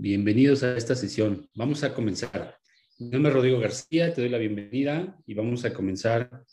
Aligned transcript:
Bienvenidos 0.00 0.62
a 0.62 0.76
esta 0.76 0.94
sesión. 0.94 1.50
Vamos 1.56 1.82
a 1.82 1.92
comenzar. 1.92 2.56
Mi 3.00 3.08
nombre 3.08 3.30
es 3.30 3.34
Rodrigo 3.34 3.58
García, 3.58 4.14
te 4.14 4.20
doy 4.20 4.30
la 4.30 4.38
bienvenida 4.38 5.18
y 5.26 5.34
vamos 5.34 5.64
a 5.64 5.74
comenzar 5.74 6.44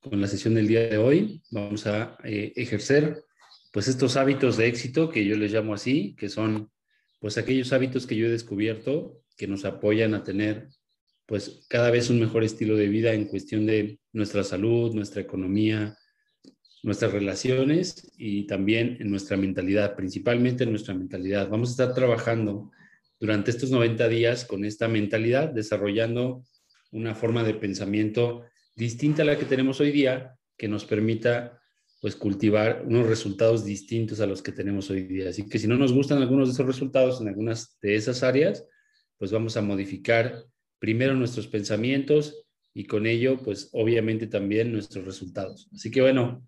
con 0.00 0.18
la 0.18 0.26
sesión 0.26 0.54
del 0.54 0.66
día 0.66 0.88
de 0.88 0.96
hoy. 0.96 1.42
Vamos 1.50 1.86
a 1.86 2.16
eh, 2.24 2.54
ejercer 2.56 3.22
pues 3.70 3.88
estos 3.88 4.16
hábitos 4.16 4.56
de 4.56 4.68
éxito 4.68 5.10
que 5.10 5.26
yo 5.26 5.36
les 5.36 5.52
llamo 5.52 5.74
así, 5.74 6.16
que 6.18 6.30
son 6.30 6.70
pues 7.20 7.36
aquellos 7.36 7.70
hábitos 7.74 8.06
que 8.06 8.16
yo 8.16 8.28
he 8.28 8.30
descubierto 8.30 9.20
que 9.36 9.46
nos 9.46 9.66
apoyan 9.66 10.14
a 10.14 10.24
tener 10.24 10.68
pues 11.26 11.66
cada 11.68 11.90
vez 11.90 12.08
un 12.08 12.18
mejor 12.18 12.44
estilo 12.44 12.76
de 12.76 12.88
vida 12.88 13.12
en 13.12 13.26
cuestión 13.26 13.66
de 13.66 14.00
nuestra 14.14 14.42
salud, 14.42 14.94
nuestra 14.94 15.20
economía, 15.20 15.98
nuestras 16.82 17.12
relaciones 17.12 18.10
y 18.16 18.46
también 18.46 18.96
en 19.00 19.10
nuestra 19.10 19.36
mentalidad, 19.36 19.94
principalmente 19.94 20.64
en 20.64 20.70
nuestra 20.70 20.94
mentalidad. 20.94 21.50
Vamos 21.50 21.68
a 21.68 21.72
estar 21.72 21.94
trabajando 21.94 22.72
durante 23.18 23.50
estos 23.50 23.70
90 23.70 24.08
días 24.08 24.44
con 24.44 24.64
esta 24.64 24.88
mentalidad, 24.88 25.50
desarrollando 25.50 26.44
una 26.90 27.14
forma 27.14 27.42
de 27.44 27.54
pensamiento 27.54 28.44
distinta 28.74 29.22
a 29.22 29.26
la 29.26 29.38
que 29.38 29.44
tenemos 29.44 29.80
hoy 29.80 29.90
día, 29.90 30.36
que 30.56 30.68
nos 30.68 30.84
permita 30.84 31.60
pues 32.00 32.14
cultivar 32.14 32.84
unos 32.86 33.06
resultados 33.06 33.64
distintos 33.64 34.20
a 34.20 34.26
los 34.26 34.42
que 34.42 34.52
tenemos 34.52 34.90
hoy 34.90 35.02
día. 35.02 35.30
Así 35.30 35.48
que 35.48 35.58
si 35.58 35.66
no 35.66 35.76
nos 35.76 35.92
gustan 35.92 36.18
algunos 36.18 36.48
de 36.48 36.52
esos 36.54 36.66
resultados 36.66 37.20
en 37.20 37.28
algunas 37.28 37.78
de 37.80 37.96
esas 37.96 38.22
áreas, 38.22 38.64
pues 39.18 39.32
vamos 39.32 39.56
a 39.56 39.62
modificar 39.62 40.44
primero 40.78 41.14
nuestros 41.14 41.46
pensamientos 41.46 42.46
y 42.74 42.84
con 42.84 43.06
ello, 43.06 43.38
pues 43.38 43.70
obviamente 43.72 44.26
también 44.26 44.72
nuestros 44.72 45.04
resultados. 45.06 45.68
Así 45.74 45.90
que 45.90 46.02
bueno, 46.02 46.46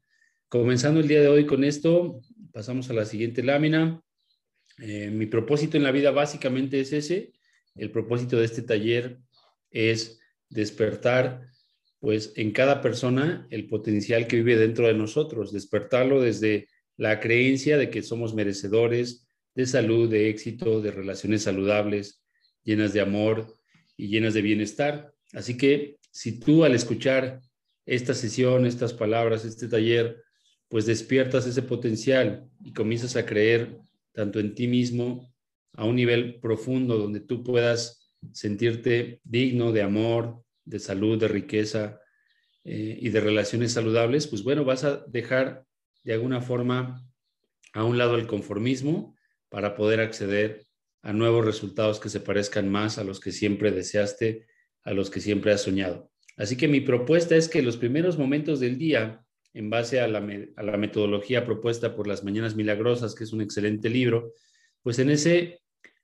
comenzando 0.48 1.00
el 1.00 1.08
día 1.08 1.22
de 1.22 1.28
hoy 1.28 1.46
con 1.46 1.64
esto, 1.64 2.20
pasamos 2.52 2.90
a 2.90 2.92
la 2.92 3.06
siguiente 3.06 3.42
lámina. 3.42 4.02
Eh, 4.80 5.10
mi 5.10 5.26
propósito 5.26 5.76
en 5.76 5.82
la 5.82 5.90
vida 5.90 6.10
básicamente 6.10 6.80
es 6.80 6.92
ese. 6.92 7.32
El 7.74 7.90
propósito 7.90 8.36
de 8.36 8.44
este 8.44 8.62
taller 8.62 9.18
es 9.70 10.20
despertar, 10.48 11.48
pues, 12.00 12.32
en 12.36 12.52
cada 12.52 12.80
persona 12.80 13.46
el 13.50 13.68
potencial 13.68 14.26
que 14.26 14.36
vive 14.36 14.56
dentro 14.56 14.86
de 14.86 14.94
nosotros, 14.94 15.52
despertarlo 15.52 16.20
desde 16.20 16.68
la 16.96 17.20
creencia 17.20 17.76
de 17.76 17.90
que 17.90 18.02
somos 18.02 18.34
merecedores 18.34 19.26
de 19.54 19.66
salud, 19.66 20.08
de 20.08 20.28
éxito, 20.28 20.80
de 20.80 20.90
relaciones 20.90 21.42
saludables, 21.42 22.24
llenas 22.62 22.92
de 22.92 23.00
amor 23.00 23.54
y 23.96 24.08
llenas 24.08 24.34
de 24.34 24.42
bienestar. 24.42 25.12
Así 25.32 25.56
que 25.56 25.96
si 26.10 26.38
tú 26.38 26.64
al 26.64 26.74
escuchar 26.74 27.40
esta 27.86 28.14
sesión, 28.14 28.66
estas 28.66 28.92
palabras, 28.92 29.44
este 29.44 29.68
taller, 29.68 30.22
pues 30.68 30.86
despiertas 30.86 31.46
ese 31.46 31.62
potencial 31.62 32.48
y 32.62 32.72
comienzas 32.72 33.16
a 33.16 33.24
creer 33.24 33.78
tanto 34.12 34.40
en 34.40 34.54
ti 34.54 34.66
mismo 34.66 35.32
a 35.74 35.84
un 35.84 35.96
nivel 35.96 36.40
profundo 36.40 36.98
donde 36.98 37.20
tú 37.20 37.44
puedas 37.44 38.14
sentirte 38.32 39.20
digno 39.24 39.72
de 39.72 39.82
amor, 39.82 40.42
de 40.64 40.78
salud, 40.78 41.18
de 41.18 41.28
riqueza 41.28 42.00
eh, 42.64 42.98
y 43.00 43.08
de 43.10 43.20
relaciones 43.20 43.72
saludables, 43.72 44.26
pues 44.26 44.42
bueno, 44.42 44.64
vas 44.64 44.84
a 44.84 45.04
dejar 45.06 45.64
de 46.04 46.14
alguna 46.14 46.40
forma 46.40 47.04
a 47.72 47.84
un 47.84 47.98
lado 47.98 48.16
el 48.16 48.26
conformismo 48.26 49.16
para 49.48 49.76
poder 49.76 50.00
acceder 50.00 50.66
a 51.02 51.12
nuevos 51.12 51.44
resultados 51.44 52.00
que 52.00 52.08
se 52.08 52.20
parezcan 52.20 52.68
más 52.68 52.98
a 52.98 53.04
los 53.04 53.20
que 53.20 53.32
siempre 53.32 53.70
deseaste, 53.70 54.46
a 54.84 54.92
los 54.92 55.10
que 55.10 55.20
siempre 55.20 55.52
has 55.52 55.62
soñado. 55.62 56.10
Así 56.36 56.56
que 56.56 56.68
mi 56.68 56.80
propuesta 56.80 57.36
es 57.36 57.48
que 57.48 57.62
los 57.62 57.76
primeros 57.76 58.18
momentos 58.18 58.60
del 58.60 58.78
día 58.78 59.24
en 59.58 59.70
base 59.70 59.98
a 59.98 60.06
la, 60.06 60.20
metodología 60.20 61.44
propuesta 61.44 61.96
por 61.96 62.06
las 62.06 62.22
Mañanas 62.22 62.54
Milagrosas, 62.54 63.16
que 63.16 63.24
es 63.24 63.32
un 63.32 63.40
excelente 63.40 63.90
libro, 63.90 64.32
pues 64.82 65.00
en 65.00 65.10
ese, 65.10 65.62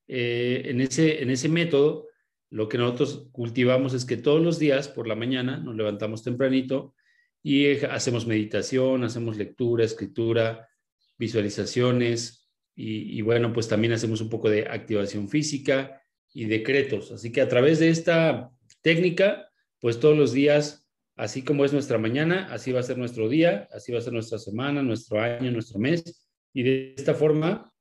eh, 0.09 0.63
en 0.65 0.81
ese, 0.81 1.23
en 1.23 1.31
ese 1.31 1.49
método 1.49 2.09
lo 2.51 2.69
que 2.69 2.79
nosotros 2.79 3.29
cultivamos 3.31 3.95
es 3.95 4.05
que 4.05 4.17
todos 4.17 4.43
los 4.43 4.59
días 4.59 4.89
por 4.89 5.07
la 5.07 5.15
mañana 5.15 5.57
nos 5.57 5.77
levantamos 5.77 6.25
tempranito 6.25 6.97
y 7.45 7.77
hacemos 7.85 8.27
meditación, 8.27 9.05
hacemos 9.05 9.37
lectura, 9.37 9.85
escritura, 9.85 10.69
visualizaciones 11.17 12.51
y, 12.75 13.17
y, 13.17 13.23
bueno, 13.23 13.53
pues 13.53 13.69
también 13.69 13.93
hacemos 13.93 14.21
un 14.21 14.31
poco 14.31 14.51
de 14.51 14.67
activación 14.67 15.29
física 15.29 16.03
y 16.33 16.47
decretos. 16.47 17.13
Así 17.13 17.31
que 17.31 17.41
a 17.41 17.49
través 17.49 17.79
de 17.79 17.91
esta 17.91 18.51
técnica, 18.83 19.49
pues 19.79 20.01
todos 20.01 20.19
los 20.19 20.33
días 20.33 20.84
Así 21.17 21.43
como 21.43 21.65
es 21.65 21.73
nuestra 21.73 21.97
mañana, 21.99 22.49
así 22.53 22.73
va 22.73 22.81
a 22.81 22.85
ser 22.85 22.99
nuestro 22.99 23.29
día, 23.29 23.69
así 23.73 23.93
va 23.93 23.99
a 23.99 24.03
ser 24.03 24.13
nuestra 24.13 24.39
semana, 24.39 24.83
nuestro 24.83 25.21
año, 25.21 25.51
nuestro 25.51 25.79
mes. 25.79 26.29
Y 26.53 26.63
de 26.63 26.95
esta 26.97 27.15
forma, 27.15 27.73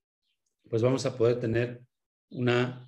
pues 0.69 0.81
vamos 0.81 1.05
a 1.05 1.17
poder 1.17 1.39
tener 1.39 1.81
una, 2.29 2.87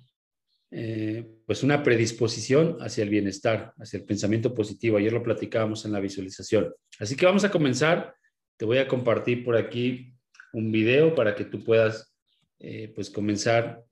eh, 0.70 1.26
pues 1.46 1.62
una 1.62 1.82
predisposición 1.82 2.76
hacia 2.80 3.02
el 3.02 3.10
bienestar, 3.10 3.72
hacia 3.78 3.98
el 3.98 4.04
pensamiento 4.04 4.54
positivo. 4.54 4.98
Ayer 4.98 5.12
lo 5.12 5.22
platicábamos 5.22 5.84
en 5.84 5.92
la 5.92 6.00
visualización. 6.00 6.72
Así 7.00 7.16
que 7.16 7.26
vamos 7.26 7.44
a 7.44 7.50
comenzar. 7.50 8.14
Te 8.56 8.64
voy 8.64 8.78
a 8.78 8.88
compartir 8.88 9.44
por 9.44 9.56
aquí 9.56 10.14
un 10.52 10.70
video 10.70 11.14
para 11.14 11.34
que 11.34 11.44
tú 11.44 11.62
puedas, 11.64 12.14
eh, 12.60 12.92
pues 12.94 13.10
comenzar 13.10 13.84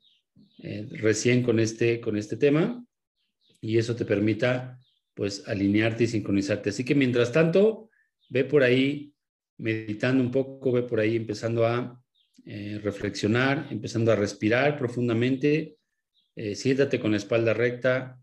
eh, 0.58 0.86
recién 0.92 1.42
con 1.42 1.58
este, 1.58 2.00
con 2.00 2.16
este 2.16 2.36
tema 2.36 2.84
y 3.60 3.78
eso 3.78 3.96
te 3.96 4.04
permita 4.04 4.78
pues 5.14 5.46
alinearte 5.46 6.04
y 6.04 6.08
sincronizarte. 6.08 6.70
Así 6.70 6.84
que 6.84 6.94
mientras 6.94 7.32
tanto, 7.32 7.90
ve 8.28 8.44
por 8.44 8.62
ahí 8.62 9.14
meditando 9.58 10.22
un 10.22 10.30
poco, 10.30 10.72
ve 10.72 10.82
por 10.82 11.00
ahí 11.00 11.16
empezando 11.16 11.66
a 11.66 12.02
eh, 12.44 12.80
reflexionar, 12.82 13.68
empezando 13.70 14.12
a 14.12 14.16
respirar 14.16 14.76
profundamente. 14.76 15.76
Eh, 16.36 16.54
siéntate 16.56 16.98
con 16.98 17.12
la 17.12 17.16
espalda 17.16 17.54
recta 17.54 18.18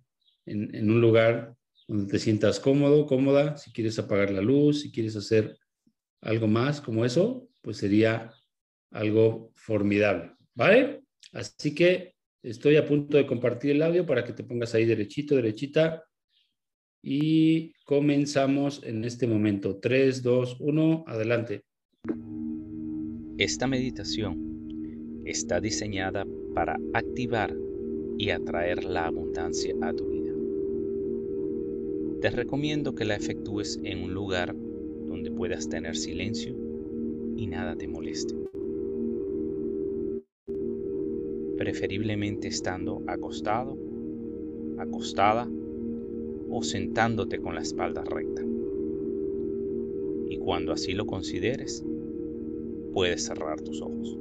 en, 0.46 0.74
en, 0.76 0.92
un 0.92 1.00
lugar 1.00 1.56
donde 1.88 2.12
te 2.12 2.20
sientas 2.20 2.60
cómodo, 2.60 3.06
cómoda. 3.06 3.58
Si 3.58 3.72
quieres 3.72 3.98
apagar 3.98 4.32
la 4.32 4.42
luz, 4.42 4.82
si 4.82 4.92
quieres 4.92 5.16
hacer 5.16 5.58
algo 6.20 6.48
más 6.48 6.82
como 6.82 7.06
eso, 7.06 7.48
pues 7.62 7.78
sería 7.78 8.34
algo 8.92 9.52
formidable. 9.56 10.34
¿Vale? 10.54 11.04
Así 11.32 11.74
que 11.74 12.16
estoy 12.44 12.76
a 12.76 12.86
punto 12.86 13.18
de 13.18 13.26
compartir 13.26 13.72
el 13.72 13.82
audio 13.82 14.06
para 14.06 14.26
que 14.26 14.34
te 14.34 14.44
pongas 14.44 14.74
ahí 14.74 14.86
derechito, 14.86 15.36
derechita 15.36 16.04
y 17.04 17.74
comenzamos 17.86 18.82
en 18.84 19.04
este 19.06 19.28
momento. 19.28 19.78
3, 19.78 20.22
2, 20.22 20.58
1, 20.60 21.04
adelante. 21.08 21.64
Esta 23.38 23.68
meditación 23.68 25.22
está 25.26 25.60
diseñada 25.60 26.26
para 26.54 26.78
activar 26.94 27.56
y 28.18 28.30
atraer 28.30 28.84
la 28.84 29.08
abundancia 29.08 29.76
a 29.82 29.94
tu 29.94 30.08
vida. 30.08 30.34
Te 32.22 32.30
recomiendo 32.30 32.94
que 32.94 33.06
la 33.06 33.16
efectúes 33.16 33.80
en 33.84 34.04
un 34.04 34.14
lugar 34.14 34.56
donde 35.08 35.32
puedas 35.32 35.70
tener 35.70 35.96
silencio 35.96 36.56
y 37.36 37.48
nada 37.48 37.76
te 37.76 37.88
moleste. 37.88 38.36
Preferiblemente 41.58 42.48
estando 42.48 43.02
acostado, 43.08 43.78
acostada 44.78 45.48
o 46.52 46.62
sentándote 46.62 47.40
con 47.40 47.56
la 47.56 47.62
espalda 47.62 48.04
recta. 48.04 48.44
Y 50.30 50.38
cuando 50.38 50.74
así 50.74 50.94
lo 50.94 51.06
consideres, 51.06 51.84
puedes 52.94 53.24
cerrar 53.24 53.62
tus 53.62 53.82
ojos. 53.82 54.18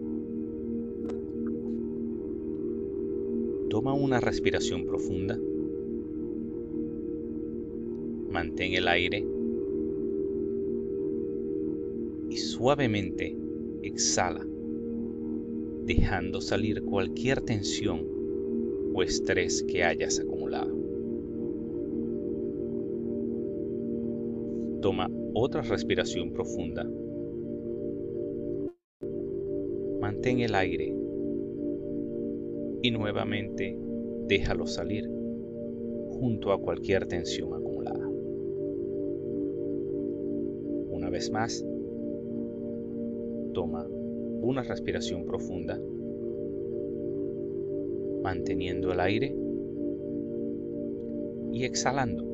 Toma 3.68 3.94
una 3.94 4.20
respiración 4.20 4.84
profunda. 4.84 5.38
Mantén 8.30 8.74
el 8.74 8.86
aire 8.86 9.26
y 12.30 12.36
suavemente 12.36 13.36
exhala, 13.82 14.46
dejando 15.84 16.40
salir 16.40 16.82
cualquier 16.82 17.40
tensión 17.40 18.06
o 18.94 19.02
estrés 19.02 19.64
que 19.64 19.82
hayas 19.82 20.20
acumulado. 20.20 20.29
Toma 24.80 25.10
otra 25.34 25.60
respiración 25.60 26.32
profunda. 26.32 26.88
Mantén 30.00 30.40
el 30.40 30.54
aire 30.54 30.96
y 32.80 32.90
nuevamente 32.90 33.76
déjalo 34.26 34.66
salir 34.66 35.06
junto 36.08 36.50
a 36.52 36.58
cualquier 36.58 37.04
tensión 37.04 37.52
acumulada. 37.52 38.08
Una 40.88 41.10
vez 41.10 41.30
más, 41.30 41.62
toma 43.52 43.86
una 43.86 44.62
respiración 44.62 45.26
profunda, 45.26 45.78
manteniendo 48.22 48.92
el 48.92 49.00
aire 49.00 49.36
y 51.52 51.64
exhalando 51.64 52.29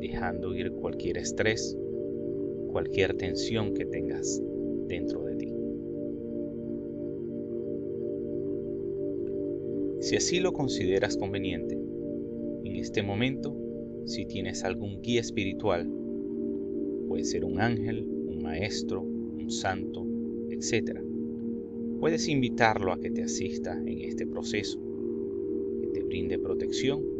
dejando 0.00 0.54
ir 0.54 0.72
cualquier 0.72 1.18
estrés, 1.18 1.76
cualquier 2.72 3.14
tensión 3.14 3.74
que 3.74 3.84
tengas 3.84 4.42
dentro 4.86 5.24
de 5.24 5.36
ti. 5.36 5.52
Si 10.00 10.16
así 10.16 10.40
lo 10.40 10.52
consideras 10.52 11.16
conveniente, 11.16 11.78
en 12.64 12.76
este 12.76 13.02
momento, 13.02 13.54
si 14.06 14.24
tienes 14.24 14.64
algún 14.64 15.02
guía 15.02 15.20
espiritual, 15.20 15.88
puede 17.06 17.24
ser 17.24 17.44
un 17.44 17.60
ángel, 17.60 18.04
un 18.04 18.42
maestro, 18.42 19.02
un 19.02 19.50
santo, 19.50 20.06
etc., 20.48 21.00
puedes 22.00 22.28
invitarlo 22.28 22.92
a 22.92 22.98
que 22.98 23.10
te 23.10 23.22
asista 23.22 23.78
en 23.78 24.00
este 24.00 24.26
proceso, 24.26 24.80
que 25.82 25.88
te 25.88 26.02
brinde 26.02 26.38
protección 26.38 27.19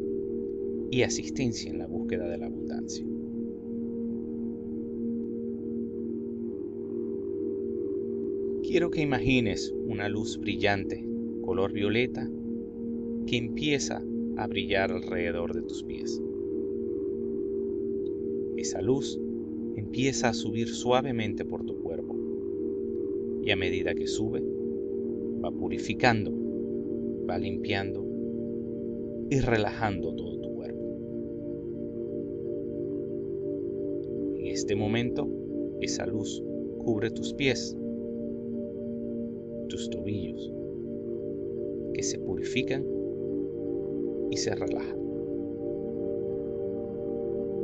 y 0.91 1.03
asistencia 1.03 1.71
en 1.71 1.79
la 1.79 1.87
búsqueda 1.87 2.29
de 2.29 2.39
la 2.39 2.47
abundancia. 2.47 3.07
Quiero 8.63 8.91
que 8.91 9.01
imagines 9.01 9.75
una 9.87 10.09
luz 10.09 10.39
brillante, 10.39 11.05
color 11.43 11.73
violeta, 11.73 12.29
que 13.27 13.37
empieza 13.37 14.03
a 14.37 14.47
brillar 14.47 14.93
alrededor 14.93 15.55
de 15.55 15.63
tus 15.63 15.83
pies. 15.85 16.21
Esa 18.57 18.83
luz 18.83 19.19
empieza 19.77 20.29
a 20.29 20.35
subir 20.35 20.69
suavemente 20.69 21.45
por 21.45 21.65
tu 21.65 21.81
cuerpo 21.81 22.17
y 23.43 23.51
a 23.51 23.57
medida 23.57 23.95
que 23.95 24.07
sube, 24.07 24.43
va 25.43 25.51
purificando, 25.51 26.33
va 27.29 27.39
limpiando 27.39 28.05
y 29.31 29.41
relajando 29.41 30.15
todo 30.15 30.40
este 34.61 34.77
momento, 34.77 35.27
esa 35.81 36.05
luz 36.05 36.45
cubre 36.85 37.11
tus 37.11 37.33
pies, 37.33 37.75
tus 39.71 39.89
tobillos, 39.89 40.53
que 41.95 42.03
se 42.03 42.19
purifican 42.19 42.85
y 44.31 44.37
se 44.37 44.55
relajan. 44.55 44.99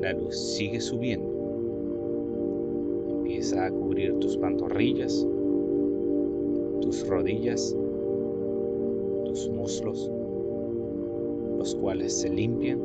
La 0.01 0.15
luz 0.15 0.39
sigue 0.39 0.81
subiendo. 0.81 1.29
Empieza 3.19 3.67
a 3.67 3.71
cubrir 3.71 4.15
tus 4.15 4.39
pantorrillas, 4.39 5.27
tus 6.81 7.07
rodillas, 7.07 7.77
tus 9.27 9.51
muslos, 9.51 10.11
los 11.59 11.75
cuales 11.75 12.15
se 12.15 12.31
limpian 12.31 12.81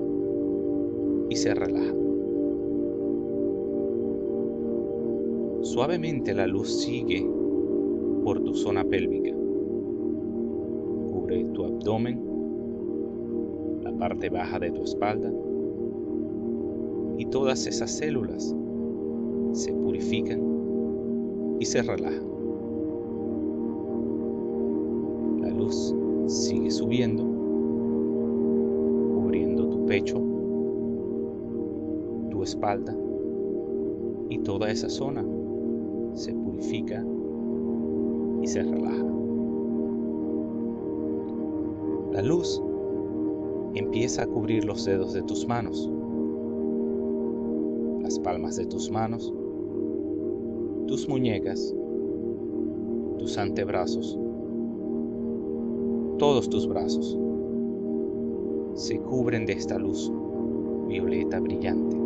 y 1.29 1.35
se 1.37 1.53
relajan. 1.53 2.10
Suavemente 5.71 6.33
la 6.33 6.47
luz 6.47 6.81
sigue 6.81 7.25
por 8.25 8.41
tu 8.43 8.53
zona 8.53 8.83
pélvica. 8.83 9.31
Cubre 11.13 11.45
tu 11.53 11.63
abdomen, 11.63 12.19
la 13.81 13.93
parte 13.93 14.29
baja 14.29 14.59
de 14.59 14.69
tu 14.71 14.83
espalda 14.83 15.31
y 17.17 17.25
todas 17.27 17.65
esas 17.67 17.89
células 17.89 18.53
se 19.53 19.71
purifican 19.71 20.41
y 21.61 21.63
se 21.63 21.81
relajan. 21.81 22.27
La 25.39 25.51
luz 25.51 25.95
sigue 26.27 26.69
subiendo, 26.69 27.23
cubriendo 29.13 29.69
tu 29.69 29.85
pecho, 29.85 30.21
tu 32.29 32.43
espalda 32.43 32.93
y 34.29 34.37
toda 34.39 34.69
esa 34.69 34.89
zona 34.89 35.23
y 38.41 38.47
se 38.47 38.61
relaja. 38.63 39.05
La 42.11 42.21
luz 42.21 42.61
empieza 43.73 44.23
a 44.23 44.27
cubrir 44.27 44.65
los 44.65 44.85
dedos 44.85 45.13
de 45.13 45.23
tus 45.23 45.47
manos, 45.47 45.89
las 48.01 48.19
palmas 48.19 48.57
de 48.57 48.65
tus 48.65 48.91
manos, 48.91 49.33
tus 50.87 51.07
muñecas, 51.07 51.73
tus 53.17 53.37
antebrazos, 53.37 54.17
todos 56.17 56.49
tus 56.49 56.67
brazos 56.67 57.17
se 58.75 58.99
cubren 58.99 59.45
de 59.45 59.53
esta 59.53 59.77
luz 59.77 60.11
violeta 60.87 61.39
brillante. 61.39 62.00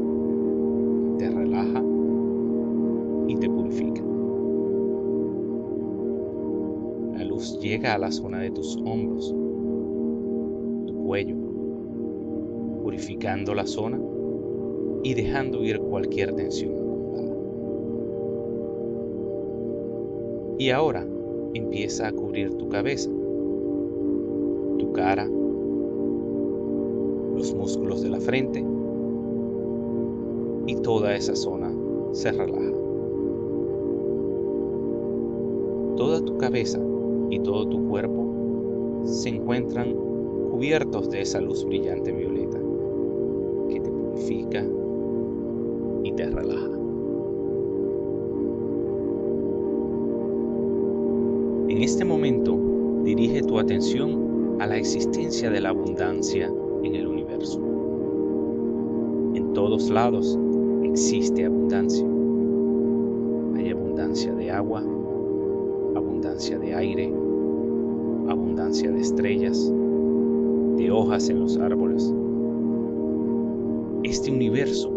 La 7.85 8.11
zona 8.11 8.39
de 8.39 8.49
tus 8.49 8.75
hombros, 8.83 9.29
tu 10.87 11.05
cuello, 11.05 11.35
purificando 12.81 13.53
la 13.53 13.67
zona 13.67 14.01
y 15.03 15.13
dejando 15.13 15.63
ir 15.63 15.79
cualquier 15.79 16.33
tensión 16.33 16.71
acumulada. 16.73 17.35
Y 20.57 20.71
ahora 20.71 21.07
empieza 21.53 22.07
a 22.07 22.11
cubrir 22.11 22.55
tu 22.55 22.69
cabeza, 22.69 23.11
tu 24.79 24.91
cara, 24.91 25.29
los 27.35 27.53
músculos 27.53 28.01
de 28.01 28.09
la 28.09 28.19
frente 28.19 28.65
y 30.65 30.75
toda 30.77 31.15
esa 31.15 31.35
zona 31.35 31.71
se 32.13 32.31
relaja. 32.31 32.73
Toda 35.97 36.25
tu 36.25 36.37
cabeza 36.37 36.79
y 37.29 37.39
todo 37.39 37.67
tu 37.67 37.87
cuerpo 37.87 39.03
se 39.05 39.29
encuentran 39.29 39.93
cubiertos 40.51 41.09
de 41.09 41.21
esa 41.21 41.41
luz 41.41 41.65
brillante 41.65 42.11
violeta 42.11 42.59
que 43.69 43.79
te 43.79 43.89
purifica 43.89 44.65
y 46.03 46.11
te 46.13 46.29
relaja. 46.29 46.69
En 51.69 51.83
este 51.83 52.05
momento 52.05 52.57
dirige 53.03 53.41
tu 53.41 53.59
atención 53.59 54.55
a 54.59 54.67
la 54.67 54.77
existencia 54.77 55.49
de 55.49 55.59
la 55.59 55.69
abundancia 55.69 56.49
en 56.83 56.95
el 56.95 57.07
universo. 57.07 57.59
En 59.33 59.51
todos 59.53 59.89
lados 59.89 60.39
existe 60.83 61.43
abundancia. 61.43 62.07
Hay 63.55 63.71
abundancia 63.71 64.33
de 64.33 64.51
agua, 64.51 64.81
abundancia 66.35 66.59
de 66.59 66.75
aire, 66.75 67.05
abundancia 68.27 68.91
de 68.91 68.99
estrellas, 68.99 69.71
de 70.75 70.91
hojas 70.91 71.29
en 71.29 71.39
los 71.39 71.57
árboles. 71.57 72.13
Este 74.03 74.31
universo, 74.31 74.91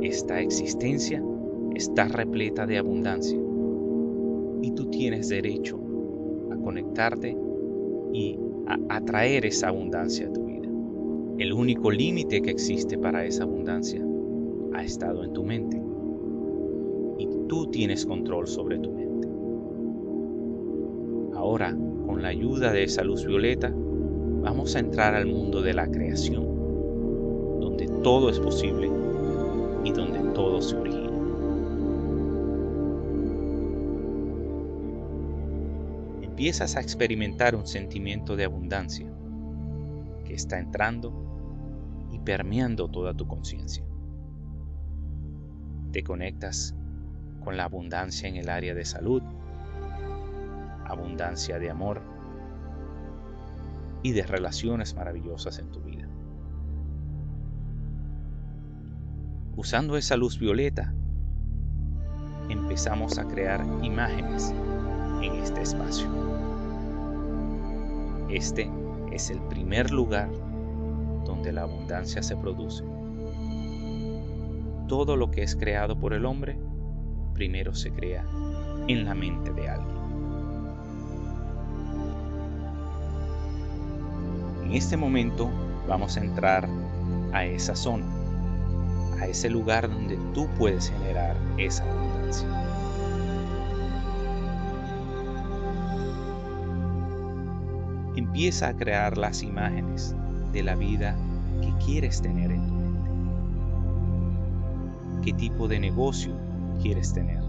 esta 0.00 0.40
existencia, 0.40 1.22
está 1.74 2.08
repleta 2.08 2.66
de 2.66 2.78
abundancia 2.78 3.38
y 4.62 4.70
tú 4.70 4.86
tienes 4.86 5.28
derecho 5.28 5.78
a 6.50 6.56
conectarte 6.56 7.36
y 8.14 8.38
a 8.66 8.96
atraer 8.96 9.44
esa 9.44 9.68
abundancia 9.68 10.26
a 10.26 10.32
tu 10.32 10.46
vida. 10.46 10.70
El 11.36 11.52
único 11.52 11.90
límite 11.90 12.40
que 12.40 12.50
existe 12.50 12.96
para 12.96 13.26
esa 13.26 13.42
abundancia 13.42 14.02
ha 14.72 14.82
estado 14.82 15.22
en 15.22 15.34
tu 15.34 15.44
mente 15.44 15.82
y 17.18 17.28
tú 17.46 17.66
tienes 17.66 18.06
control 18.06 18.48
sobre 18.48 18.78
tu 18.78 18.90
mente. 18.90 19.09
Ahora, 21.60 21.76
con 22.06 22.22
la 22.22 22.28
ayuda 22.28 22.72
de 22.72 22.84
esa 22.84 23.04
luz 23.04 23.26
violeta, 23.26 23.70
vamos 23.70 24.74
a 24.76 24.78
entrar 24.78 25.14
al 25.14 25.26
mundo 25.26 25.60
de 25.60 25.74
la 25.74 25.90
creación, 25.90 26.42
donde 27.60 27.86
todo 28.02 28.30
es 28.30 28.40
posible 28.40 28.90
y 29.84 29.92
donde 29.92 30.20
todo 30.32 30.62
se 30.62 30.74
origina. 30.74 31.10
Empiezas 36.22 36.76
a 36.76 36.80
experimentar 36.80 37.54
un 37.54 37.66
sentimiento 37.66 38.36
de 38.36 38.44
abundancia 38.44 39.12
que 40.24 40.32
está 40.32 40.58
entrando 40.58 41.12
y 42.10 42.20
permeando 42.20 42.88
toda 42.88 43.12
tu 43.12 43.26
conciencia. 43.26 43.84
Te 45.92 46.02
conectas 46.02 46.74
con 47.44 47.58
la 47.58 47.64
abundancia 47.64 48.30
en 48.30 48.36
el 48.36 48.48
área 48.48 48.74
de 48.74 48.86
salud, 48.86 49.22
abundancia 51.00 51.58
de 51.58 51.70
amor 51.70 52.00
y 54.02 54.12
de 54.12 54.22
relaciones 54.22 54.94
maravillosas 54.94 55.58
en 55.58 55.70
tu 55.70 55.80
vida. 55.80 56.08
Usando 59.56 59.96
esa 59.96 60.16
luz 60.16 60.38
violeta, 60.38 60.94
empezamos 62.48 63.18
a 63.18 63.26
crear 63.26 63.64
imágenes 63.82 64.54
en 65.22 65.34
este 65.34 65.62
espacio. 65.62 66.08
Este 68.30 68.70
es 69.12 69.30
el 69.30 69.40
primer 69.48 69.90
lugar 69.90 70.30
donde 71.24 71.52
la 71.52 71.62
abundancia 71.62 72.22
se 72.22 72.36
produce. 72.36 72.84
Todo 74.88 75.16
lo 75.16 75.30
que 75.30 75.42
es 75.42 75.56
creado 75.56 75.98
por 75.98 76.14
el 76.14 76.24
hombre 76.24 76.58
primero 77.34 77.74
se 77.74 77.90
crea 77.90 78.24
en 78.88 79.04
la 79.04 79.14
mente 79.14 79.52
de 79.52 79.68
alguien. 79.68 79.99
En 84.70 84.76
este 84.76 84.96
momento 84.96 85.50
vamos 85.88 86.16
a 86.16 86.20
entrar 86.20 86.68
a 87.32 87.44
esa 87.44 87.74
zona, 87.74 88.06
a 89.20 89.26
ese 89.26 89.50
lugar 89.50 89.90
donde 89.90 90.16
tú 90.32 90.46
puedes 90.56 90.90
generar 90.90 91.36
esa 91.58 91.82
abundancia. 91.82 92.48
Empieza 98.14 98.68
a 98.68 98.76
crear 98.76 99.18
las 99.18 99.42
imágenes 99.42 100.14
de 100.52 100.62
la 100.62 100.76
vida 100.76 101.16
que 101.60 101.74
quieres 101.84 102.22
tener 102.22 102.52
en 102.52 102.64
tu 102.68 102.74
mente. 102.74 103.10
¿Qué 105.24 105.32
tipo 105.32 105.66
de 105.66 105.80
negocio 105.80 106.32
quieres 106.80 107.12
tener? 107.12 107.39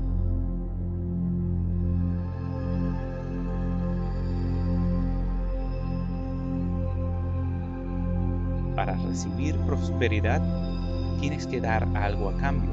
Recibir 9.12 9.58
prosperidad 9.68 10.42
tienes 11.20 11.46
que 11.46 11.60
dar 11.60 11.86
algo 11.98 12.30
a 12.30 12.38
cambio. 12.38 12.72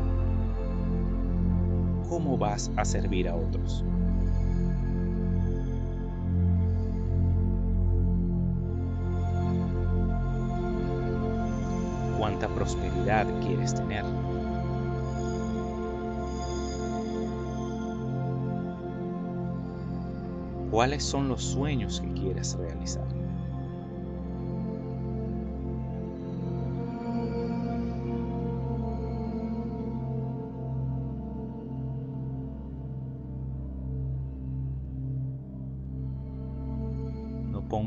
¿Cómo 2.09 2.39
vas 2.39 2.71
a 2.77 2.85
servir 2.85 3.29
a 3.29 3.35
otros? 3.35 3.85
¿Cuánta 12.17 12.47
prosperidad 12.55 13.27
quieres 13.41 13.75
tener? 13.75 14.05
¿Cuáles 20.71 21.03
son 21.03 21.29
los 21.29 21.43
sueños 21.43 22.01
que 22.01 22.13
quieres 22.13 22.57
realizar? 22.57 23.28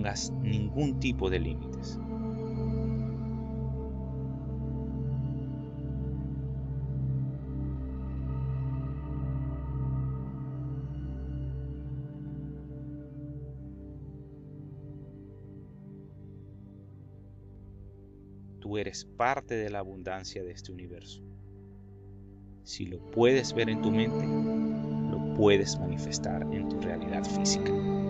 Pongas 0.01 0.31
ningún 0.41 0.99
tipo 0.99 1.29
de 1.29 1.39
límites. 1.39 1.99
Tú 18.59 18.77
eres 18.77 19.05
parte 19.05 19.53
de 19.55 19.69
la 19.69 19.79
abundancia 19.79 20.43
de 20.43 20.51
este 20.51 20.71
universo. 20.71 21.21
Si 22.63 22.87
lo 22.87 22.99
puedes 23.11 23.53
ver 23.53 23.69
en 23.69 23.81
tu 23.81 23.91
mente, 23.91 24.25
lo 25.11 25.35
puedes 25.35 25.77
manifestar 25.79 26.41
en 26.51 26.69
tu 26.69 26.79
realidad 26.79 27.23
física. 27.23 28.00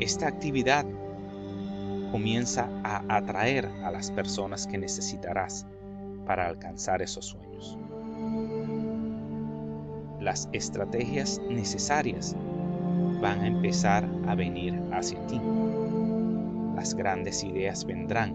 Esta 0.00 0.26
actividad 0.26 0.86
comienza 2.10 2.68
a 2.82 3.04
atraer 3.08 3.66
a 3.84 3.90
las 3.90 4.10
personas 4.10 4.66
que 4.66 4.78
necesitarás 4.78 5.66
para 6.26 6.46
alcanzar 6.46 7.02
esos 7.02 7.26
sueños. 7.26 7.78
Las 10.20 10.48
estrategias 10.52 11.40
necesarias 11.48 12.34
van 13.20 13.40
a 13.40 13.46
empezar 13.46 14.08
a 14.26 14.34
venir 14.34 14.80
hacia 14.92 15.24
ti. 15.26 15.40
Las 16.74 16.94
grandes 16.94 17.44
ideas 17.44 17.84
vendrán. 17.84 18.34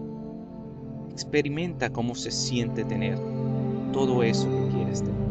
Experimenta 1.10 1.90
cómo 1.90 2.14
se 2.14 2.30
siente 2.30 2.84
tener 2.84 3.18
todo 3.92 4.22
eso 4.22 4.48
que 4.48 4.68
quieres 4.68 5.02
tener. 5.02 5.25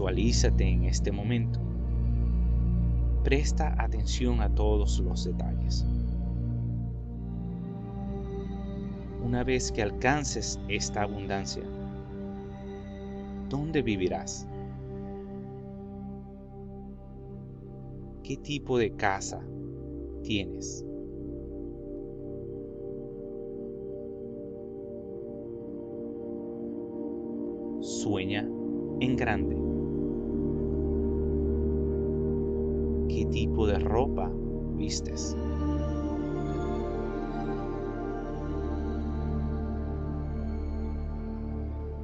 Visualízate 0.00 0.64
en 0.64 0.84
este 0.84 1.12
momento. 1.12 1.60
Presta 3.22 3.74
atención 3.76 4.40
a 4.40 4.48
todos 4.48 4.98
los 5.00 5.26
detalles. 5.26 5.84
Una 9.22 9.44
vez 9.44 9.70
que 9.70 9.82
alcances 9.82 10.58
esta 10.68 11.02
abundancia, 11.02 11.64
¿dónde 13.50 13.82
vivirás? 13.82 14.48
¿Qué 18.22 18.38
tipo 18.38 18.78
de 18.78 18.96
casa 18.96 19.44
tienes? 20.22 20.82
Sueña 27.82 28.48
en 29.00 29.16
grande. 29.16 29.59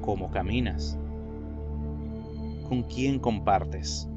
¿Cómo 0.01 0.31
caminas? 0.31 0.97
¿Con 2.69 2.83
quién 2.83 3.19
compartes? 3.19 4.07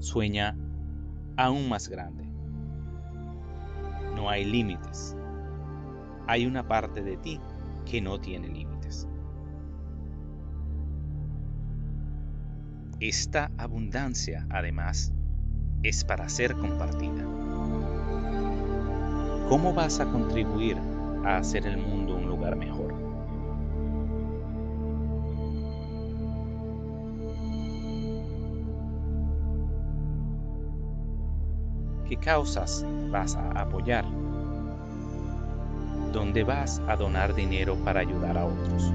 Sueña 0.00 0.56
aún 1.36 1.68
más 1.68 1.88
grande. 1.88 2.24
No 4.16 4.28
hay 4.28 4.44
límites. 4.44 5.16
Hay 6.26 6.46
una 6.46 6.66
parte 6.66 7.00
de 7.00 7.16
ti 7.16 7.40
que 7.88 8.00
no 8.00 8.18
tiene 8.20 8.48
límites. 8.48 8.69
Esta 13.00 13.50
abundancia, 13.56 14.46
además, 14.50 15.14
es 15.82 16.04
para 16.04 16.28
ser 16.28 16.54
compartida. 16.54 17.24
¿Cómo 19.48 19.72
vas 19.72 20.00
a 20.00 20.04
contribuir 20.04 20.76
a 21.24 21.38
hacer 21.38 21.66
el 21.66 21.78
mundo 21.78 22.16
un 22.16 22.26
lugar 22.26 22.56
mejor? 22.56 22.94
¿Qué 32.06 32.18
causas 32.18 32.84
vas 33.10 33.34
a 33.34 33.48
apoyar? 33.52 34.04
¿Dónde 36.12 36.44
vas 36.44 36.82
a 36.86 36.96
donar 36.96 37.34
dinero 37.34 37.82
para 37.82 38.00
ayudar 38.00 38.36
a 38.36 38.44
otros? 38.44 38.92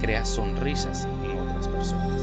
Crea 0.00 0.24
sonrisas 0.24 1.06
en 1.24 1.38
otras 1.38 1.68
personas. 1.68 2.22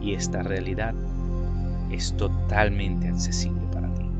Y 0.00 0.14
esta 0.14 0.42
realidad 0.42 0.94
es 1.90 2.14
totalmente 2.16 3.08
accesible 3.08 3.62
para 3.72 3.92
ti. 3.94 4.10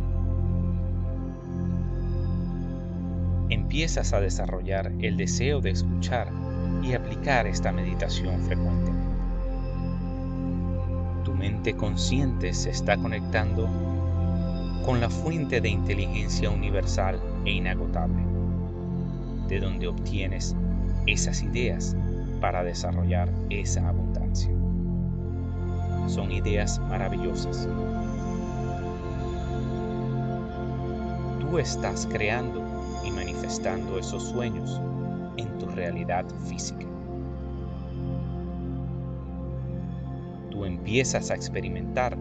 Empiezas 3.50 4.12
a 4.12 4.20
desarrollar 4.20 4.92
el 5.00 5.16
deseo 5.16 5.60
de 5.60 5.70
escuchar 5.70 6.28
y 6.82 6.94
aplicar 6.94 7.46
esta 7.46 7.72
meditación 7.72 8.40
frecuentemente. 8.42 9.10
Tu 11.24 11.34
mente 11.34 11.74
consciente 11.76 12.54
se 12.54 12.70
está 12.70 12.96
conectando 12.96 13.68
con 14.84 15.00
la 15.00 15.10
fuente 15.10 15.60
de 15.60 15.68
inteligencia 15.68 16.50
universal 16.50 17.20
e 17.44 17.52
inagotable 17.52 18.29
de 19.50 19.58
donde 19.58 19.88
obtienes 19.88 20.54
esas 21.06 21.42
ideas 21.42 21.96
para 22.40 22.62
desarrollar 22.62 23.28
esa 23.50 23.86
abundancia. 23.88 24.50
Son 26.06 26.30
ideas 26.30 26.78
maravillosas. 26.88 27.68
Tú 31.40 31.58
estás 31.58 32.06
creando 32.10 32.64
y 33.04 33.10
manifestando 33.10 33.98
esos 33.98 34.22
sueños 34.22 34.80
en 35.36 35.58
tu 35.58 35.66
realidad 35.66 36.24
física. 36.48 36.86
Tú 40.50 40.64
empiezas 40.64 41.30
a 41.30 41.34
experimentar 41.34 42.16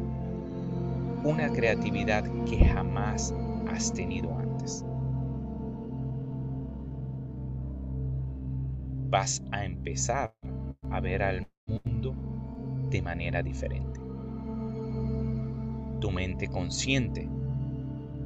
una 1.23 1.49
creatividad 1.51 2.23
que 2.45 2.65
jamás 2.65 3.35
has 3.67 3.93
tenido 3.93 4.35
antes. 4.35 4.83
Vas 9.09 9.41
a 9.51 9.65
empezar 9.65 10.35
a 10.91 10.99
ver 10.99 11.23
al 11.23 11.47
mundo 11.65 12.13
de 12.91 13.01
manera 13.01 13.41
diferente. 13.41 13.99
Tu 15.99 16.11
mente 16.11 16.47
consciente 16.47 17.27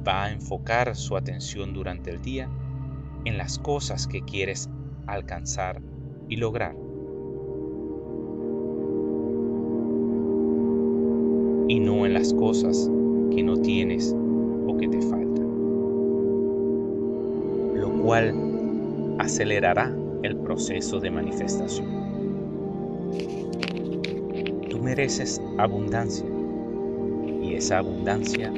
va 0.06 0.24
a 0.24 0.32
enfocar 0.32 0.94
su 0.94 1.16
atención 1.16 1.72
durante 1.72 2.10
el 2.10 2.20
día 2.20 2.50
en 3.24 3.38
las 3.38 3.58
cosas 3.58 4.06
que 4.06 4.20
quieres 4.22 4.68
alcanzar 5.06 5.80
y 6.28 6.36
lograr. 6.36 6.76
Y 11.66 11.80
no 11.80 12.04
en 12.04 12.12
las 12.12 12.34
cosas 12.34 12.90
que 13.34 13.42
no 13.42 13.56
tienes 13.56 14.14
o 14.68 14.76
que 14.76 14.88
te 14.88 15.00
faltan. 15.00 15.48
Lo 17.74 17.90
cual 18.02 19.16
acelerará 19.18 20.03
el 20.24 20.36
proceso 20.38 20.98
de 21.00 21.10
manifestación. 21.10 21.86
Tú 24.70 24.78
mereces 24.78 25.40
abundancia 25.58 26.24
y 27.42 27.54
esa 27.54 27.78
abundancia 27.78 28.50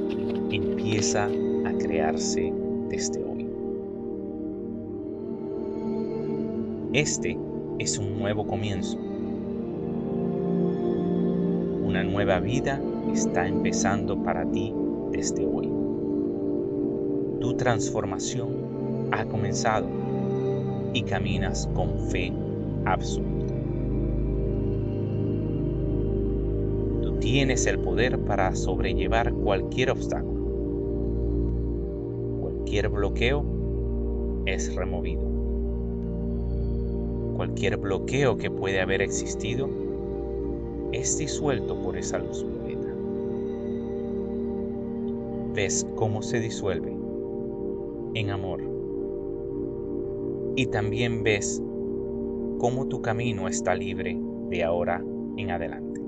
empieza 0.51 1.25
a 1.25 1.73
crearse 1.79 2.53
desde 2.89 3.25
hoy. 3.25 3.49
Este 6.93 7.37
es 7.81 7.99
un 7.99 8.17
nuevo 8.17 8.47
comienzo. 8.47 8.97
Una 11.85 12.05
nueva 12.05 12.39
vida 12.39 12.81
está 13.13 13.49
empezando 13.49 14.23
para 14.23 14.49
ti 14.53 14.73
desde 15.11 15.45
hoy. 15.45 15.69
Tu 17.41 17.57
transformación 17.57 19.09
ha 19.11 19.25
comenzado 19.25 19.96
y 20.97 21.03
caminas 21.03 21.69
con 21.75 21.99
fe 22.09 22.33
absoluta. 22.87 23.55
Tú 27.03 27.19
tienes 27.21 27.67
el 27.67 27.79
poder 27.81 28.19
para 28.21 28.55
sobrellevar 28.55 29.31
cualquier 29.35 29.91
obstáculo 29.91 30.37
Cualquier 32.41 32.89
bloqueo 32.89 33.45
es 34.47 34.75
removido. 34.75 35.23
Cualquier 37.37 37.77
bloqueo 37.77 38.39
que 38.39 38.51
puede 38.51 38.81
haber 38.81 39.03
existido 39.03 39.69
es 40.93 41.19
disuelto 41.19 41.79
por 41.83 41.99
esa 41.99 42.19
luz 42.19 42.43
violeta. 42.43 42.89
Ves 45.55 45.87
cómo 45.95 46.23
se 46.23 46.41
disuelve 46.41 46.97
en 48.15 48.31
amor. 48.31 48.76
Y 50.57 50.67
también 50.67 51.23
ves 51.23 51.63
cómo 52.59 52.87
tu 52.89 53.03
camino 53.03 53.47
está 53.47 53.75
libre 53.75 54.19
de 54.49 54.65
ahora 54.65 55.05
en 55.37 55.51
adelante. 55.51 56.01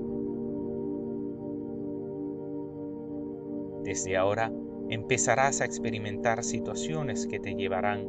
Desde 3.83 4.17
ahora 4.17 4.51
empezarás 4.89 5.61
a 5.61 5.65
experimentar 5.65 6.43
situaciones 6.43 7.27
que 7.27 7.39
te 7.39 7.53
llevarán 7.53 8.07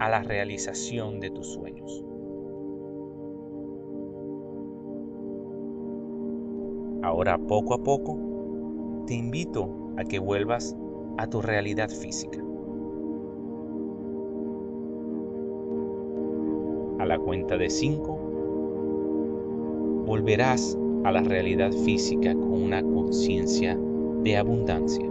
a 0.00 0.10
la 0.10 0.22
realización 0.22 1.18
de 1.18 1.30
tus 1.30 1.54
sueños. 1.54 2.04
Ahora 7.02 7.38
poco 7.38 7.72
a 7.72 7.82
poco 7.82 8.18
te 9.06 9.14
invito 9.14 9.94
a 9.96 10.04
que 10.04 10.18
vuelvas 10.18 10.76
a 11.16 11.26
tu 11.26 11.40
realidad 11.40 11.88
física. 11.88 12.49
cuenta 17.24 17.56
de 17.56 17.70
5, 17.70 18.18
volverás 20.06 20.76
a 21.04 21.12
la 21.12 21.22
realidad 21.22 21.72
física 21.72 22.34
con 22.34 22.52
una 22.62 22.82
conciencia 22.82 23.78
de 24.22 24.36
abundancia, 24.36 25.06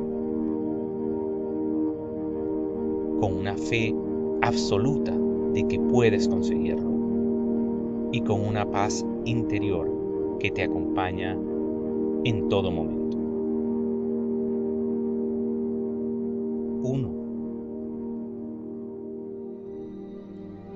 con 3.19 3.33
una 3.39 3.55
fe 3.55 3.95
absoluta 4.41 5.15
de 5.53 5.67
que 5.67 5.79
puedes 5.79 6.27
conseguirlo 6.27 6.89
y 8.11 8.21
con 8.21 8.41
una 8.45 8.69
paz 8.69 9.05
interior 9.25 9.89
que 10.39 10.51
te 10.51 10.63
acompaña 10.63 11.37
en 12.23 12.49
todo 12.49 12.71
momento. 12.71 13.17
1. 16.81 17.09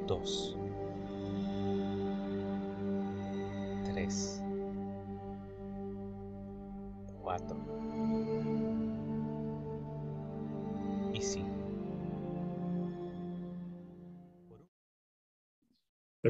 2. 0.08 0.63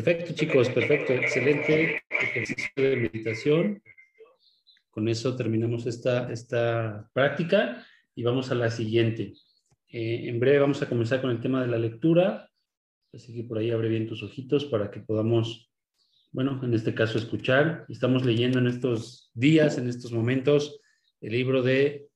Perfecto, 0.03 0.33
chicos, 0.33 0.69
perfecto. 0.69 1.13
Excelente 1.13 2.03
ejercicio 2.09 2.69
de 2.75 2.97
meditación. 2.97 3.81
Con 4.89 5.07
eso 5.07 5.33
terminamos 5.37 5.85
esta, 5.85 6.29
esta 6.29 7.09
práctica 7.13 7.87
y 8.13 8.21
vamos 8.21 8.51
a 8.51 8.55
la 8.55 8.69
siguiente. 8.69 9.31
Eh, 9.87 10.27
en 10.27 10.41
breve 10.41 10.59
vamos 10.59 10.81
a 10.81 10.89
comenzar 10.89 11.21
con 11.21 11.29
el 11.29 11.39
tema 11.39 11.61
de 11.61 11.69
la 11.69 11.77
lectura. 11.77 12.49
Así 13.13 13.33
que 13.33 13.45
por 13.45 13.59
ahí 13.59 13.71
abre 13.71 13.87
bien 13.87 14.05
tus 14.05 14.23
ojitos 14.23 14.65
para 14.65 14.91
que 14.91 14.99
podamos, 14.99 15.71
bueno, 16.33 16.59
en 16.61 16.73
este 16.73 16.93
caso 16.93 17.17
escuchar. 17.17 17.85
Estamos 17.87 18.25
leyendo 18.25 18.59
en 18.59 18.67
estos 18.67 19.31
días, 19.33 19.77
en 19.77 19.87
estos 19.87 20.11
momentos, 20.11 20.81
el 21.21 21.31
libro 21.31 21.61
de 21.61 22.09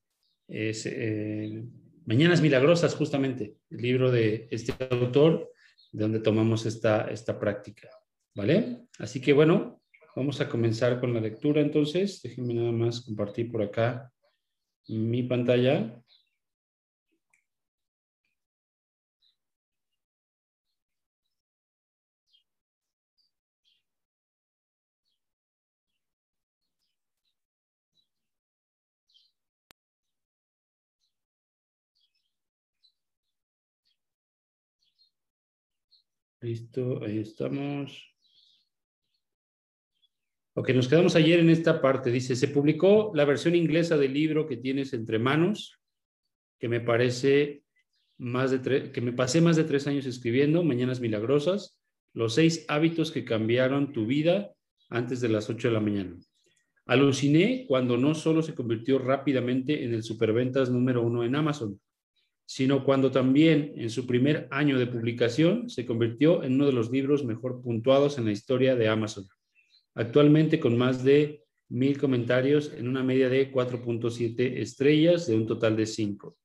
eh, 0.49 1.63
Mañanas 2.05 2.41
Milagrosas, 2.41 2.95
justamente, 2.95 3.55
el 3.69 3.81
libro 3.81 4.11
de 4.11 4.49
este 4.51 4.73
autor, 4.89 5.53
de 5.97 6.03
donde 6.03 6.19
tomamos 6.19 6.67
esta, 6.67 7.09
esta 7.09 7.39
práctica. 7.39 7.89
¿Vale? 8.35 8.85
Así 8.99 9.19
que 9.19 9.33
bueno, 9.33 9.81
vamos 10.15 10.39
a 10.39 10.47
comenzar 10.47 10.99
con 10.99 11.11
la 11.11 11.19
lectura 11.19 11.59
entonces. 11.59 12.21
Déjenme 12.21 12.53
nada 12.53 12.71
más 12.71 13.01
compartir 13.01 13.51
por 13.51 13.63
acá 13.63 14.13
mi 14.87 15.23
pantalla. 15.23 15.99
Listo, 36.41 37.03
ahí 37.03 37.19
estamos. 37.19 38.13
Ok, 40.53 40.69
nos 40.69 40.87
quedamos 40.87 41.15
ayer 41.15 41.39
en 41.39 41.49
esta 41.49 41.81
parte. 41.81 42.11
Dice, 42.11 42.35
se 42.35 42.47
publicó 42.47 43.11
la 43.15 43.25
versión 43.25 43.55
inglesa 43.55 43.97
del 43.97 44.13
libro 44.13 44.47
que 44.47 44.57
tienes 44.57 44.93
entre 44.93 45.17
manos, 45.19 45.79
que 46.59 46.69
me 46.69 46.79
parece 46.79 47.63
más 48.17 48.51
de 48.51 48.91
que 48.91 49.01
me 49.01 49.13
pasé 49.13 49.41
más 49.41 49.55
de 49.55 49.63
tres 49.63 49.87
años 49.87 50.05
escribiendo, 50.05 50.63
Mañanas 50.63 50.99
Milagrosas, 50.99 51.79
los 52.13 52.35
seis 52.35 52.65
hábitos 52.67 53.11
que 53.11 53.25
cambiaron 53.25 53.93
tu 53.93 54.05
vida 54.05 54.53
antes 54.89 55.21
de 55.21 55.29
las 55.29 55.49
ocho 55.49 55.67
de 55.67 55.73
la 55.75 55.79
mañana. 55.79 56.17
Aluciné 56.85 57.65
cuando 57.67 57.97
no 57.97 58.15
solo 58.15 58.41
se 58.41 58.55
convirtió 58.55 58.97
rápidamente 58.97 59.83
en 59.83 59.93
el 59.93 60.03
superventas 60.03 60.69
número 60.69 61.01
uno 61.03 61.23
en 61.23 61.35
Amazon, 61.35 61.79
sino 62.47 62.85
cuando 62.85 63.11
también 63.11 63.73
en 63.75 63.89
su 63.89 64.07
primer 64.07 64.47
año 64.51 64.79
de 64.79 64.87
publicación 64.87 65.69
se 65.69 65.85
convirtió 65.85 66.43
en 66.43 66.53
uno 66.53 66.65
de 66.65 66.71
los 66.71 66.89
libros 66.89 67.25
mejor 67.25 67.61
puntuados 67.61 68.17
en 68.17 68.23
la 68.23 68.31
historia 68.31 68.77
de 68.77 68.87
Amazon, 68.87 69.27
actualmente 69.93 70.57
con 70.57 70.77
más 70.77 71.03
de 71.03 71.43
mil 71.67 71.99
comentarios 71.99 72.71
en 72.73 72.87
una 72.87 73.03
media 73.03 73.27
de 73.27 73.51
4.7 73.51 74.59
estrellas 74.61 75.27
de 75.27 75.35
un 75.35 75.45
total 75.45 75.75
de 75.75 75.85
5. 75.85 76.37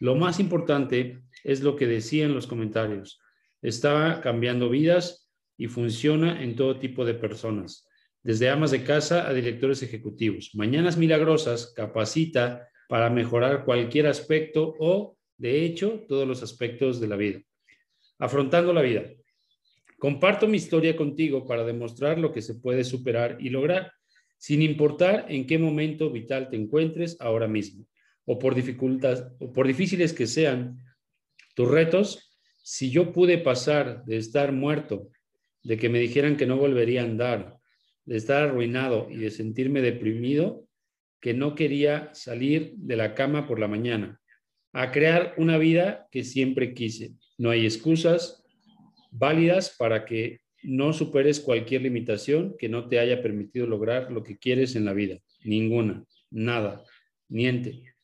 Lo 0.00 0.16
más 0.16 0.40
importante 0.40 1.22
es 1.44 1.62
lo 1.62 1.76
que 1.76 1.86
decían 1.86 2.34
los 2.34 2.48
comentarios. 2.48 3.20
Estaba 3.62 4.20
cambiando 4.20 4.68
vidas 4.68 5.30
y 5.56 5.68
funciona 5.68 6.42
en 6.42 6.56
todo 6.56 6.80
tipo 6.80 7.04
de 7.04 7.14
personas, 7.14 7.88
desde 8.24 8.50
amas 8.50 8.72
de 8.72 8.82
casa 8.82 9.28
a 9.28 9.32
directores 9.32 9.84
ejecutivos. 9.84 10.50
Mañanas 10.54 10.96
Milagrosas 10.96 11.72
capacita 11.76 12.68
para 12.88 13.08
mejorar 13.08 13.64
cualquier 13.64 14.08
aspecto 14.08 14.74
o 14.80 15.16
de 15.36 15.64
hecho, 15.64 16.04
todos 16.08 16.26
los 16.26 16.42
aspectos 16.42 17.00
de 17.00 17.08
la 17.08 17.16
vida. 17.16 17.40
Afrontando 18.18 18.72
la 18.72 18.82
vida. 18.82 19.04
Comparto 19.98 20.46
mi 20.46 20.56
historia 20.56 20.96
contigo 20.96 21.46
para 21.46 21.64
demostrar 21.64 22.18
lo 22.18 22.32
que 22.32 22.42
se 22.42 22.54
puede 22.54 22.84
superar 22.84 23.38
y 23.40 23.48
lograr, 23.48 23.92
sin 24.38 24.62
importar 24.62 25.26
en 25.28 25.46
qué 25.46 25.58
momento 25.58 26.10
vital 26.10 26.50
te 26.50 26.56
encuentres 26.56 27.16
ahora 27.20 27.48
mismo, 27.48 27.86
o 28.26 28.38
por 28.38 28.54
dificultades, 28.54 29.24
o 29.38 29.52
por 29.52 29.66
difíciles 29.66 30.12
que 30.12 30.26
sean 30.26 30.78
tus 31.54 31.70
retos. 31.70 32.38
Si 32.62 32.90
yo 32.90 33.12
pude 33.12 33.38
pasar 33.38 34.04
de 34.04 34.16
estar 34.18 34.52
muerto 34.52 35.08
de 35.62 35.76
que 35.78 35.88
me 35.88 35.98
dijeran 35.98 36.36
que 36.36 36.46
no 36.46 36.56
volvería 36.56 37.02
a 37.02 37.04
andar, 37.04 37.56
de 38.04 38.16
estar 38.16 38.42
arruinado 38.42 39.08
y 39.10 39.16
de 39.16 39.30
sentirme 39.30 39.80
deprimido, 39.80 40.66
que 41.20 41.32
no 41.32 41.54
quería 41.54 42.10
salir 42.12 42.74
de 42.76 42.96
la 42.96 43.14
cama 43.14 43.46
por 43.46 43.58
la 43.58 43.68
mañana, 43.68 44.20
a 44.74 44.90
crear 44.90 45.34
una 45.38 45.56
vida 45.56 46.08
que 46.10 46.24
siempre 46.24 46.74
quise. 46.74 47.12
No 47.38 47.50
hay 47.50 47.64
excusas 47.64 48.44
válidas 49.10 49.74
para 49.78 50.04
que 50.04 50.40
no 50.64 50.92
superes 50.92 51.38
cualquier 51.40 51.82
limitación 51.82 52.56
que 52.58 52.68
no 52.68 52.88
te 52.88 52.98
haya 52.98 53.22
permitido 53.22 53.66
lograr 53.66 54.10
lo 54.10 54.24
que 54.24 54.36
quieres 54.36 54.74
en 54.74 54.84
la 54.84 54.92
vida. 54.92 55.18
Ninguna, 55.44 56.04
nada, 56.30 56.82
niente. 57.28 57.94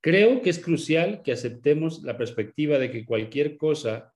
Creo 0.00 0.40
que 0.40 0.50
es 0.50 0.60
crucial 0.60 1.22
que 1.22 1.32
aceptemos 1.32 2.02
la 2.02 2.16
perspectiva 2.16 2.78
de 2.78 2.90
que 2.90 3.04
cualquier 3.04 3.56
cosa 3.56 4.14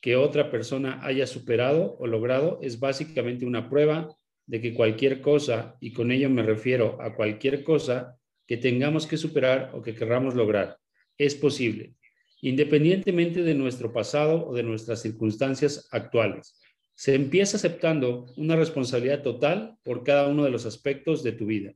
que 0.00 0.16
otra 0.16 0.50
persona 0.50 1.00
haya 1.04 1.26
superado 1.26 1.96
o 1.98 2.06
logrado 2.06 2.58
es 2.62 2.80
básicamente 2.80 3.46
una 3.46 3.68
prueba 3.68 4.08
de 4.46 4.60
que 4.60 4.74
cualquier 4.74 5.20
cosa, 5.20 5.76
y 5.80 5.92
con 5.92 6.10
ello 6.10 6.30
me 6.30 6.42
refiero 6.42 7.00
a 7.00 7.14
cualquier 7.14 7.62
cosa 7.62 8.16
que 8.46 8.56
tengamos 8.56 9.06
que 9.06 9.16
superar 9.16 9.70
o 9.74 9.82
que 9.82 9.94
querramos 9.94 10.34
lograr, 10.34 10.78
es 11.18 11.34
posible, 11.34 11.94
independientemente 12.40 13.42
de 13.42 13.54
nuestro 13.54 13.92
pasado 13.92 14.46
o 14.46 14.54
de 14.54 14.62
nuestras 14.62 15.02
circunstancias 15.02 15.88
actuales. 15.90 16.58
Se 16.94 17.14
empieza 17.14 17.56
aceptando 17.56 18.26
una 18.36 18.56
responsabilidad 18.56 19.22
total 19.22 19.76
por 19.84 20.04
cada 20.04 20.28
uno 20.28 20.44
de 20.44 20.50
los 20.50 20.66
aspectos 20.66 21.22
de 21.22 21.32
tu 21.32 21.46
vida 21.46 21.74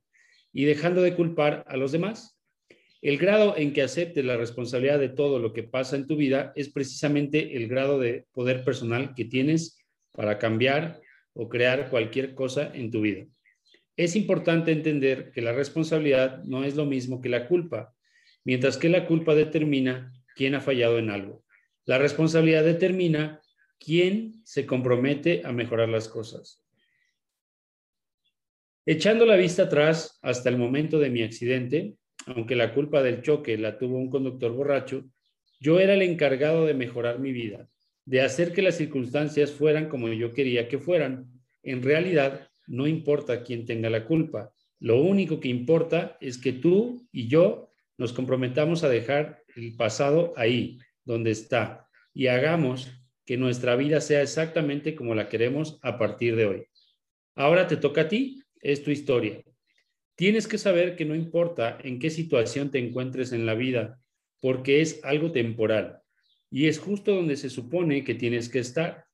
y 0.52 0.64
dejando 0.64 1.02
de 1.02 1.14
culpar 1.14 1.64
a 1.66 1.76
los 1.76 1.92
demás. 1.92 2.38
El 3.00 3.18
grado 3.18 3.56
en 3.56 3.72
que 3.72 3.82
aceptes 3.82 4.24
la 4.24 4.36
responsabilidad 4.36 4.98
de 4.98 5.08
todo 5.08 5.38
lo 5.40 5.52
que 5.52 5.64
pasa 5.64 5.96
en 5.96 6.06
tu 6.06 6.16
vida 6.16 6.52
es 6.54 6.68
precisamente 6.68 7.56
el 7.56 7.68
grado 7.68 7.98
de 7.98 8.26
poder 8.32 8.64
personal 8.64 9.14
que 9.14 9.24
tienes 9.24 9.78
para 10.12 10.38
cambiar 10.38 11.00
o 11.34 11.48
crear 11.48 11.90
cualquier 11.90 12.34
cosa 12.34 12.70
en 12.74 12.90
tu 12.90 13.00
vida. 13.00 13.26
Es 13.96 14.16
importante 14.16 14.72
entender 14.72 15.32
que 15.32 15.42
la 15.42 15.52
responsabilidad 15.52 16.42
no 16.44 16.64
es 16.64 16.76
lo 16.76 16.86
mismo 16.86 17.20
que 17.20 17.28
la 17.28 17.48
culpa, 17.48 17.92
mientras 18.44 18.76
que 18.76 18.88
la 18.88 19.06
culpa 19.06 19.34
determina 19.34 20.12
quién 20.34 20.54
ha 20.54 20.60
fallado 20.60 20.98
en 20.98 21.10
algo. 21.10 21.44
La 21.84 21.98
responsabilidad 21.98 22.64
determina 22.64 23.40
quién 23.78 24.42
se 24.44 24.66
compromete 24.66 25.42
a 25.44 25.52
mejorar 25.52 25.88
las 25.88 26.08
cosas. 26.08 26.64
Echando 28.86 29.26
la 29.26 29.36
vista 29.36 29.64
atrás 29.64 30.18
hasta 30.22 30.48
el 30.48 30.58
momento 30.58 30.98
de 30.98 31.10
mi 31.10 31.22
accidente, 31.22 31.96
aunque 32.26 32.56
la 32.56 32.74
culpa 32.74 33.02
del 33.02 33.22
choque 33.22 33.56
la 33.58 33.78
tuvo 33.78 33.96
un 33.96 34.10
conductor 34.10 34.52
borracho, 34.52 35.04
yo 35.60 35.78
era 35.78 35.94
el 35.94 36.02
encargado 36.02 36.66
de 36.66 36.74
mejorar 36.74 37.18
mi 37.18 37.32
vida 37.32 37.68
de 38.04 38.20
hacer 38.20 38.52
que 38.52 38.62
las 38.62 38.76
circunstancias 38.76 39.52
fueran 39.52 39.88
como 39.88 40.08
yo 40.08 40.32
quería 40.32 40.68
que 40.68 40.78
fueran. 40.78 41.30
En 41.62 41.82
realidad, 41.82 42.48
no 42.66 42.86
importa 42.86 43.42
quién 43.42 43.64
tenga 43.64 43.90
la 43.90 44.04
culpa. 44.04 44.52
Lo 44.80 45.00
único 45.00 45.38
que 45.38 45.48
importa 45.48 46.16
es 46.20 46.38
que 46.38 46.52
tú 46.52 47.06
y 47.12 47.28
yo 47.28 47.71
nos 47.98 48.12
comprometamos 48.12 48.84
a 48.84 48.88
dejar 48.88 49.42
el 49.56 49.76
pasado 49.76 50.32
ahí, 50.36 50.78
donde 51.04 51.30
está, 51.30 51.88
y 52.14 52.26
hagamos 52.26 52.90
que 53.24 53.36
nuestra 53.36 53.76
vida 53.76 54.00
sea 54.00 54.22
exactamente 54.22 54.94
como 54.94 55.14
la 55.14 55.28
queremos 55.28 55.78
a 55.82 55.98
partir 55.98 56.36
de 56.36 56.46
hoy. 56.46 56.66
Ahora 57.34 57.66
te 57.66 57.76
toca 57.76 58.02
a 58.02 58.08
ti, 58.08 58.42
es 58.60 58.82
tu 58.82 58.90
historia. 58.90 59.42
Tienes 60.14 60.46
que 60.46 60.58
saber 60.58 60.96
que 60.96 61.04
no 61.04 61.14
importa 61.14 61.78
en 61.82 61.98
qué 61.98 62.10
situación 62.10 62.70
te 62.70 62.78
encuentres 62.78 63.32
en 63.32 63.46
la 63.46 63.54
vida, 63.54 64.00
porque 64.40 64.80
es 64.80 65.00
algo 65.04 65.32
temporal 65.32 66.02
y 66.52 66.66
es 66.66 66.78
justo 66.78 67.14
donde 67.14 67.36
se 67.36 67.48
supone 67.48 68.04
que 68.04 68.14
tienes 68.14 68.50
que 68.50 68.58
estar. 68.58 69.06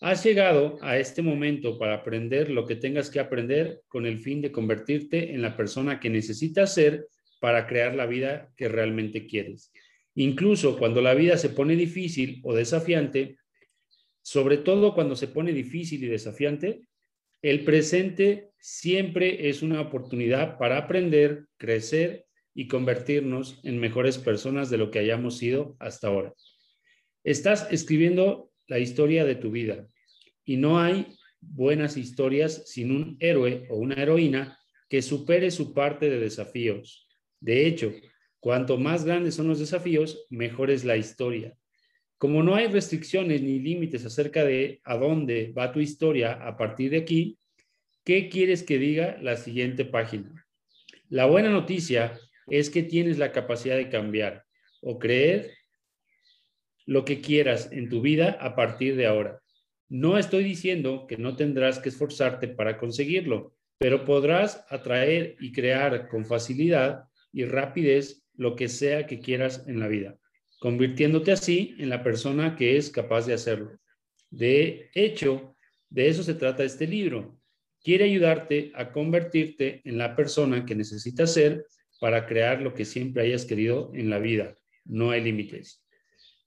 Has 0.00 0.24
llegado 0.24 0.78
a 0.80 0.96
este 0.96 1.20
momento 1.20 1.78
para 1.78 1.96
aprender 1.96 2.50
lo 2.50 2.64
que 2.64 2.76
tengas 2.76 3.10
que 3.10 3.20
aprender 3.20 3.82
con 3.88 4.06
el 4.06 4.18
fin 4.18 4.40
de 4.40 4.50
convertirte 4.50 5.34
en 5.34 5.42
la 5.42 5.54
persona 5.54 6.00
que 6.00 6.08
necesitas 6.08 6.72
ser 6.72 7.06
para 7.40 7.66
crear 7.66 7.94
la 7.94 8.06
vida 8.06 8.52
que 8.56 8.68
realmente 8.68 9.26
quieres. 9.26 9.72
Incluso 10.14 10.78
cuando 10.78 11.00
la 11.00 11.14
vida 11.14 11.36
se 11.36 11.50
pone 11.50 11.76
difícil 11.76 12.40
o 12.42 12.54
desafiante, 12.54 13.38
sobre 14.22 14.58
todo 14.58 14.94
cuando 14.94 15.16
se 15.16 15.28
pone 15.28 15.52
difícil 15.52 16.04
y 16.04 16.08
desafiante, 16.08 16.82
el 17.40 17.64
presente 17.64 18.50
siempre 18.58 19.48
es 19.48 19.62
una 19.62 19.80
oportunidad 19.80 20.58
para 20.58 20.78
aprender, 20.78 21.46
crecer 21.56 22.26
y 22.54 22.66
convertirnos 22.66 23.60
en 23.62 23.78
mejores 23.78 24.18
personas 24.18 24.70
de 24.70 24.78
lo 24.78 24.90
que 24.90 24.98
hayamos 24.98 25.38
sido 25.38 25.76
hasta 25.78 26.08
ahora. 26.08 26.34
Estás 27.22 27.68
escribiendo 27.70 28.50
la 28.66 28.78
historia 28.78 29.24
de 29.24 29.36
tu 29.36 29.50
vida 29.50 29.86
y 30.44 30.56
no 30.56 30.80
hay 30.80 31.06
buenas 31.40 31.96
historias 31.96 32.68
sin 32.68 32.90
un 32.90 33.16
héroe 33.20 33.66
o 33.70 33.76
una 33.76 33.94
heroína 33.94 34.58
que 34.88 35.02
supere 35.02 35.50
su 35.50 35.74
parte 35.74 36.10
de 36.10 36.18
desafíos. 36.18 37.07
De 37.40 37.66
hecho, 37.66 37.92
cuanto 38.40 38.76
más 38.76 39.04
grandes 39.04 39.34
son 39.34 39.48
los 39.48 39.58
desafíos, 39.58 40.26
mejor 40.30 40.70
es 40.70 40.84
la 40.84 40.96
historia. 40.96 41.56
Como 42.18 42.42
no 42.42 42.56
hay 42.56 42.66
restricciones 42.66 43.42
ni 43.42 43.60
límites 43.60 44.04
acerca 44.04 44.44
de 44.44 44.80
a 44.84 44.96
dónde 44.96 45.52
va 45.56 45.72
tu 45.72 45.80
historia 45.80 46.32
a 46.32 46.56
partir 46.56 46.90
de 46.90 46.98
aquí, 46.98 47.38
¿qué 48.04 48.28
quieres 48.28 48.62
que 48.62 48.78
diga 48.78 49.18
la 49.22 49.36
siguiente 49.36 49.84
página? 49.84 50.46
La 51.08 51.26
buena 51.26 51.48
noticia 51.48 52.18
es 52.48 52.70
que 52.70 52.82
tienes 52.82 53.18
la 53.18 53.32
capacidad 53.32 53.76
de 53.76 53.88
cambiar 53.88 54.44
o 54.80 54.98
creer 54.98 55.54
lo 56.86 57.04
que 57.04 57.20
quieras 57.20 57.70
en 57.70 57.88
tu 57.88 58.00
vida 58.00 58.36
a 58.40 58.56
partir 58.56 58.96
de 58.96 59.06
ahora. 59.06 59.40
No 59.88 60.18
estoy 60.18 60.42
diciendo 60.42 61.06
que 61.06 61.18
no 61.18 61.36
tendrás 61.36 61.78
que 61.78 61.90
esforzarte 61.90 62.48
para 62.48 62.78
conseguirlo, 62.78 63.54
pero 63.78 64.04
podrás 64.04 64.64
atraer 64.70 65.36
y 65.40 65.52
crear 65.52 66.08
con 66.08 66.24
facilidad 66.24 67.04
y 67.32 67.44
rapidez 67.44 68.24
lo 68.34 68.56
que 68.56 68.68
sea 68.68 69.06
que 69.06 69.20
quieras 69.20 69.64
en 69.66 69.80
la 69.80 69.88
vida, 69.88 70.18
convirtiéndote 70.60 71.32
así 71.32 71.74
en 71.78 71.88
la 71.88 72.02
persona 72.02 72.56
que 72.56 72.76
es 72.76 72.90
capaz 72.90 73.26
de 73.26 73.34
hacerlo. 73.34 73.78
De 74.30 74.90
hecho, 74.94 75.56
de 75.90 76.08
eso 76.08 76.22
se 76.22 76.34
trata 76.34 76.64
este 76.64 76.86
libro. 76.86 77.40
Quiere 77.82 78.04
ayudarte 78.04 78.72
a 78.74 78.92
convertirte 78.92 79.80
en 79.84 79.98
la 79.98 80.14
persona 80.14 80.66
que 80.66 80.74
necesitas 80.74 81.32
ser 81.32 81.64
para 82.00 82.26
crear 82.26 82.60
lo 82.60 82.74
que 82.74 82.84
siempre 82.84 83.22
hayas 83.22 83.44
querido 83.44 83.90
en 83.94 84.10
la 84.10 84.18
vida. 84.18 84.54
No 84.84 85.10
hay 85.10 85.22
límites. 85.22 85.84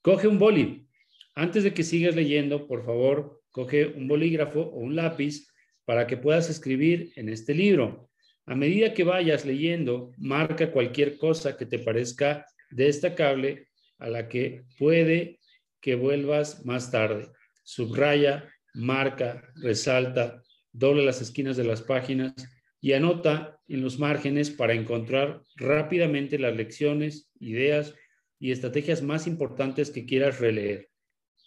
Coge 0.02 0.28
un 0.28 0.40
boli. 0.40 0.88
Antes 1.36 1.64
de 1.64 1.74
que 1.74 1.84
sigas 1.84 2.16
leyendo, 2.16 2.68
por 2.68 2.86
favor, 2.86 3.42
coge 3.52 3.88
un 3.88 4.08
bolígrafo 4.08 4.62
o 4.62 4.80
un 4.80 4.96
lápiz 4.96 5.48
para 5.86 6.08
que 6.08 6.18
puedas 6.18 6.50
escribir 6.50 7.12
en 7.16 7.30
este 7.30 7.54
libro. 7.54 8.11
A 8.52 8.56
medida 8.56 8.94
que 8.94 9.06
vayas 9.06 9.46
leyendo, 9.46 10.12
marca 10.18 10.74
cualquier 10.74 11.18
cosa 11.18 11.56
que 11.56 11.66
te 11.66 11.80
parezca 11.80 12.46
destacable 12.70 13.70
a 13.98 14.10
la 14.10 14.28
que 14.28 14.66
puede 14.78 15.40
que 15.80 15.96
vuelvas 15.96 16.66
más 16.66 16.92
tarde. 16.92 17.30
Subraya, 17.64 18.52
marca, 18.74 19.54
resalta, 19.56 20.44
doble 20.74 21.06
las 21.06 21.22
esquinas 21.22 21.56
de 21.56 21.64
las 21.64 21.82
páginas 21.82 22.34
y 22.82 22.92
anota 22.92 23.58
en 23.70 23.82
los 23.82 24.00
márgenes 24.00 24.50
para 24.50 24.74
encontrar 24.74 25.44
rápidamente 25.56 26.38
las 26.38 26.54
lecciones, 26.54 27.32
ideas 27.40 27.96
y 28.38 28.52
estrategias 28.52 29.02
más 29.02 29.28
importantes 29.28 29.92
que 29.92 30.06
quieras 30.06 30.42
releer. 30.42 30.90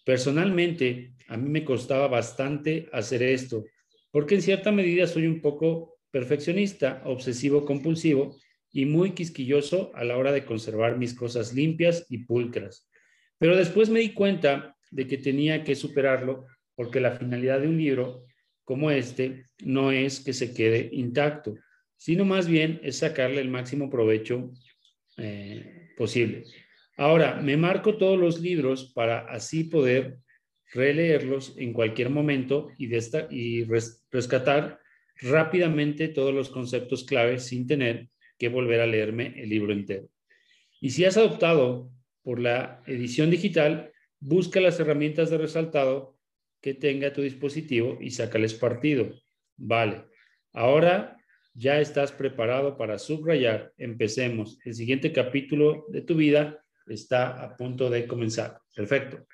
Personalmente, 0.06 1.12
a 1.28 1.36
mí 1.36 1.50
me 1.50 1.66
costaba 1.66 2.08
bastante 2.08 2.88
hacer 2.94 3.22
esto, 3.22 3.62
porque 4.10 4.36
en 4.36 4.40
cierta 4.40 4.72
medida 4.72 5.06
soy 5.06 5.26
un 5.26 5.42
poco 5.42 5.93
perfeccionista, 6.14 7.02
obsesivo 7.06 7.64
compulsivo 7.64 8.36
y 8.70 8.86
muy 8.86 9.14
quisquilloso 9.14 9.90
a 9.96 10.04
la 10.04 10.16
hora 10.16 10.30
de 10.30 10.44
conservar 10.44 10.96
mis 10.96 11.12
cosas 11.12 11.52
limpias 11.52 12.06
y 12.08 12.18
pulcras. 12.18 12.88
Pero 13.36 13.56
después 13.56 13.90
me 13.90 13.98
di 13.98 14.10
cuenta 14.10 14.76
de 14.92 15.08
que 15.08 15.18
tenía 15.18 15.64
que 15.64 15.74
superarlo 15.74 16.46
porque 16.76 17.00
la 17.00 17.16
finalidad 17.18 17.60
de 17.60 17.66
un 17.66 17.78
libro 17.78 18.26
como 18.62 18.92
este 18.92 19.46
no 19.64 19.90
es 19.90 20.20
que 20.20 20.32
se 20.32 20.54
quede 20.54 20.88
intacto, 20.92 21.56
sino 21.96 22.24
más 22.24 22.46
bien 22.46 22.78
es 22.84 22.98
sacarle 22.98 23.40
el 23.40 23.50
máximo 23.50 23.90
provecho 23.90 24.52
eh, 25.16 25.88
posible. 25.96 26.44
Ahora, 26.96 27.40
me 27.42 27.56
marco 27.56 27.96
todos 27.96 28.20
los 28.20 28.40
libros 28.40 28.92
para 28.94 29.26
así 29.26 29.64
poder 29.64 30.18
releerlos 30.72 31.56
en 31.58 31.72
cualquier 31.72 32.10
momento 32.10 32.68
y, 32.78 32.88
y 33.30 33.64
rescatar 34.12 34.83
rápidamente 35.20 36.08
todos 36.08 36.34
los 36.34 36.48
conceptos 36.48 37.04
claves 37.04 37.44
sin 37.44 37.66
tener 37.66 38.08
que 38.38 38.48
volver 38.48 38.80
a 38.80 38.86
leerme 38.86 39.34
el 39.36 39.48
libro 39.48 39.72
entero. 39.72 40.08
Y 40.80 40.90
si 40.90 41.04
has 41.04 41.16
adoptado 41.16 41.90
por 42.22 42.40
la 42.40 42.82
edición 42.86 43.30
digital, 43.30 43.92
busca 44.20 44.60
las 44.60 44.78
herramientas 44.80 45.30
de 45.30 45.38
resaltado 45.38 46.18
que 46.60 46.74
tenga 46.74 47.12
tu 47.12 47.22
dispositivo 47.22 47.98
y 48.00 48.10
sácales 48.10 48.54
partido. 48.54 49.14
Vale. 49.56 50.04
Ahora 50.52 51.16
ya 51.52 51.80
estás 51.80 52.10
preparado 52.10 52.76
para 52.76 52.98
subrayar. 52.98 53.72
Empecemos. 53.76 54.58
El 54.64 54.74
siguiente 54.74 55.12
capítulo 55.12 55.86
de 55.88 56.02
tu 56.02 56.16
vida 56.16 56.64
está 56.86 57.42
a 57.42 57.56
punto 57.56 57.90
de 57.90 58.06
comenzar. 58.06 58.58
Perfecto. 58.74 59.26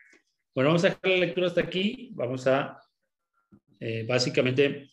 Bueno, 0.55 0.71
vamos 0.71 0.85
a 0.85 0.89
dejar 0.89 1.11
la 1.11 1.17
lectura 1.17 1.47
hasta 1.47 1.63
aquí. 1.63 2.11
Vamos 2.15 2.47
a 2.47 2.79
eh, 3.79 4.05
básicamente 4.07 4.91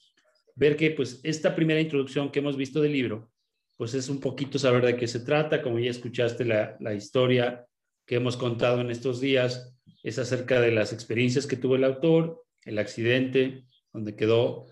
ver 0.58 0.76
que 0.76 0.92
pues 0.92 1.22
esta 1.24 1.56
primera 1.56 1.80
introducción 1.80 2.32
que 2.32 2.40
hemos 2.40 2.58
visto 2.58 2.82
del 2.82 2.92
libro, 2.92 3.32
pues 3.78 3.94
es 3.94 4.10
un 4.10 4.20
poquito 4.20 4.58
saber 4.58 4.84
de 4.84 4.98
qué 4.98 5.08
se 5.08 5.20
trata, 5.20 5.62
como 5.62 5.80
ya 5.80 5.92
escuchaste 5.92 6.44
la, 6.44 6.76
la 6.80 6.96
historia 6.96 7.66
que 8.08 8.16
hemos 8.16 8.36
contado 8.36 8.82
en 8.82 8.90
estos 8.90 9.22
días, 9.22 9.76
es 10.04 10.18
acerca 10.18 10.60
de 10.60 10.72
las 10.72 10.94
experiencias 10.94 11.46
que 11.46 11.58
tuvo 11.58 11.76
el 11.76 11.84
autor, 11.84 12.44
el 12.66 12.80
accidente, 12.80 13.66
donde 13.94 14.16
quedó 14.16 14.66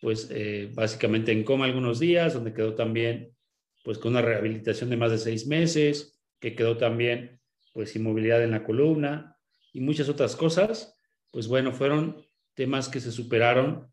pues 0.00 0.28
eh, 0.30 0.70
básicamente 0.74 1.32
en 1.32 1.44
coma 1.44 1.64
algunos 1.64 1.98
días, 2.00 2.34
donde 2.34 2.52
quedó 2.52 2.74
también 2.74 3.34
pues 3.82 3.98
con 3.98 4.12
una 4.12 4.22
rehabilitación 4.22 4.90
de 4.90 4.96
más 4.96 5.10
de 5.10 5.18
seis 5.18 5.46
meses, 5.46 6.20
que 6.38 6.54
quedó 6.54 6.76
también 6.76 7.40
pues 7.72 7.96
inmovilidad 7.96 8.42
en 8.42 8.50
la 8.50 8.62
columna 8.62 9.36
y 9.72 9.80
muchas 9.80 10.08
otras 10.08 10.36
cosas, 10.36 10.98
pues 11.30 11.48
bueno, 11.48 11.72
fueron 11.72 12.26
temas 12.54 12.88
que 12.88 13.00
se 13.00 13.12
superaron 13.12 13.90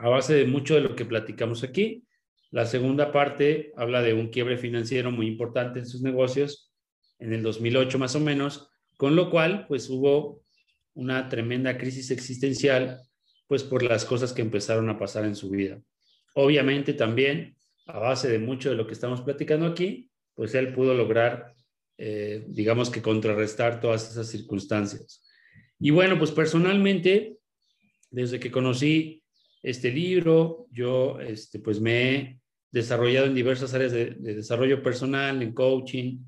a 0.00 0.08
base 0.08 0.34
de 0.34 0.46
mucho 0.46 0.74
de 0.74 0.80
lo 0.80 0.96
que 0.96 1.04
platicamos 1.04 1.62
aquí. 1.62 2.04
La 2.50 2.64
segunda 2.64 3.12
parte 3.12 3.72
habla 3.76 4.00
de 4.02 4.14
un 4.14 4.28
quiebre 4.28 4.56
financiero 4.56 5.10
muy 5.10 5.26
importante 5.26 5.78
en 5.78 5.86
sus 5.86 6.00
negocios 6.00 6.72
en 7.18 7.34
el 7.34 7.42
2008 7.42 7.98
más 7.98 8.16
o 8.16 8.20
menos, 8.20 8.70
con 8.96 9.14
lo 9.14 9.30
cual 9.30 9.66
pues 9.68 9.90
hubo 9.90 10.42
una 10.94 11.28
tremenda 11.28 11.76
crisis 11.76 12.10
existencial 12.10 13.00
pues 13.46 13.62
por 13.62 13.82
las 13.82 14.04
cosas 14.06 14.32
que 14.32 14.42
empezaron 14.42 14.88
a 14.88 14.98
pasar 14.98 15.26
en 15.26 15.36
su 15.36 15.50
vida. 15.50 15.78
Obviamente 16.34 16.94
también 16.94 17.56
a 17.86 17.98
base 17.98 18.28
de 18.28 18.38
mucho 18.38 18.70
de 18.70 18.76
lo 18.76 18.86
que 18.86 18.94
estamos 18.94 19.20
platicando 19.20 19.66
aquí, 19.66 20.10
pues 20.34 20.54
él 20.54 20.72
pudo 20.72 20.94
lograr, 20.94 21.52
eh, 21.98 22.44
digamos 22.48 22.88
que 22.88 23.02
contrarrestar 23.02 23.80
todas 23.80 24.10
esas 24.10 24.28
circunstancias. 24.28 25.22
Y 25.78 25.90
bueno, 25.90 26.18
pues 26.18 26.30
personalmente, 26.30 27.36
desde 28.10 28.40
que 28.40 28.50
conocí 28.50 29.19
este 29.62 29.90
libro, 29.90 30.66
yo 30.70 31.20
este, 31.20 31.58
pues 31.58 31.80
me 31.80 32.14
he 32.14 32.40
desarrollado 32.70 33.26
en 33.26 33.34
diversas 33.34 33.74
áreas 33.74 33.92
de, 33.92 34.10
de 34.10 34.34
desarrollo 34.34 34.82
personal, 34.82 35.42
en 35.42 35.52
coaching, 35.52 36.18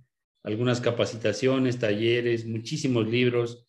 algunas 0.42 0.80
capacitaciones, 0.80 1.78
talleres, 1.78 2.46
muchísimos 2.46 3.08
libros. 3.08 3.66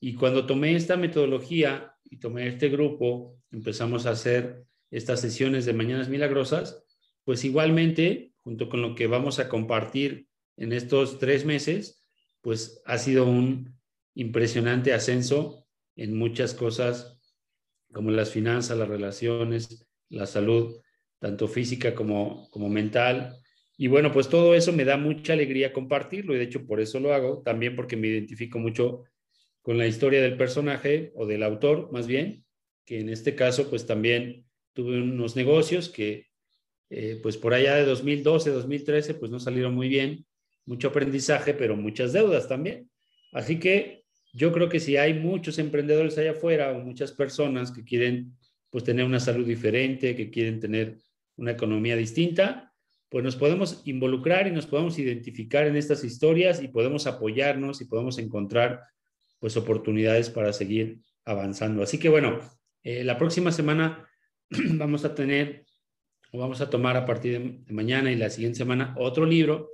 Y 0.00 0.14
cuando 0.14 0.46
tomé 0.46 0.74
esta 0.74 0.96
metodología 0.96 1.92
y 2.04 2.18
tomé 2.18 2.48
este 2.48 2.68
grupo, 2.68 3.38
empezamos 3.50 4.06
a 4.06 4.10
hacer 4.10 4.64
estas 4.90 5.20
sesiones 5.20 5.64
de 5.64 5.72
Mañanas 5.72 6.08
Milagrosas, 6.08 6.84
pues 7.24 7.44
igualmente, 7.44 8.32
junto 8.36 8.68
con 8.68 8.82
lo 8.82 8.94
que 8.94 9.06
vamos 9.06 9.38
a 9.38 9.48
compartir 9.48 10.28
en 10.56 10.72
estos 10.72 11.18
tres 11.18 11.44
meses, 11.44 12.04
pues 12.40 12.82
ha 12.86 12.98
sido 12.98 13.26
un 13.26 13.78
impresionante 14.14 14.92
ascenso 14.92 15.66
en 15.94 16.16
muchas 16.16 16.54
cosas 16.54 17.17
como 17.92 18.10
las 18.10 18.30
finanzas, 18.30 18.78
las 18.78 18.88
relaciones, 18.88 19.86
la 20.08 20.26
salud, 20.26 20.80
tanto 21.18 21.48
física 21.48 21.94
como, 21.94 22.48
como 22.50 22.68
mental. 22.68 23.36
Y 23.76 23.86
bueno, 23.86 24.12
pues 24.12 24.28
todo 24.28 24.54
eso 24.54 24.72
me 24.72 24.84
da 24.84 24.96
mucha 24.96 25.32
alegría 25.32 25.72
compartirlo 25.72 26.34
y 26.34 26.38
de 26.38 26.44
hecho 26.44 26.66
por 26.66 26.80
eso 26.80 27.00
lo 27.00 27.14
hago, 27.14 27.42
también 27.42 27.76
porque 27.76 27.96
me 27.96 28.08
identifico 28.08 28.58
mucho 28.58 29.04
con 29.62 29.78
la 29.78 29.86
historia 29.86 30.22
del 30.22 30.36
personaje 30.36 31.12
o 31.14 31.26
del 31.26 31.42
autor 31.42 31.92
más 31.92 32.06
bien, 32.06 32.44
que 32.84 33.00
en 33.00 33.08
este 33.08 33.34
caso 33.34 33.68
pues 33.70 33.86
también 33.86 34.46
tuve 34.72 35.00
unos 35.00 35.36
negocios 35.36 35.88
que 35.88 36.28
eh, 36.90 37.20
pues 37.22 37.36
por 37.36 37.52
allá 37.52 37.76
de 37.76 37.84
2012, 37.84 38.50
2013, 38.50 39.14
pues 39.14 39.30
no 39.30 39.38
salieron 39.38 39.74
muy 39.74 39.88
bien, 39.88 40.26
mucho 40.64 40.88
aprendizaje, 40.88 41.54
pero 41.54 41.76
muchas 41.76 42.12
deudas 42.12 42.48
también. 42.48 42.90
Así 43.32 43.58
que 43.58 43.97
yo 44.32 44.52
creo 44.52 44.68
que 44.68 44.80
si 44.80 44.96
hay 44.96 45.14
muchos 45.14 45.58
emprendedores 45.58 46.18
allá 46.18 46.32
afuera 46.32 46.72
o 46.72 46.80
muchas 46.80 47.12
personas 47.12 47.70
que 47.70 47.84
quieren 47.84 48.36
pues 48.70 48.84
tener 48.84 49.04
una 49.04 49.20
salud 49.20 49.46
diferente, 49.46 50.14
que 50.14 50.30
quieren 50.30 50.60
tener 50.60 50.98
una 51.36 51.52
economía 51.52 51.96
distinta, 51.96 52.74
pues 53.08 53.24
nos 53.24 53.36
podemos 53.36 53.82
involucrar 53.86 54.46
y 54.46 54.50
nos 54.50 54.66
podemos 54.66 54.98
identificar 54.98 55.66
en 55.66 55.76
estas 55.76 56.04
historias 56.04 56.62
y 56.62 56.68
podemos 56.68 57.06
apoyarnos 57.06 57.80
y 57.80 57.86
podemos 57.86 58.18
encontrar 58.18 58.82
pues 59.38 59.56
oportunidades 59.56 60.28
para 60.28 60.52
seguir 60.52 60.98
avanzando. 61.24 61.82
Así 61.82 61.98
que 61.98 62.08
bueno, 62.08 62.40
eh, 62.82 63.04
la 63.04 63.16
próxima 63.16 63.52
semana 63.52 64.06
vamos 64.50 65.04
a 65.04 65.14
tener 65.14 65.64
vamos 66.32 66.60
a 66.60 66.68
tomar 66.68 66.96
a 66.96 67.06
partir 67.06 67.64
de 67.64 67.72
mañana 67.72 68.12
y 68.12 68.16
la 68.16 68.28
siguiente 68.28 68.58
semana 68.58 68.94
otro 68.98 69.24
libro 69.24 69.70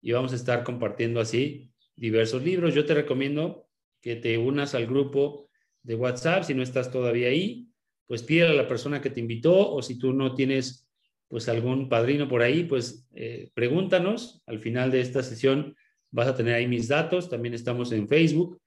y 0.00 0.12
vamos 0.12 0.32
a 0.32 0.36
estar 0.36 0.64
compartiendo 0.64 1.20
así 1.20 1.70
diversos 1.96 2.42
libros. 2.42 2.74
Yo 2.74 2.86
te 2.86 2.94
recomiendo 2.94 3.67
que 4.08 4.16
te 4.16 4.38
unas 4.38 4.74
al 4.74 4.86
grupo 4.86 5.50
de 5.82 5.94
WhatsApp 5.94 6.44
si 6.44 6.54
no 6.54 6.62
estás 6.62 6.90
todavía 6.90 7.28
ahí, 7.28 7.68
pues 8.06 8.22
pídele 8.22 8.52
a 8.52 8.62
la 8.62 8.66
persona 8.66 9.02
que 9.02 9.10
te 9.10 9.20
invitó 9.20 9.70
o 9.70 9.82
si 9.82 9.98
tú 9.98 10.14
no 10.14 10.34
tienes 10.34 10.88
pues 11.28 11.46
algún 11.50 11.90
padrino 11.90 12.26
por 12.26 12.40
ahí, 12.40 12.64
pues 12.64 13.06
eh, 13.14 13.50
pregúntanos. 13.52 14.42
Al 14.46 14.60
final 14.60 14.90
de 14.90 15.02
esta 15.02 15.22
sesión 15.22 15.76
vas 16.10 16.26
a 16.26 16.34
tener 16.34 16.54
ahí 16.54 16.66
mis 16.66 16.88
datos, 16.88 17.28
también 17.28 17.52
estamos 17.52 17.92
en 17.92 18.08
Facebook. 18.08 18.58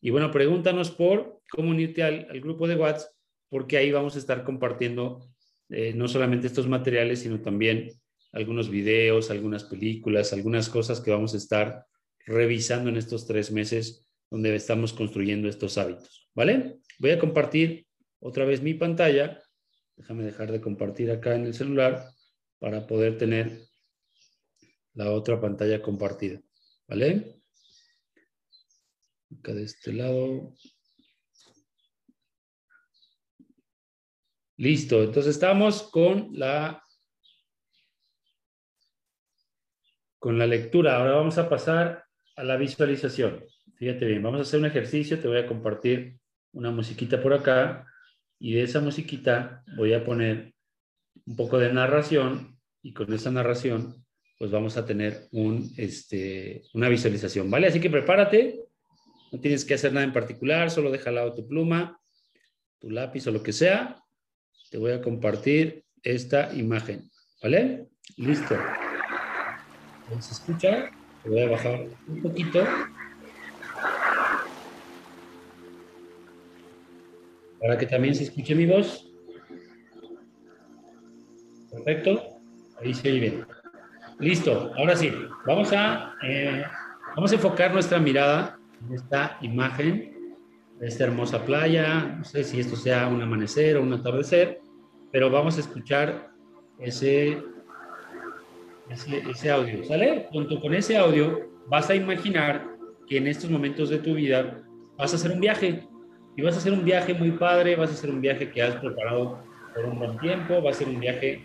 Y 0.00 0.08
bueno, 0.08 0.30
pregúntanos 0.30 0.90
por 0.90 1.42
cómo 1.50 1.72
unirte 1.72 2.02
al, 2.02 2.40
grupo 2.40 2.66
de 2.66 2.76
WhatsApp, 2.76 3.10
porque 3.50 3.76
ahí 3.76 3.92
vamos 3.92 4.16
a 4.16 4.18
estar 4.18 4.44
compartiendo 4.44 5.28
eh, 5.68 5.92
no 5.94 6.08
solamente 6.08 6.46
estos 6.46 6.66
materiales, 6.66 7.20
sino 7.20 7.42
también 7.42 7.92
algunos 8.32 8.70
videos, 8.70 9.30
algunas 9.30 9.64
películas, 9.64 10.32
algunas 10.32 10.70
cosas 10.70 11.02
que 11.02 11.10
vamos 11.10 11.34
a 11.34 11.36
estar 11.36 11.84
revisando 12.24 12.88
en 12.88 12.96
estos 12.96 13.26
tres 13.26 13.52
meses 13.52 14.05
donde 14.30 14.54
estamos 14.54 14.92
construyendo 14.92 15.48
estos 15.48 15.78
hábitos. 15.78 16.28
¿Vale? 16.34 16.80
Voy 16.98 17.10
a 17.10 17.18
compartir 17.18 17.86
otra 18.20 18.44
vez 18.44 18.62
mi 18.62 18.74
pantalla. 18.74 19.42
Déjame 19.96 20.24
dejar 20.24 20.52
de 20.52 20.60
compartir 20.60 21.10
acá 21.10 21.34
en 21.34 21.46
el 21.46 21.54
celular 21.54 22.10
para 22.58 22.86
poder 22.86 23.18
tener 23.18 23.66
la 24.94 25.10
otra 25.12 25.40
pantalla 25.40 25.80
compartida. 25.82 26.40
¿Vale? 26.88 27.40
Acá 29.38 29.52
de 29.54 29.64
este 29.64 29.92
lado. 29.92 30.54
Listo, 34.58 35.02
entonces 35.02 35.34
estamos 35.34 35.82
con 35.82 36.30
la, 36.32 36.82
con 40.18 40.38
la 40.38 40.46
lectura. 40.46 40.96
Ahora 40.96 41.12
vamos 41.12 41.36
a 41.36 41.48
pasar 41.48 42.06
a 42.36 42.42
la 42.42 42.56
visualización. 42.56 43.44
Fíjate 43.76 44.06
bien, 44.06 44.22
vamos 44.22 44.40
a 44.40 44.42
hacer 44.42 44.60
un 44.60 44.66
ejercicio, 44.66 45.18
te 45.18 45.28
voy 45.28 45.38
a 45.38 45.46
compartir 45.46 46.18
una 46.52 46.70
musiquita 46.70 47.22
por 47.22 47.34
acá 47.34 47.86
y 48.38 48.54
de 48.54 48.62
esa 48.62 48.80
musiquita 48.80 49.62
voy 49.76 49.92
a 49.92 50.04
poner 50.04 50.54
un 51.26 51.36
poco 51.36 51.58
de 51.58 51.72
narración 51.72 52.58
y 52.82 52.92
con 52.92 53.12
esa 53.12 53.30
narración 53.30 54.04
pues 54.38 54.50
vamos 54.50 54.76
a 54.76 54.84
tener 54.84 55.28
un, 55.32 55.72
este, 55.76 56.62
una 56.74 56.88
visualización, 56.88 57.50
¿vale? 57.50 57.66
Así 57.68 57.80
que 57.80 57.90
prepárate, 57.90 58.60
no 59.32 59.40
tienes 59.40 59.64
que 59.64 59.74
hacer 59.74 59.92
nada 59.92 60.04
en 60.04 60.12
particular, 60.12 60.70
solo 60.70 60.90
deja 60.90 61.10
al 61.10 61.16
lado 61.16 61.34
tu 61.34 61.46
pluma, 61.46 61.98
tu 62.78 62.90
lápiz 62.90 63.26
o 63.26 63.30
lo 63.30 63.42
que 63.42 63.52
sea 63.52 64.02
te 64.70 64.78
voy 64.78 64.92
a 64.92 65.00
compartir 65.00 65.84
esta 66.02 66.52
imagen, 66.54 67.10
¿vale? 67.42 67.88
Listo. 68.16 68.56
¿Se 70.20 70.32
escucha? 70.32 70.90
Te 71.22 71.28
voy 71.28 71.42
a 71.42 71.48
bajar 71.50 71.86
un 72.08 72.22
poquito. 72.22 72.64
Para 77.66 77.78
que 77.78 77.86
también 77.86 78.14
se 78.14 78.22
escuche 78.22 78.54
mi 78.54 78.64
voz. 78.64 79.10
Perfecto. 81.72 82.22
Ahí 82.80 82.94
se 82.94 83.10
oye 83.10 83.18
bien. 83.18 83.46
Listo. 84.20 84.70
Ahora 84.76 84.94
sí. 84.94 85.12
Vamos 85.44 85.72
a, 85.72 86.14
eh, 86.22 86.62
vamos 87.16 87.32
a 87.32 87.34
enfocar 87.34 87.72
nuestra 87.72 87.98
mirada 87.98 88.56
en 88.86 88.94
esta 88.94 89.36
imagen 89.42 90.36
esta 90.80 91.04
hermosa 91.04 91.44
playa. 91.44 92.16
No 92.18 92.24
sé 92.24 92.44
si 92.44 92.60
esto 92.60 92.76
sea 92.76 93.08
un 93.08 93.20
amanecer 93.20 93.76
o 93.78 93.82
un 93.82 93.92
atardecer, 93.92 94.60
pero 95.10 95.28
vamos 95.28 95.56
a 95.56 95.60
escuchar 95.60 96.30
ese, 96.78 97.42
ese, 99.28 99.50
audio. 99.50 99.84
¿Sale? 99.84 100.28
Junto 100.30 100.60
con 100.60 100.72
ese 100.72 100.96
audio 100.96 101.50
vas 101.66 101.90
a 101.90 101.96
imaginar 101.96 102.64
que 103.08 103.16
en 103.16 103.26
estos 103.26 103.50
momentos 103.50 103.90
de 103.90 103.98
tu 103.98 104.14
vida 104.14 104.62
vas 104.96 105.12
a 105.12 105.16
hacer 105.16 105.32
un 105.32 105.40
viaje. 105.40 105.82
Y 106.36 106.42
vas 106.42 106.54
a 106.54 106.58
hacer 106.58 106.72
un 106.72 106.84
viaje 106.84 107.14
muy 107.14 107.32
padre, 107.32 107.76
vas 107.76 107.90
a 107.90 107.94
hacer 107.94 108.10
un 108.10 108.20
viaje 108.20 108.50
que 108.50 108.62
has 108.62 108.76
preparado 108.76 109.38
por 109.74 109.86
un 109.86 109.98
buen 109.98 110.18
tiempo, 110.18 110.62
va 110.62 110.70
a 110.70 110.74
ser 110.74 110.86
un 110.86 111.00
viaje 111.00 111.42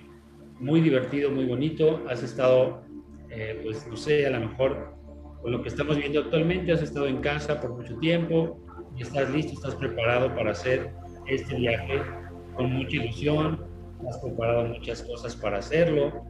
muy 0.59 0.81
divertido, 0.81 1.31
muy 1.31 1.45
bonito. 1.45 2.03
Has 2.09 2.21
estado, 2.23 2.83
eh, 3.29 3.59
pues 3.63 3.87
no 3.87 3.95
sé, 3.95 4.27
a 4.27 4.31
lo 4.31 4.41
mejor 4.41 4.93
con 5.41 5.53
lo 5.53 5.61
que 5.63 5.69
estamos 5.69 5.97
viendo 5.97 6.19
actualmente, 6.19 6.73
has 6.73 6.81
estado 6.81 7.07
en 7.07 7.21
casa 7.21 7.59
por 7.59 7.71
mucho 7.71 7.97
tiempo, 7.97 8.59
y 8.97 9.03
estás 9.03 9.29
listo, 9.31 9.53
estás 9.53 9.75
preparado 9.75 10.35
para 10.35 10.51
hacer 10.51 10.91
este 11.27 11.55
viaje 11.55 12.01
con 12.55 12.71
mucha 12.73 12.97
ilusión, 12.97 13.65
has 14.09 14.17
preparado 14.17 14.65
muchas 14.65 15.01
cosas 15.03 15.35
para 15.35 15.59
hacerlo, 15.59 16.25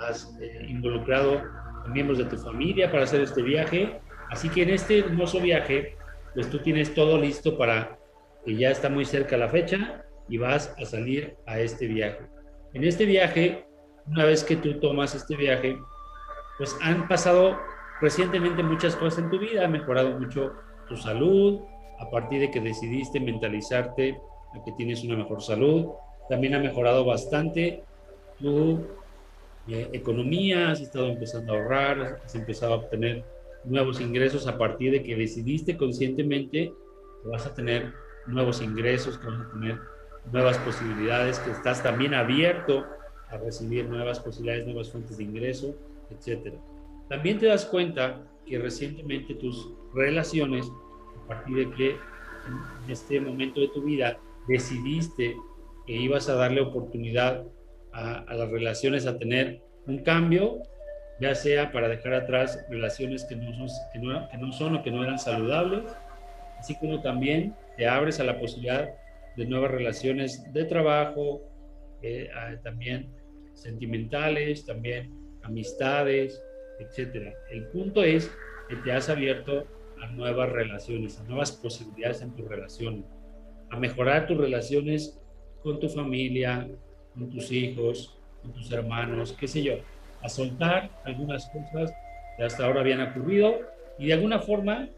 has 0.00 0.36
eh, 0.40 0.66
involucrado 0.68 1.40
a 1.84 1.88
miembros 1.88 2.18
de 2.18 2.24
tu 2.24 2.36
familia 2.36 2.90
para 2.90 3.04
hacer 3.04 3.20
este 3.20 3.42
viaje, 3.42 4.00
así 4.30 4.48
que 4.48 4.62
en 4.64 4.70
este 4.70 4.98
hermoso 4.98 5.40
viaje, 5.40 5.96
pues 6.34 6.50
tú 6.50 6.58
tienes 6.58 6.92
todo 6.92 7.18
listo 7.18 7.56
para 7.56 7.99
que 8.44 8.56
ya 8.56 8.70
está 8.70 8.88
muy 8.88 9.04
cerca 9.04 9.36
la 9.36 9.48
fecha, 9.48 10.04
y 10.30 10.38
vas 10.38 10.74
a 10.78 10.84
salir 10.84 11.36
a 11.46 11.58
este 11.58 11.86
viaje. 11.88 12.20
En 12.72 12.84
este 12.84 13.04
viaje, 13.04 13.66
una 14.06 14.24
vez 14.24 14.44
que 14.44 14.56
tú 14.56 14.78
tomas 14.78 15.14
este 15.14 15.36
viaje, 15.36 15.76
pues 16.56 16.76
han 16.80 17.08
pasado 17.08 17.58
recientemente 18.00 18.62
muchas 18.62 18.94
cosas 18.96 19.24
en 19.24 19.30
tu 19.30 19.40
vida, 19.40 19.64
ha 19.64 19.68
mejorado 19.68 20.18
mucho 20.18 20.52
tu 20.88 20.96
salud, 20.96 21.60
a 21.98 22.08
partir 22.10 22.40
de 22.40 22.50
que 22.50 22.60
decidiste 22.60 23.20
mentalizarte 23.20 24.16
a 24.54 24.64
que 24.64 24.72
tienes 24.72 25.04
una 25.04 25.16
mejor 25.16 25.42
salud, 25.42 25.88
también 26.28 26.54
ha 26.54 26.60
mejorado 26.60 27.04
bastante 27.04 27.82
tu 28.38 28.86
eh, 29.68 29.88
economía, 29.92 30.70
has 30.70 30.80
estado 30.80 31.08
empezando 31.08 31.52
a 31.52 31.56
ahorrar, 31.56 32.20
has 32.24 32.34
empezado 32.34 32.74
a 32.74 32.76
obtener 32.76 33.24
nuevos 33.64 34.00
ingresos 34.00 34.46
a 34.46 34.56
partir 34.56 34.92
de 34.92 35.02
que 35.02 35.16
decidiste 35.16 35.76
conscientemente 35.76 36.72
que 37.22 37.28
vas 37.28 37.46
a 37.46 37.54
tener 37.54 37.92
nuevos 38.30 38.62
ingresos, 38.62 39.18
que 39.18 39.26
vas 39.26 39.40
a 39.40 39.50
tener 39.50 39.78
nuevas 40.32 40.58
posibilidades, 40.58 41.38
que 41.40 41.50
estás 41.50 41.82
también 41.82 42.14
abierto 42.14 42.86
a 43.28 43.36
recibir 43.36 43.86
nuevas 43.86 44.20
posibilidades, 44.20 44.66
nuevas 44.66 44.90
fuentes 44.90 45.18
de 45.18 45.24
ingreso, 45.24 45.74
etc. 46.10 46.54
También 47.08 47.38
te 47.38 47.46
das 47.46 47.64
cuenta 47.64 48.22
que 48.46 48.58
recientemente 48.58 49.34
tus 49.34 49.70
relaciones, 49.94 50.66
a 51.24 51.28
partir 51.28 51.56
de 51.56 51.70
que 51.76 51.90
en 51.90 52.90
este 52.90 53.20
momento 53.20 53.60
de 53.60 53.68
tu 53.68 53.82
vida 53.82 54.18
decidiste 54.48 55.36
que 55.86 55.92
ibas 55.92 56.28
a 56.28 56.34
darle 56.34 56.60
oportunidad 56.60 57.44
a, 57.92 58.34
las 58.34 58.50
relaciones 58.50 59.06
a 59.06 59.18
tener 59.18 59.62
un 59.86 59.98
cambio, 59.98 60.58
ya 61.20 61.34
sea 61.34 61.72
para 61.72 61.88
dejar 61.88 62.14
atrás 62.14 62.64
relaciones 62.68 63.24
que 63.24 63.36
no, 63.36 63.52
son, 63.54 63.68
que 63.92 63.98
no, 63.98 64.28
que 64.28 64.38
no 64.38 64.52
son 64.52 64.76
o 64.76 64.82
que 64.82 64.90
no 64.90 65.02
eran 65.02 65.18
saludables, 65.18 65.84
así 66.58 66.76
como 66.78 67.02
también 67.02 67.54
te 67.80 67.88
abres 67.88 68.20
a 68.20 68.24
la 68.24 68.38
posibilidad 68.38 68.90
de 69.38 69.46
nuevas 69.46 69.70
relaciones 69.70 70.52
de 70.52 70.66
trabajo, 70.66 71.40
eh, 72.02 72.28
también 72.62 73.08
sentimentales, 73.54 74.66
también 74.66 75.10
amistades, 75.44 76.42
etc. 76.78 77.32
El 77.50 77.68
punto 77.68 78.02
es 78.02 78.30
que 78.68 78.76
te 78.76 78.92
has 78.92 79.08
abierto 79.08 79.66
a 79.98 80.08
nuevas 80.08 80.50
relaciones, 80.50 81.18
a 81.20 81.24
nuevas 81.24 81.52
posibilidades 81.52 82.20
en 82.20 82.36
tus 82.36 82.46
relaciones, 82.46 83.06
a 83.70 83.78
mejorar 83.78 84.26
tus 84.26 84.36
relaciones 84.36 85.18
con 85.62 85.80
tu 85.80 85.88
familia, 85.88 86.68
con 87.14 87.30
tus 87.30 87.50
hijos, 87.50 88.20
con 88.42 88.52
tus 88.52 88.70
hermanos, 88.70 89.34
qué 89.40 89.48
sé 89.48 89.62
yo, 89.62 89.76
a 90.20 90.28
soltar 90.28 90.90
algunas 91.06 91.48
cosas 91.48 91.94
que 92.36 92.44
hasta 92.44 92.66
ahora 92.66 92.82
habían 92.82 93.00
ocurrido 93.00 93.58
y 93.98 94.08
de 94.08 94.12
alguna 94.12 94.38
forma 94.38 94.90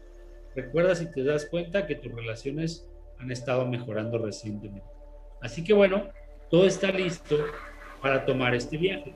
recuerdas 0.55 1.01
y 1.01 1.11
te 1.11 1.23
das 1.23 1.45
cuenta 1.45 1.87
que 1.87 1.95
tus 1.95 2.13
relaciones 2.13 2.87
han 3.19 3.31
estado 3.31 3.65
mejorando 3.67 4.17
recientemente. 4.17 4.87
Así 5.41 5.63
que 5.63 5.73
bueno, 5.73 6.09
todo 6.49 6.65
está 6.65 6.91
listo 6.91 7.37
para 8.01 8.25
tomar 8.25 8.55
este 8.55 8.77
viaje. 8.77 9.15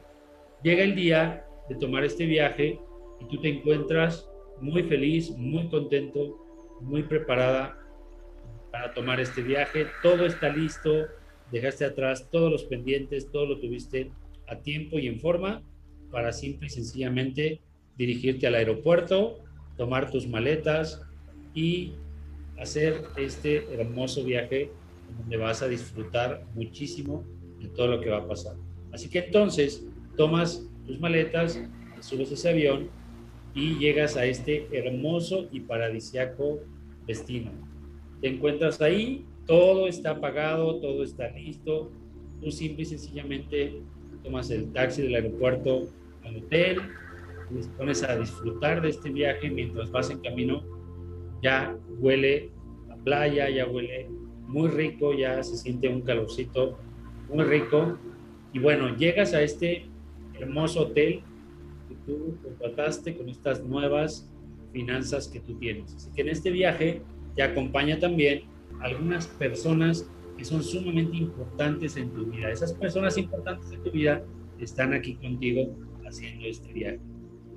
Llega 0.63 0.83
el 0.83 0.95
día 0.95 1.45
de 1.69 1.75
tomar 1.75 2.03
este 2.03 2.25
viaje 2.25 2.79
y 3.19 3.25
tú 3.25 3.39
te 3.41 3.49
encuentras 3.49 4.29
muy 4.59 4.83
feliz, 4.83 5.31
muy 5.31 5.69
contento, 5.69 6.37
muy 6.81 7.03
preparada 7.03 7.77
para 8.71 8.93
tomar 8.93 9.19
este 9.19 9.41
viaje. 9.41 9.87
Todo 10.01 10.25
está 10.25 10.49
listo, 10.49 11.07
dejaste 11.51 11.85
atrás 11.85 12.29
todos 12.31 12.51
los 12.51 12.63
pendientes, 12.65 13.31
todo 13.31 13.45
lo 13.45 13.59
tuviste 13.59 14.11
a 14.47 14.57
tiempo 14.57 14.99
y 14.99 15.07
en 15.07 15.19
forma 15.19 15.61
para 16.11 16.31
simple 16.31 16.67
y 16.67 16.69
sencillamente 16.69 17.61
dirigirte 17.97 18.47
al 18.47 18.55
aeropuerto, 18.55 19.39
tomar 19.75 20.11
tus 20.11 20.27
maletas 20.27 21.06
y 21.57 21.93
hacer 22.59 23.03
este 23.15 23.65
hermoso 23.73 24.23
viaje 24.23 24.69
donde 25.17 25.37
vas 25.37 25.63
a 25.63 25.67
disfrutar 25.67 26.45
muchísimo 26.53 27.25
de 27.59 27.67
todo 27.69 27.87
lo 27.87 27.99
que 27.99 28.11
va 28.11 28.19
a 28.19 28.27
pasar. 28.27 28.55
Así 28.93 29.09
que 29.09 29.19
entonces 29.19 29.83
tomas 30.15 30.69
tus 30.85 30.99
maletas, 30.99 31.59
subes 31.99 32.31
ese 32.31 32.49
avión 32.49 32.89
y 33.55 33.73
llegas 33.79 34.17
a 34.17 34.25
este 34.25 34.67
hermoso 34.71 35.47
y 35.51 35.61
paradisiaco 35.61 36.59
destino. 37.07 37.49
Te 38.21 38.27
encuentras 38.27 38.79
ahí, 38.79 39.25
todo 39.47 39.87
está 39.87 40.11
apagado, 40.11 40.79
todo 40.79 41.03
está 41.03 41.31
listo. 41.31 41.91
Tú 42.39 42.51
simple 42.51 42.83
y 42.83 42.85
sencillamente 42.85 43.81
tomas 44.23 44.51
el 44.51 44.71
taxi 44.73 45.01
del 45.01 45.15
aeropuerto 45.15 45.87
al 46.23 46.37
hotel, 46.37 46.81
te 47.49 47.67
pones 47.77 48.03
a 48.03 48.15
disfrutar 48.15 48.79
de 48.83 48.89
este 48.89 49.09
viaje 49.09 49.49
mientras 49.49 49.89
vas 49.89 50.11
en 50.11 50.19
camino. 50.19 50.76
Ya 51.41 51.77
huele 51.99 52.51
la 52.87 52.95
playa, 52.97 53.49
ya 53.49 53.67
huele 53.67 54.09
muy 54.47 54.69
rico, 54.69 55.13
ya 55.13 55.43
se 55.43 55.57
siente 55.57 55.87
un 55.89 56.01
calorcito 56.01 56.77
muy 57.29 57.43
rico. 57.43 57.97
Y 58.53 58.59
bueno, 58.59 58.95
llegas 58.95 59.33
a 59.33 59.41
este 59.41 59.85
hermoso 60.39 60.81
hotel 60.83 61.21
que 61.89 61.95
tú 62.05 62.37
contrataste 62.43 63.15
con 63.15 63.29
estas 63.29 63.63
nuevas 63.63 64.29
finanzas 64.71 65.27
que 65.27 65.39
tú 65.39 65.55
tienes. 65.55 65.93
Así 65.95 66.11
que 66.15 66.21
en 66.21 66.29
este 66.29 66.51
viaje 66.51 67.01
te 67.35 67.43
acompaña 67.43 67.99
también 67.99 68.43
algunas 68.81 69.27
personas 69.27 70.09
que 70.37 70.45
son 70.45 70.63
sumamente 70.63 71.17
importantes 71.17 71.97
en 71.97 72.11
tu 72.11 72.25
vida. 72.27 72.51
Esas 72.51 72.73
personas 72.73 73.17
importantes 73.17 73.71
en 73.71 73.83
tu 73.83 73.91
vida 73.91 74.23
están 74.59 74.93
aquí 74.93 75.15
contigo 75.15 75.75
haciendo 76.05 76.45
este 76.45 76.71
viaje. 76.73 76.99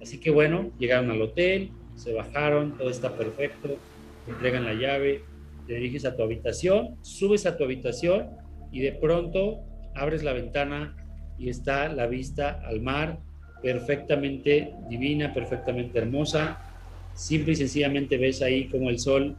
Así 0.01 0.19
que 0.19 0.31
bueno, 0.31 0.71
llegaron 0.79 1.11
al 1.11 1.21
hotel, 1.21 1.71
se 2.01 2.15
bajaron, 2.15 2.79
todo 2.79 2.89
está 2.89 3.15
perfecto, 3.15 3.77
te 4.25 4.33
entregan 4.33 4.65
la 4.65 4.73
llave, 4.73 5.23
te 5.67 5.75
diriges 5.75 6.07
a 6.07 6.17
tu 6.17 6.23
habitación, 6.23 6.97
subes 7.03 7.45
a 7.45 7.59
tu 7.59 7.65
habitación 7.65 8.31
y 8.73 8.81
de 8.81 8.93
pronto 8.93 9.61
abres 9.95 10.23
la 10.23 10.33
ventana 10.33 10.97
y 11.39 11.51
está 11.51 11.93
la 11.93 12.07
vista 12.07 12.63
al 12.65 12.81
mar 12.81 13.19
perfectamente 13.63 14.73
divina, 14.89 15.35
perfectamente 15.35 15.99
hermosa. 15.99 16.59
Simple 17.13 17.53
y 17.53 17.57
sencillamente 17.57 18.17
ves 18.17 18.41
ahí 18.41 18.67
como 18.69 18.89
el 18.89 18.99
sol 18.99 19.37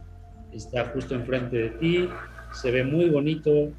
está 0.52 0.84
justo 0.86 1.16
enfrente 1.16 1.56
de 1.56 1.70
ti, 1.70 2.08
se 2.52 2.70
ve 2.70 2.84
muy 2.84 3.08
bonito, 3.08 3.72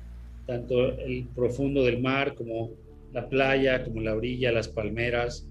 tanto 0.45 0.99
el 0.99 1.25
profundo 1.33 1.85
del 1.85 2.01
mar 2.01 2.35
como 2.35 2.71
la 3.13 3.29
playa, 3.29 3.85
como 3.85 4.01
la 4.01 4.13
orilla, 4.13 4.51
las 4.51 4.67
palmeras, 4.67 5.47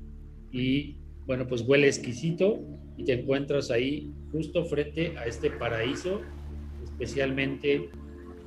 y 0.51 0.97
bueno, 1.25 1.47
pues 1.47 1.63
huele 1.63 1.87
exquisito 1.87 2.61
y 3.03 3.05
te 3.05 3.21
encuentras 3.21 3.71
ahí 3.71 4.13
justo 4.31 4.65
frente 4.65 5.17
a 5.19 5.27
este 5.27 5.51
paraíso 5.51 6.21
especialmente 6.85 7.91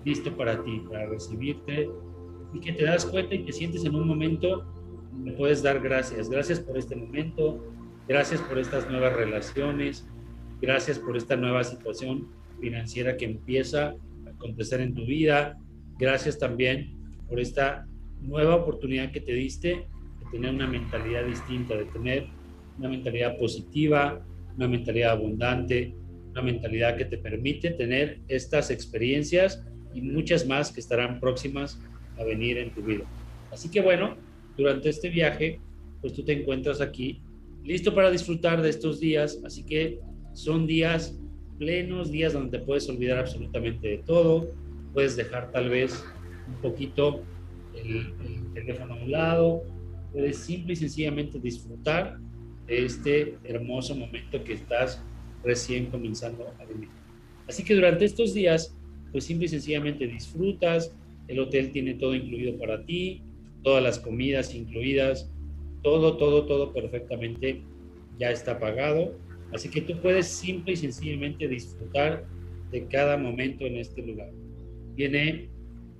listo 0.06 0.36
para 0.38 0.64
ti, 0.64 0.82
para 0.90 1.08
recibirte, 1.08 1.90
y 2.54 2.60
que 2.60 2.72
te 2.72 2.86
das 2.86 3.06
cuenta 3.06 3.36
y 3.36 3.44
te 3.44 3.52
sientes 3.52 3.84
en 3.84 3.96
un 3.96 4.08
momento 4.08 4.66
donde 5.12 5.32
puedes 5.34 5.62
dar 5.64 5.82
gracias. 5.82 6.30
Gracias 6.30 6.60
por 6.60 6.78
este 6.78 6.96
momento, 6.96 7.66
gracias 8.08 8.40
por 8.42 8.58
estas 8.60 8.90
nuevas 8.90 9.14
relaciones, 9.14 10.08
gracias 10.62 11.00
por 11.00 11.18
esta 11.18 11.36
nueva 11.36 11.64
situación 11.64 12.30
financiera 12.62 13.18
que 13.18 13.26
empieza 13.26 13.90
a 13.90 14.30
acontecer 14.30 14.80
en 14.80 14.94
tu 14.94 15.06
vida. 15.06 15.58
Gracias 15.98 16.38
también 16.38 16.96
por 17.28 17.40
esta 17.40 17.88
nueva 18.22 18.56
oportunidad 18.56 19.12
que 19.12 19.22
te 19.22 19.34
diste 19.34 19.70
de 19.70 20.32
tener 20.32 20.54
una 20.54 20.68
mentalidad 20.68 21.26
distinta, 21.26 21.76
de 21.76 21.86
tener 21.86 22.28
una 22.78 22.90
mentalidad 22.90 23.38
positiva, 23.38 24.24
una 24.58 24.68
mentalidad 24.68 25.12
abundante, 25.12 25.94
una 26.32 26.42
mentalidad 26.42 26.98
que 26.98 27.06
te 27.06 27.18
permite 27.18 27.72
tener 27.72 28.20
estas 28.28 28.72
experiencias 28.72 29.64
y 29.94 30.02
muchas 30.02 30.46
más 30.46 30.72
que 30.72 30.80
estarán 30.80 31.20
próximas 31.20 31.80
a 32.18 32.24
venir 32.24 32.58
en 32.58 32.74
tu 32.74 32.82
vida. 32.82 33.06
Así 33.52 33.70
que 33.70 33.82
bueno, 33.82 34.16
durante 34.58 34.90
este 34.90 35.10
viaje, 35.10 35.60
pues 36.02 36.14
tú 36.14 36.24
te 36.24 36.34
encuentras 36.34 36.82
aquí 36.82 37.22
listo 37.64 37.94
para 37.96 38.12
disfrutar 38.12 38.62
de 38.62 38.70
estos 38.70 39.00
días, 39.00 39.42
así 39.44 39.64
que 39.64 40.00
son 40.34 40.68
días 40.68 41.18
plenos, 41.58 42.12
días 42.12 42.34
donde 42.34 42.60
puedes 42.60 42.88
olvidar 42.90 43.20
absolutamente 43.20 43.88
de 43.88 43.98
todo, 44.00 44.52
puedes 44.94 45.16
dejar 45.16 45.52
tal 45.52 45.70
vez 45.70 46.04
un 46.48 46.62
poquito 46.62 47.24
el, 47.76 48.14
teléfono 48.54 48.94
a 48.94 48.98
un 48.98 49.12
lado, 49.12 49.64
puedes 50.14 50.38
simple 50.38 50.74
y 50.74 50.76
sencillamente 50.76 51.40
disfrutar 51.40 52.20
de 52.68 52.86
este 52.86 53.38
hermoso 53.44 53.96
momento 53.96 54.44
que 54.44 54.54
estás 54.54 55.02
recién 55.44 55.88
comenzando 55.88 56.48
a 56.60 56.66
vivir. 56.66 56.90
Así 57.48 57.64
que 57.64 57.76
durante 57.76 58.06
estos 58.06 58.34
días, 58.34 58.76
pues 59.12 59.26
simple 59.26 59.46
y 59.46 59.50
sencillamente 59.50 60.08
disfrutas, 60.08 60.96
el 61.28 61.40
hotel 61.40 61.72
tiene 61.72 61.94
todo 61.96 62.16
incluido 62.16 62.58
para 62.58 62.84
ti, 62.86 63.22
todas 63.64 63.84
las 63.84 64.00
comidas 64.00 64.54
incluidas, 64.54 65.32
todo, 65.84 66.18
todo, 66.18 66.46
todo 66.46 66.74
perfectamente 66.74 67.62
ya 68.18 68.32
está 68.32 68.60
pagado 68.60 69.16
Así 69.54 69.70
que 69.70 69.82
tú 69.82 69.98
puedes 70.02 70.28
simple 70.28 70.74
y 70.74 70.76
sencillamente 70.76 71.48
disfrutar 71.48 72.26
de 72.72 72.86
cada 72.88 73.18
momento 73.18 73.66
en 73.66 73.78
este 73.78 74.02
lugar. 74.02 74.30
Tiene 74.96 75.50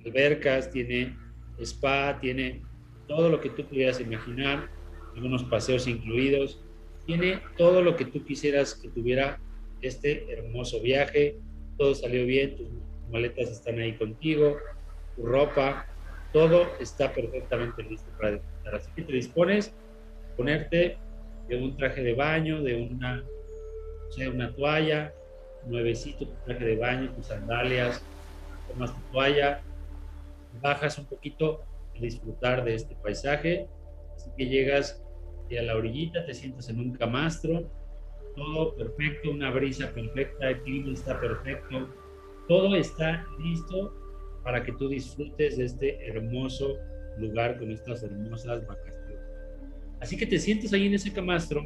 albercas, 0.04 0.70
tiene 0.70 1.16
spa, 1.60 2.18
tiene 2.20 2.62
todo 3.06 3.30
lo 3.30 3.40
que 3.40 3.50
tú 3.50 3.64
pudieras 3.64 4.00
imaginar, 4.00 4.68
algunos 5.16 5.44
paseos 5.44 5.86
incluidos, 5.86 6.60
tiene 7.06 7.40
todo 7.56 7.82
lo 7.82 7.96
que 7.96 8.04
tú 8.04 8.24
quisieras 8.24 8.74
que 8.74 8.88
tuviera 8.88 9.40
este 9.80 10.30
hermoso 10.32 10.80
viaje, 10.80 11.36
todo 11.78 11.94
salió 11.94 12.26
bien, 12.26 12.56
tus 12.56 12.68
maletas 13.10 13.50
están 13.50 13.78
ahí 13.78 13.96
contigo, 13.96 14.56
tu 15.16 15.24
ropa, 15.24 15.86
todo 16.32 16.66
está 16.80 17.12
perfectamente 17.12 17.82
listo 17.82 18.10
para 18.18 18.32
disfrutar. 18.32 18.74
Así 18.74 18.90
que 18.94 19.02
te 19.02 19.12
dispones 19.12 19.72
a 20.32 20.36
ponerte 20.36 20.98
de 21.48 21.56
un 21.56 21.76
traje 21.76 22.02
de 22.02 22.14
baño, 22.14 22.62
de 22.62 22.76
una, 22.76 23.24
una 24.32 24.54
toalla, 24.54 25.14
nuevecito 25.66 26.26
tu 26.26 26.34
traje 26.44 26.64
de 26.64 26.76
baño, 26.76 27.10
tus 27.12 27.26
sandalias, 27.26 28.02
tomas 28.68 28.92
tu 28.92 29.00
toalla, 29.12 29.62
bajas 30.60 30.98
un 30.98 31.06
poquito 31.06 31.62
a 31.96 32.00
disfrutar 32.00 32.64
de 32.64 32.74
este 32.74 32.94
paisaje, 32.96 33.66
así 34.14 34.30
que 34.36 34.46
llegas 34.46 35.02
a 35.58 35.62
la 35.62 35.76
orillita, 35.76 36.24
te 36.24 36.34
sientas 36.34 36.68
en 36.68 36.80
un 36.80 36.92
camastro, 36.92 37.70
todo 38.34 38.74
perfecto, 38.74 39.30
una 39.30 39.50
brisa 39.50 39.92
perfecta, 39.92 40.50
el 40.50 40.60
clima 40.62 40.92
está 40.92 41.18
perfecto, 41.20 41.88
todo 42.48 42.74
está 42.74 43.26
listo 43.38 43.94
para 44.42 44.62
que 44.62 44.72
tú 44.72 44.88
disfrutes 44.88 45.56
de 45.56 45.64
este 45.64 46.06
hermoso 46.06 46.76
lugar 47.18 47.58
con 47.58 47.70
estas 47.70 48.02
hermosas 48.02 48.66
vacaciones. 48.66 49.20
Así 50.00 50.16
que 50.16 50.26
te 50.26 50.38
sientes 50.38 50.72
ahí 50.72 50.86
en 50.86 50.94
ese 50.94 51.12
camastro 51.12 51.62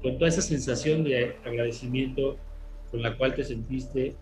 con 0.00 0.18
toda 0.18 0.28
esa 0.28 0.42
sensación 0.42 1.02
de 1.04 1.34
agradecimiento 1.44 2.36
con 2.90 3.02
la 3.02 3.16
cual 3.16 3.34
te 3.34 3.42
sentiste 3.42 4.14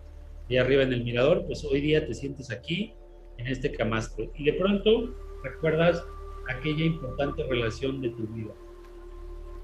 ahí 0.49 0.57
arriba 0.57 0.83
en 0.83 0.93
el 0.93 1.03
mirador, 1.03 1.45
pues 1.45 1.63
hoy 1.63 1.81
día 1.81 2.05
te 2.05 2.13
sientes 2.13 2.49
aquí 2.51 2.93
en 3.37 3.47
este 3.47 3.71
camastro 3.71 4.31
y 4.35 4.45
de 4.45 4.53
pronto 4.53 5.13
recuerdas 5.43 6.03
aquella 6.49 6.85
importante 6.85 7.43
relación 7.43 8.01
de 8.01 8.09
tu 8.09 8.27
vida. 8.27 8.53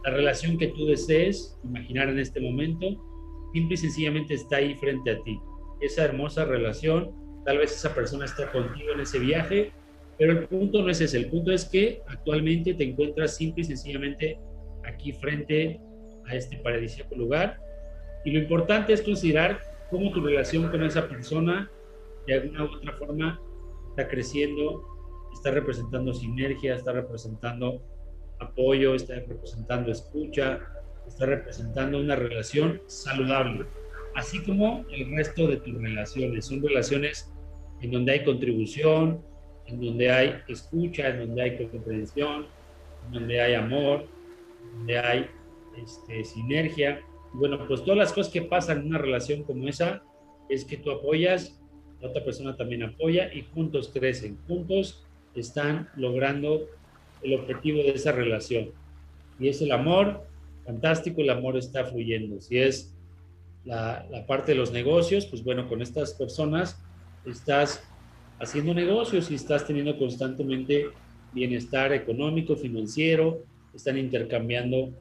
La 0.06 0.12
relación 0.12 0.58
que 0.58 0.68
tú 0.68 0.86
desees 0.86 1.60
imaginar 1.64 2.10
en 2.10 2.20
este 2.20 2.40
momento, 2.40 2.86
simple 3.54 3.74
y 3.74 3.78
sencillamente 3.78 4.34
está 4.34 4.58
ahí 4.58 4.76
frente 4.76 5.12
a 5.12 5.22
ti. 5.24 5.40
Esa 5.82 6.06
hermosa 6.06 6.46
relación, 6.46 7.12
tal 7.46 7.58
vez 7.58 7.74
esa 7.74 7.94
persona 7.94 8.26
está 8.26 8.52
contigo 8.52 8.94
en 8.94 9.02
ese 9.02 9.20
viaje, 9.20 9.72
pero 10.18 10.34
el 10.34 10.48
punto 10.48 10.82
no 10.82 10.90
es 10.90 11.00
ese, 11.02 11.18
el 11.18 11.30
punto 11.30 11.52
es 11.52 11.66
que 11.66 12.02
actualmente 12.08 12.74
te 12.74 12.84
encuentras 12.84 13.38
simple 13.38 13.62
y 13.62 13.66
sencillamente 13.66 14.38
aquí 14.86 15.14
frente 15.14 15.80
a 16.28 16.36
este 16.36 16.58
paradisíaco 16.58 17.16
lugar. 17.16 17.60
Y 18.26 18.32
lo 18.32 18.40
importante 18.40 18.94
es 18.94 19.02
considerar 19.02 19.60
cómo 19.90 20.12
tu 20.12 20.22
relación 20.22 20.70
con 20.70 20.84
esa 20.84 21.08
persona 21.08 21.72
de 22.28 22.34
alguna 22.36 22.66
u 22.66 22.68
otra 22.68 22.94
forma 22.94 23.42
está 23.90 24.08
creciendo, 24.08 24.86
está 25.34 25.52
representando 25.52 26.14
sinergia, 26.14 26.76
está 26.76 26.92
representando 26.92 27.82
apoyo, 28.40 28.96
está 28.96 29.16
representando 29.16 29.92
escucha, 29.92 30.60
está 31.08 31.26
representando 31.26 32.00
una 32.00 32.16
relación 32.16 32.82
saludable, 32.88 33.66
así 34.16 34.40
como 34.44 34.86
el 34.92 35.12
resto 35.16 35.48
de 35.48 35.58
tus 35.58 35.82
relaciones. 35.82 36.46
Son 36.46 36.62
relaciones 36.62 37.32
en 37.82 37.92
donde 37.92 38.14
hay 38.14 38.24
contribución, 38.24 39.22
en 39.68 39.82
donde 39.82 40.12
hay 40.12 40.36
escucha, 40.48 41.10
en 41.10 41.20
donde 41.20 41.42
hay 41.42 41.68
comprensión, 41.68 42.48
en 43.06 43.12
donde 43.12 43.42
hay 43.42 43.54
amor, 43.54 44.06
en 44.64 44.78
donde 44.78 45.00
hay 45.00 45.26
este, 45.82 46.24
sinergia. 46.24 47.02
bueno, 47.34 47.68
pues 47.68 47.84
todas 47.84 47.98
las 47.98 48.14
cosas 48.14 48.34
que 48.34 48.42
pasan 48.42 48.80
en 48.80 48.88
una 48.88 48.98
relación 48.98 49.44
como 49.44 49.68
esa 49.68 50.02
es 50.50 50.66
que 50.66 50.78
tú 50.78 50.92
apoyas, 50.92 51.60
la 52.02 52.10
otra 52.10 52.24
persona 52.24 52.56
también 52.56 52.84
apoya 52.84 53.32
y 53.34 53.44
juntos 53.54 53.92
crecen, 53.94 54.38
juntos 54.48 55.06
están 55.36 55.90
logrando 55.96 56.68
el 57.22 57.34
objetivo 57.34 57.80
de 57.80 57.92
esa 57.92 58.12
relación. 58.12 58.72
Y 59.40 59.48
es 59.48 59.62
el 59.62 59.72
amor, 59.72 60.26
fantástico, 60.66 61.22
el 61.22 61.30
amor 61.30 61.58
está 61.58 61.86
fluyendo. 61.86 62.40
Si 62.40 62.58
es 62.58 62.96
la, 63.66 64.26
parte 64.28 64.52
de 64.54 64.58
los 64.58 64.72
negocios, 64.72 65.26
pues 65.26 65.44
bueno, 65.44 65.68
con 65.68 65.82
estas 65.82 66.14
personas 66.14 66.82
estás 67.26 67.84
haciendo 68.40 68.74
negocios 68.74 69.30
y 69.32 69.36
estás 69.36 69.66
teniendo 69.66 69.98
constantemente 69.98 70.88
bienestar 71.34 71.94
económico, 71.94 72.56
financiero, 72.56 73.44
están 73.74 73.98
intercambiando 73.98 74.92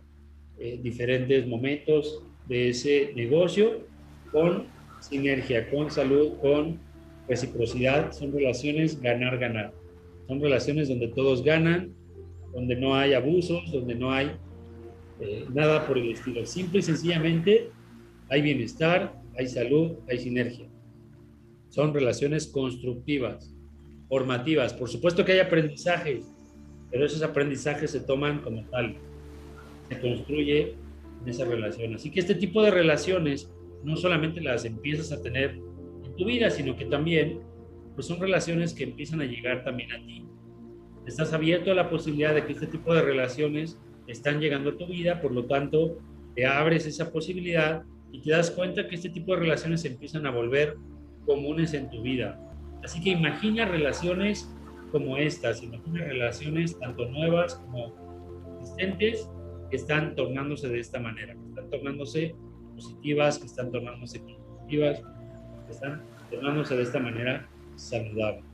eh, 0.59 0.79
diferentes 0.83 1.47
momentos 1.47 2.23
de 2.49 2.71
ese 2.71 3.13
negocio 3.15 3.87
con 4.33 4.67
sinergia, 5.01 5.71
con 5.71 5.91
salud, 5.91 6.33
con 6.41 6.81
reciprocidad. 7.29 8.13
Son 8.13 8.33
relaciones 8.33 9.01
ganar-ganar. 9.01 9.73
Son 10.27 10.41
relaciones 10.41 10.89
donde 10.89 11.09
todos 11.09 11.43
ganan, 11.43 11.95
donde 12.53 12.77
no 12.77 12.95
hay 12.95 13.15
abusos, 13.15 13.71
donde 13.73 13.95
no 13.95 14.13
hay 14.13 14.31
eh, 15.21 15.47
nada 15.53 15.87
por 15.87 15.99
el 15.99 16.13
estilo. 16.13 16.45
Simple 16.47 16.81
y 16.81 16.83
sencillamente 16.83 17.71
hay 18.29 18.43
bienestar, 18.43 19.21
hay 19.37 19.49
salud, 19.49 19.93
hay 20.09 20.19
sinergia. 20.19 20.69
Son 21.69 21.93
relaciones 21.93 22.47
constructivas, 22.47 23.55
formativas. 24.09 24.73
Por 24.73 24.89
supuesto 24.89 25.25
que 25.25 25.33
hay 25.33 25.41
aprendizajes, 25.41 26.25
pero 26.91 27.05
esos 27.05 27.23
aprendizajes 27.23 27.91
se 27.91 28.01
toman 28.01 28.41
como 28.41 28.65
tal. 28.71 28.97
Se 29.89 30.01
construye 30.01 30.75
en 31.23 31.29
esa 31.29 31.45
relación. 31.45 31.95
Así 31.95 32.11
que 32.11 32.21
este 32.21 32.35
tipo 32.35 32.63
de 32.63 32.71
relaciones 32.71 33.51
no 33.85 33.97
solamente 33.97 34.41
las 34.41 34.65
empiezas 34.65 35.13
a 35.13 35.23
tener 35.23 35.61
en 36.05 36.17
tu 36.17 36.25
vida, 36.25 36.51
sino 36.51 36.77
que 36.77 36.87
también 36.87 37.41
pues 37.95 38.07
son 38.07 38.21
relaciones 38.21 38.73
que 38.73 38.85
empiezan 38.85 39.21
a 39.21 39.25
llegar 39.25 39.65
también 39.65 39.91
a 39.93 40.05
ti. 40.05 40.25
Estás 41.09 41.33
abierto 41.33 41.71
a 41.71 41.75
la 41.75 41.89
posibilidad 41.89 42.35
de 42.35 42.45
que 42.45 42.53
este 42.53 42.67
tipo 42.67 42.93
de 42.93 43.01
relaciones 43.01 43.79
están 44.07 44.41
llegando 44.41 44.71
a 44.71 44.77
tu 44.77 44.87
vida, 44.87 45.23
por 45.23 45.33
lo 45.33 45.47
tanto, 45.47 45.97
te 46.35 46.45
abres 46.45 46.85
esa 46.85 47.11
posibilidad 47.11 47.83
y 48.13 48.21
te 48.21 48.33
das 48.33 48.51
cuenta 48.51 48.87
que 48.87 48.97
este 48.97 49.09
tipo 49.09 49.33
de 49.33 49.41
relaciones 49.41 49.87
empiezan 49.87 50.27
a 50.27 50.31
volver 50.31 50.77
comunes 51.25 51.73
en 51.73 51.89
tu 51.89 52.03
vida. 52.03 52.39
Así 52.85 53.03
que 53.03 53.09
imagina 53.09 53.65
relaciones 53.65 54.55
como 54.93 55.17
estas, 55.17 55.63
imagina 55.63 56.05
relaciones 56.05 56.79
tanto 56.79 57.09
nuevas 57.09 57.55
como 57.55 57.95
existentes 58.61 59.31
que 59.71 59.77
están 59.77 60.15
tornándose 60.15 60.69
de 60.69 60.79
esta 60.79 61.01
manera, 61.01 61.33
que 61.33 61.49
están 61.49 61.71
tornándose 61.71 62.35
positivas, 62.75 63.39
que 63.39 63.47
están 63.47 63.73
tornándose 63.73 64.21
constructivas, 64.21 65.01
que 65.65 65.73
están 65.73 66.03
tornándose 66.31 66.77
de 66.77 66.83
esta 66.83 66.99
manera 66.99 67.49
saludable. 67.77 68.48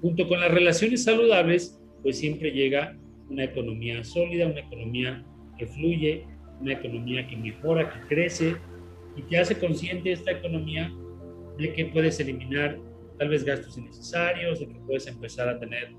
Junto 0.00 0.28
con 0.28 0.40
las 0.40 0.52
relaciones 0.52 1.04
saludables, 1.04 1.80
pues 2.02 2.18
siempre 2.18 2.50
llega 2.50 2.96
una 3.30 3.44
economía 3.44 4.04
sólida, 4.04 4.46
una 4.46 4.60
economía 4.60 5.24
que 5.58 5.66
fluye, 5.66 6.24
una 6.60 6.74
economía 6.74 7.26
que 7.26 7.36
mejora, 7.36 7.90
que 7.90 8.14
crece 8.14 8.56
y 9.16 9.22
que 9.22 9.38
hace 9.38 9.58
consciente 9.58 10.12
esta 10.12 10.30
economía 10.30 10.92
de 11.58 11.72
que 11.72 11.86
puedes 11.86 12.20
eliminar 12.20 12.78
tal 13.18 13.30
vez 13.30 13.44
gastos 13.44 13.78
innecesarios, 13.78 14.60
de 14.60 14.68
que 14.68 14.78
puedes 14.86 15.06
empezar 15.06 15.48
a 15.48 15.58
tener 15.58 15.92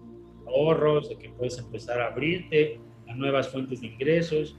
ahorros, 0.47 1.09
de 1.09 1.17
que 1.17 1.29
puedes 1.29 1.57
empezar 1.57 1.99
a 1.99 2.07
abrirte 2.07 2.79
a 3.07 3.15
nuevas 3.15 3.49
fuentes 3.49 3.81
de 3.81 3.87
ingresos, 3.87 4.57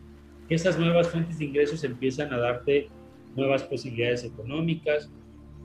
que 0.49 0.55
esas 0.55 0.79
nuevas 0.79 1.09
fuentes 1.09 1.39
de 1.39 1.45
ingresos 1.45 1.85
empiezan 1.85 2.33
a 2.33 2.39
darte 2.39 2.89
nuevas 3.37 3.63
posibilidades 3.63 4.25
económicas. 4.25 5.11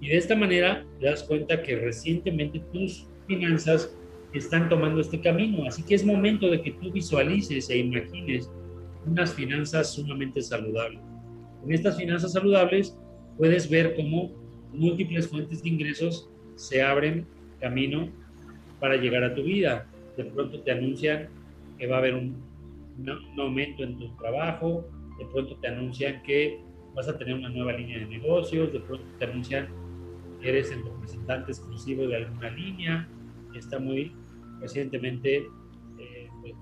Y 0.01 0.09
de 0.09 0.17
esta 0.17 0.36
manera 0.36 0.86
te 0.99 1.07
das 1.07 1.24
cuenta 1.24 1.61
que 1.63 1.78
recientemente 1.78 2.59
tus 2.71 3.07
finanzas 3.28 3.95
están 4.34 4.67
tomando 4.69 5.01
este 5.01 5.19
camino, 5.21 5.65
así 5.67 5.84
que 5.84 5.95
es 5.95 6.05
momento 6.05 6.49
de 6.49 6.61
que 6.61 6.71
tú 6.71 6.91
visualices 6.91 7.69
e 7.69 7.78
imagines 7.78 8.51
unas 9.05 9.34
finanzas 9.34 9.93
sumamente 9.93 10.41
saludables. 10.41 10.99
En 11.63 11.71
estas 11.71 11.97
finanzas 11.97 12.34
saludables 12.34 12.97
puedes 13.38 13.69
ver 13.69 13.95
cómo 13.95 14.32
múltiples 14.74 15.28
fuentes 15.28 15.61
de 15.63 15.69
ingresos 15.69 16.30
se 16.55 16.82
abren 16.82 17.26
camino 17.59 18.09
para 18.80 18.97
llegar 18.97 19.24
a 19.24 19.34
tu 19.34 19.43
vida. 19.43 19.88
De 20.17 20.26
pronto 20.26 20.59
te 20.61 20.71
anuncian 20.71 21.30
que 21.78 21.88
va 21.88 21.97
a 21.97 21.99
haber 21.99 22.15
un, 22.15 22.36
aumento 23.39 23.84
en 23.84 23.97
tu 23.97 24.15
trabajo, 24.17 24.86
de 25.17 25.26
pronto 25.26 25.55
te 25.57 25.67
anuncian 25.67 26.21
que 26.24 26.59
vas 26.93 27.07
a 27.07 27.17
tener 27.17 27.36
una 27.36 27.49
nueva 27.49 27.74
línea 27.74 27.99
de 27.99 28.05
negocios, 28.05 28.71
de 28.71 28.80
pronto 28.82 29.05
te 29.17 29.26
anuncian 29.26 29.67
eres 30.50 30.72
el 30.72 30.84
representante 30.84 31.52
exclusivo 31.52 32.08
de 32.08 32.18
alguna 32.18 32.50
línea, 32.50 33.08
está 33.56 33.80
muy 33.80 34.12
recientemente 34.60 35.38
eh, 35.38 36.30
pues, 36.41 36.54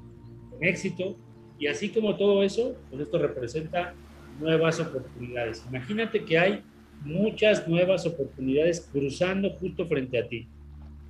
con 0.50 0.64
éxito. 0.64 1.18
Y 1.60 1.68
así 1.68 1.90
como 1.90 2.16
todo 2.16 2.44
eso, 2.44 2.76
pues 2.90 3.04
esto 3.04 3.20
representa 3.20 3.94
nuevas 4.40 4.80
oportunidades. 4.80 5.64
Imagínate 5.70 6.26
que 6.26 6.38
hay 6.38 6.64
muchas 7.04 7.68
nuevas 7.68 8.06
oportunidades 8.06 8.90
cruzando 8.92 9.52
justo 9.52 9.86
frente 9.88 10.18
a 10.20 10.28
ti. 10.28 10.48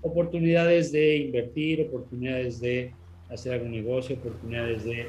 Oportunidades 0.01 0.91
de 0.91 1.17
invertir, 1.17 1.81
oportunidades 1.81 2.59
de 2.59 2.93
hacer 3.29 3.53
algún 3.53 3.71
negocio, 3.71 4.15
oportunidades 4.17 4.83
de 4.83 5.07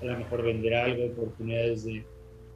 a 0.00 0.04
lo 0.04 0.18
mejor 0.18 0.42
vender 0.42 0.74
algo, 0.74 1.06
oportunidades 1.06 1.84
de 1.84 2.04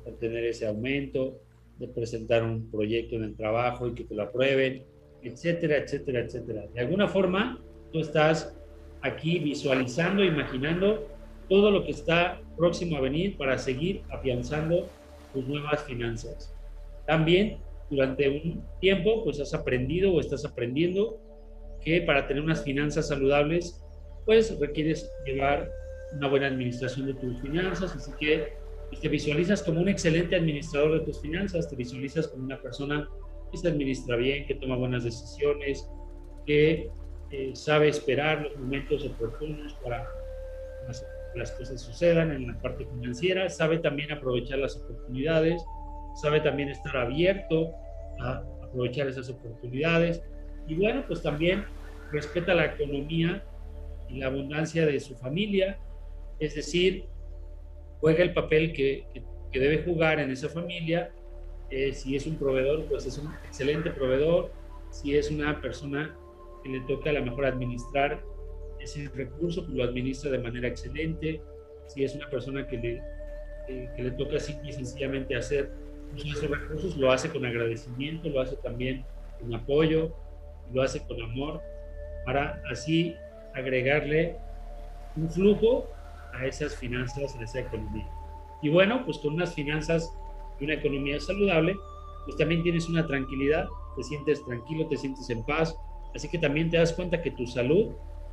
obtener 0.05 0.45
ese 0.45 0.67
aumento, 0.67 1.41
de 1.81 1.89
presentar 1.89 2.45
un 2.45 2.71
proyecto 2.71 3.17
en 3.17 3.25
el 3.25 3.37
trabajo 3.37 3.89
y 3.89 3.95
que 3.95 4.05
te 4.05 4.15
lo 4.15 4.25
aprueben, 4.25 4.85
etcétera, 5.23 5.79
etcétera, 5.79 6.21
etcétera. 6.21 6.67
De 6.75 6.81
alguna 6.81 7.09
forma, 7.09 7.59
tú 7.93 8.01
estás 8.01 8.55
aquí 9.01 9.39
visualizando, 9.39 10.23
imaginando 10.23 11.09
todo 11.49 11.71
lo 11.71 11.83
que 11.85 11.93
está 11.93 12.41
próximo 12.57 12.97
a 12.99 13.01
venir 13.01 13.37
para 13.37 13.59
seguir 13.59 14.03
afianzando 14.11 14.89
tus 15.33 15.47
nuevas 15.49 15.83
finanzas. 15.85 16.55
También 17.07 17.59
durante 17.89 18.29
un 18.29 18.63
tiempo 18.81 19.25
pues 19.25 19.41
has 19.41 19.55
aprendido 19.55 20.13
o 20.13 20.21
estás 20.21 20.45
aprendiendo 20.45 21.19
que 21.83 22.03
para 22.03 22.29
tener 22.29 22.43
unas 22.43 22.63
finanzas 22.63 23.09
saludables, 23.09 23.83
pues 24.27 24.57
requieres 24.61 25.11
llevar 25.25 25.71
una 26.13 26.29
buena 26.29 26.47
administración 26.49 27.07
de 27.07 27.15
tus 27.15 27.41
finanzas, 27.41 27.97
así 27.97 28.13
que 28.21 28.60
te 28.97 29.09
visualizas 29.09 29.63
como 29.63 29.81
un 29.81 29.89
excelente 29.89 30.37
administrador 30.37 30.99
de 30.99 31.07
tus 31.07 31.21
finanzas, 31.21 31.69
te 31.69 31.77
visualizas 31.77 32.29
como 32.29 32.45
una 32.45 32.61
persona 32.61 33.09
que 33.51 33.59
se 33.59 33.69
administra 33.69 34.17
bien, 34.17 34.47
que 34.47 34.55
toma 34.55 34.77
buenas 34.77 35.05
decisiones, 35.05 35.89
que 36.47 36.91
eh, 37.31 37.51
sabe 37.55 37.89
esperar 37.89 38.43
los 38.43 38.57
momentos 38.57 39.05
oportunos 39.05 39.75
para 39.85 40.05
que 41.33 41.39
las 41.39 41.53
cosas 41.53 41.81
sucedan 41.81 42.33
en 42.33 42.49
la 42.49 42.61
parte 42.61 42.85
financiera, 42.87 43.49
sabe 43.49 43.79
también 43.79 44.11
aprovechar 44.11 44.59
las 44.59 44.77
oportunidades, 44.77 45.63
sabe 46.21 46.41
también 46.41 46.71
estar 46.71 46.97
abierto 46.97 47.73
a 48.21 48.43
aprovechar 48.63 49.09
esas 49.09 49.31
oportunidades. 49.31 50.23
Y 50.67 50.75
bueno, 50.75 51.05
pues 51.07 51.23
también 51.23 51.65
respeta 52.11 52.55
la 52.55 52.67
economía 52.67 53.45
y 54.09 54.19
la 54.19 54.27
abundancia 54.27 54.87
de 54.87 54.99
su 54.99 55.15
familia, 55.17 55.79
es 56.41 56.57
decir, 56.57 57.07
juega 58.01 58.23
el 58.23 58.33
papel 58.33 58.73
que, 58.73 59.05
debe 59.53 59.83
jugar 59.83 60.21
en 60.21 60.31
esa 60.31 60.49
familia. 60.49 61.11
Eh, 61.71 61.93
si 61.93 62.17
es 62.17 62.27
un 62.27 62.37
proveedor, 62.37 62.85
pues 62.87 63.07
es 63.07 63.19
un 63.19 63.33
excelente 63.47 63.91
proveedor. 63.91 64.53
Si 64.91 65.17
es 65.17 65.31
una 65.31 65.61
persona 65.61 66.17
que 66.63 66.69
le 66.69 66.81
toca 66.83 67.11
a 67.11 67.15
lo 67.15 67.25
mejor 67.25 67.47
administrar 67.47 68.23
ese 68.79 69.09
recurso, 69.15 69.65
pues 69.65 69.77
lo 69.77 69.85
administra 69.85 70.31
de 70.31 70.39
manera 70.39 70.69
excelente. 70.69 71.41
Si 71.87 72.05
es 72.05 72.15
una 72.15 72.29
persona 72.31 72.67
que 72.67 72.77
le, 72.77 73.03
que 73.97 74.03
le 74.03 74.11
toca 74.13 74.39
simple 74.39 74.71
y 74.71 74.73
sencillamente 74.73 75.37
hacer 75.37 75.71
esos 76.17 76.49
recursos, 76.49 76.97
lo 76.97 77.11
hace 77.13 77.29
con 77.31 77.45
agradecimiento, 77.45 78.29
lo 78.29 78.41
hace 78.41 78.57
también 78.57 79.05
con 79.41 79.55
apoyo, 79.55 80.15
lo 80.73 80.83
hace 80.83 81.05
con 81.07 81.21
amor, 81.23 81.61
para 82.25 82.63
así 82.71 83.15
agregarle 83.55 84.37
un 85.17 85.29
flujo 85.29 85.89
a 86.35 86.47
esas 86.47 86.77
finanzas, 86.77 87.37
a 87.37 87.43
esa 87.43 87.61
economía. 87.61 88.09
Y 88.63 88.69
bueno, 88.69 89.05
pues 89.05 89.19
con 89.19 89.35
unas 89.35 89.55
finanzas 89.55 90.13
y 90.59 90.65
una 90.65 90.75
economía 90.75 91.19
saludable, 91.21 91.77
pues 92.25 92.37
también 92.37 92.63
tienes 92.63 92.89
una 92.89 93.07
tranquilidad, 93.07 93.67
te 93.97 94.03
sientes 94.03 94.45
tranquilo, 94.45 94.87
te 94.89 94.97
sientes 94.97 95.29
en 95.31 95.43
paz, 95.45 95.75
así 96.15 96.29
que 96.29 96.39
también 96.39 96.71
te 96.71 96.77
das 96.77 96.93
cuenta 96.93 97.23
que 97.23 97.31
tu 97.31 97.47
salud 97.47 97.93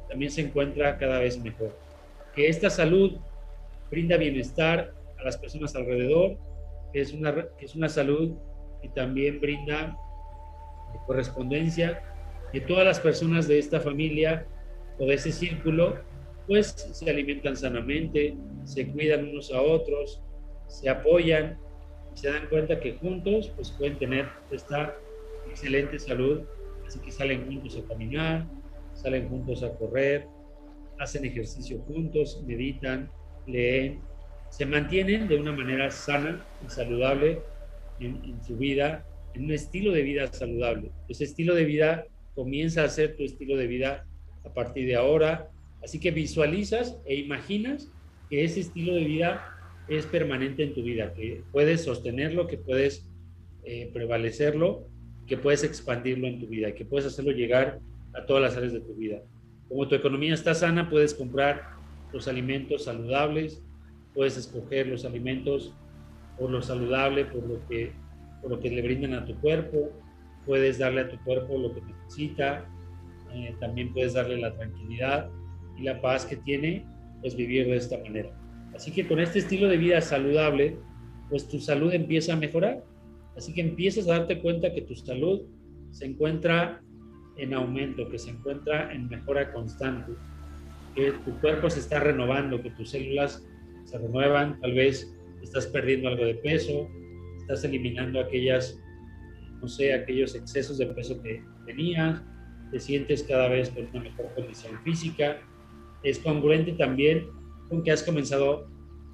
también 0.09 0.31
se 0.31 0.41
encuentra 0.41 0.97
cada 0.97 1.19
vez 1.19 1.39
mejor. 1.39 1.77
Que 2.35 2.49
esta 2.49 2.69
salud 2.69 3.17
brinda 3.89 4.17
bienestar 4.17 4.93
a 5.19 5.23
las 5.23 5.37
personas 5.37 5.75
alrededor, 5.75 6.37
que 6.93 7.01
es 7.01 7.13
una, 7.13 7.33
que 7.33 7.65
es 7.65 7.75
una 7.75 7.89
salud 7.89 8.35
que 8.81 8.89
también 8.89 9.39
brinda 9.39 9.97
correspondencia, 11.05 12.01
que 12.51 12.61
todas 12.61 12.85
las 12.85 12.99
personas 12.99 13.47
de 13.47 13.59
esta 13.59 13.79
familia 13.79 14.45
o 14.99 15.05
de 15.05 15.15
ese 15.15 15.31
círculo 15.31 15.95
pues 16.47 16.67
se 16.67 17.09
alimentan 17.09 17.55
sanamente, 17.55 18.35
se 18.63 18.87
cuidan 18.87 19.29
unos 19.29 19.51
a 19.51 19.61
otros, 19.61 20.21
se 20.67 20.89
apoyan 20.89 21.57
se 22.17 22.29
dan 22.29 22.47
cuenta 22.49 22.79
que 22.79 22.93
juntos 22.93 23.51
pues 23.55 23.69
pueden 23.69 23.99
tener 23.99 24.27
esta 24.49 24.95
excelente 25.47 25.99
salud, 25.99 26.41
así 26.87 26.97
que 26.99 27.11
salen 27.11 27.45
juntos 27.45 27.77
a 27.77 27.87
caminar, 27.87 28.47
salen 28.95 29.29
juntos 29.29 29.61
a 29.61 29.69
correr, 29.77 30.25
hacen 30.97 31.25
ejercicio 31.25 31.77
juntos, 31.81 32.43
meditan, 32.47 33.11
leen, 33.45 34.01
se 34.49 34.65
mantienen 34.65 35.27
de 35.27 35.39
una 35.39 35.51
manera 35.51 35.91
sana 35.91 36.43
y 36.65 36.71
saludable 36.71 37.39
en, 37.99 38.19
en 38.23 38.43
su 38.43 38.57
vida, 38.57 39.05
en 39.35 39.45
un 39.45 39.51
estilo 39.51 39.91
de 39.91 40.01
vida 40.01 40.25
saludable. 40.33 40.89
Ese 41.07 41.25
estilo 41.25 41.53
de 41.53 41.65
vida 41.65 42.07
comienza 42.33 42.83
a 42.83 42.89
ser 42.89 43.15
tu 43.15 43.25
estilo 43.25 43.57
de 43.57 43.67
vida 43.67 44.07
a 44.43 44.51
partir 44.51 44.87
de 44.87 44.95
ahora, 44.95 45.51
Así 45.83 45.99
que 45.99 46.11
visualizas 46.11 46.97
e 47.05 47.15
imaginas 47.15 47.91
que 48.29 48.43
ese 48.43 48.61
estilo 48.61 48.93
de 48.93 49.05
vida 49.05 49.57
es 49.87 50.05
permanente 50.05 50.63
en 50.63 50.73
tu 50.73 50.83
vida, 50.83 51.13
que 51.13 51.43
puedes 51.51 51.83
sostenerlo, 51.83 52.47
que 52.47 52.57
puedes 52.57 53.07
eh, 53.63 53.89
prevalecerlo, 53.93 54.87
que 55.25 55.37
puedes 55.37 55.63
expandirlo 55.63 56.27
en 56.27 56.39
tu 56.39 56.47
vida, 56.47 56.73
que 56.73 56.85
puedes 56.85 57.05
hacerlo 57.05 57.31
llegar 57.31 57.79
a 58.13 58.25
todas 58.25 58.41
las 58.43 58.57
áreas 58.57 58.73
de 58.73 58.81
tu 58.81 58.93
vida. 58.95 59.21
Como 59.69 59.87
tu 59.87 59.95
economía 59.95 60.33
está 60.33 60.53
sana, 60.53 60.89
puedes 60.89 61.13
comprar 61.13 61.63
los 62.11 62.27
alimentos 62.27 62.85
saludables, 62.85 63.61
puedes 64.13 64.37
escoger 64.37 64.87
los 64.87 65.05
alimentos 65.05 65.73
por 66.37 66.49
lo 66.49 66.61
saludable, 66.61 67.25
por 67.25 67.43
lo 67.47 67.65
que, 67.67 67.91
por 68.41 68.51
lo 68.51 68.59
que 68.59 68.69
le 68.69 68.81
brindan 68.81 69.13
a 69.13 69.25
tu 69.25 69.35
cuerpo, 69.39 69.91
puedes 70.45 70.79
darle 70.79 71.01
a 71.01 71.09
tu 71.09 71.17
cuerpo 71.23 71.57
lo 71.57 71.73
que 71.73 71.81
necesita, 71.81 72.65
eh, 73.33 73.55
también 73.59 73.93
puedes 73.93 74.13
darle 74.13 74.37
la 74.37 74.53
tranquilidad 74.55 75.29
y 75.77 75.83
la 75.83 76.01
paz 76.01 76.25
que 76.25 76.37
tiene, 76.37 76.85
pues 77.21 77.35
vivir 77.35 77.67
de 77.67 77.77
esta 77.77 77.97
manera. 77.99 78.31
Así 78.75 78.91
que 78.91 79.07
con 79.07 79.19
este 79.19 79.39
estilo 79.39 79.67
de 79.67 79.77
vida 79.77 80.01
saludable, 80.01 80.77
pues 81.29 81.47
tu 81.47 81.59
salud 81.59 81.93
empieza 81.93 82.33
a 82.33 82.35
mejorar. 82.35 82.83
Así 83.35 83.53
que 83.53 83.61
empiezas 83.61 84.07
a 84.07 84.19
darte 84.19 84.39
cuenta 84.39 84.73
que 84.73 84.81
tu 84.81 84.95
salud 84.95 85.41
se 85.91 86.05
encuentra 86.05 86.81
en 87.37 87.53
aumento, 87.53 88.09
que 88.09 88.17
se 88.17 88.31
encuentra 88.31 88.91
en 88.93 89.07
mejora 89.07 89.51
constante, 89.53 90.11
que 90.95 91.11
tu 91.11 91.39
cuerpo 91.39 91.69
se 91.69 91.79
está 91.79 91.99
renovando, 91.99 92.61
que 92.61 92.71
tus 92.71 92.89
células 92.89 93.47
se 93.85 93.97
renuevan, 93.97 94.59
tal 94.59 94.73
vez 94.73 95.15
estás 95.43 95.67
perdiendo 95.67 96.09
algo 96.09 96.25
de 96.25 96.35
peso, 96.35 96.89
estás 97.39 97.63
eliminando 97.63 98.19
aquellas, 98.19 98.79
no 99.61 99.67
sé, 99.67 99.93
aquellos 99.93 100.35
excesos 100.35 100.77
de 100.77 100.87
peso 100.87 101.21
que 101.21 101.43
tenías, 101.65 102.21
te 102.71 102.79
sientes 102.79 103.23
cada 103.23 103.47
vez 103.47 103.69
con 103.69 103.87
una 103.87 104.01
mejor 104.01 104.33
condición 104.35 104.77
física, 104.83 105.37
es 106.03 106.19
congruente 106.19 106.73
también 106.73 107.27
con 107.69 107.83
que 107.83 107.91
has 107.91 108.03
comenzado 108.03 108.67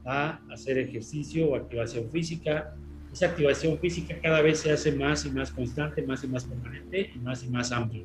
a 0.05 0.39
hacer 0.51 0.77
ejercicio 0.77 1.49
o 1.49 1.55
activación 1.55 2.09
física. 2.11 2.75
Esa 3.11 3.27
activación 3.27 3.77
física 3.79 4.19
cada 4.21 4.41
vez 4.41 4.59
se 4.59 4.71
hace 4.71 4.91
más 4.91 5.25
y 5.25 5.31
más 5.31 5.51
constante, 5.51 6.01
más 6.01 6.23
y 6.23 6.27
más 6.27 6.45
permanente 6.45 7.11
y 7.15 7.19
más 7.19 7.43
y 7.43 7.49
más 7.49 7.71
amplia. 7.71 8.03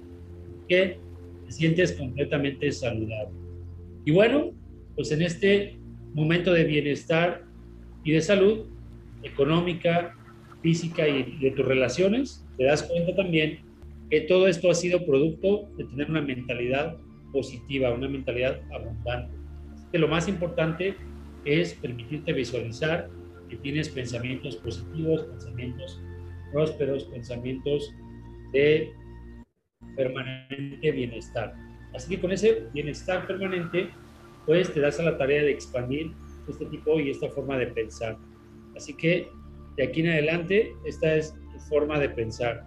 Que 0.69 0.99
te 1.47 1.53
sientes 1.53 1.93
completamente 1.93 2.71
saludable. 2.73 3.35
Y 4.05 4.13
bueno, 4.13 4.53
pues 4.95 5.11
en 5.13 5.23
este 5.23 5.79
momento 6.15 6.53
de 6.53 6.65
bienestar 6.65 7.45
y 8.05 8.13
de 8.13 8.21
salud 8.21 8.67
económica, 9.23 10.15
física 10.63 11.09
y 11.09 11.39
de 11.39 11.51
tus 11.53 11.65
relaciones, 11.65 12.45
te 12.57 12.65
das 12.65 12.83
cuenta 12.83 13.15
también 13.15 13.61
que 14.11 14.23
todo 14.23 14.47
esto 14.47 14.71
ha 14.71 14.75
sido 14.75 15.05
producto 15.05 15.69
de 15.77 15.85
tener 15.85 16.11
una 16.11 16.23
mentalidad 16.23 16.97
positiva, 17.33 17.93
una 17.93 18.09
mentalidad 18.09 18.61
abundante. 18.73 19.37
que 19.91 19.99
lo 19.99 20.09
más 20.09 20.29
importante 20.29 20.97
es 21.45 21.75
permitirte 21.75 22.33
visualizar 22.33 23.09
que 23.49 23.57
tienes 23.57 23.89
pensamientos 23.89 24.57
positivos, 24.57 25.23
pensamientos 25.23 26.01
prósperos, 26.53 27.05
pensamientos 27.05 27.95
de 28.53 28.93
permanente 29.97 30.91
bienestar. 30.91 31.55
Así 31.95 32.15
que 32.15 32.21
con 32.21 32.33
ese 32.33 32.67
bienestar 32.73 33.27
permanente, 33.27 33.91
pues 34.47 34.73
te 34.73 34.81
das 34.81 35.01
a 35.01 35.05
la 35.05 35.17
tarea 35.17 35.43
de 35.43 35.51
expandir 35.51 36.13
este 36.49 36.67
tipo 36.67 37.01
y 37.01 37.11
esta 37.11 37.29
forma 37.31 37.57
de 37.57 37.69
pensar. 37.69 38.17
Así 38.77 38.95
que 38.95 39.29
de 39.77 39.85
aquí 39.85 40.01
en 40.01 40.09
adelante, 40.09 40.73
esta 40.85 41.15
es 41.15 41.35
tu 41.53 41.59
forma 41.69 41.99
de 41.99 42.09
pensar. 42.11 42.65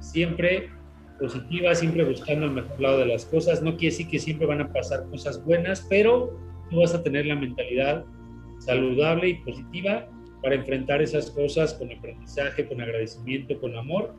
Siempre 0.00 0.70
positiva, 1.18 1.74
siempre 1.74 2.04
buscando 2.04 2.46
el 2.46 2.52
mejor 2.52 2.80
lado 2.80 2.98
de 2.98 3.06
las 3.06 3.24
cosas. 3.24 3.62
No 3.62 3.76
quiere 3.76 3.92
decir 3.92 4.08
que 4.08 4.18
siempre 4.18 4.46
van 4.46 4.60
a 4.60 4.72
pasar 4.72 5.08
cosas 5.10 5.44
buenas, 5.44 5.86
pero 5.88 6.38
tú 6.70 6.80
vas 6.80 6.94
a 6.94 7.02
tener 7.02 7.26
la 7.26 7.36
mentalidad 7.36 8.04
saludable 8.58 9.28
y 9.28 9.34
positiva 9.36 10.08
para 10.42 10.56
enfrentar 10.56 11.00
esas 11.00 11.30
cosas 11.30 11.74
con 11.74 11.92
aprendizaje, 11.92 12.66
con 12.66 12.80
agradecimiento, 12.80 13.58
con 13.60 13.76
amor, 13.76 14.14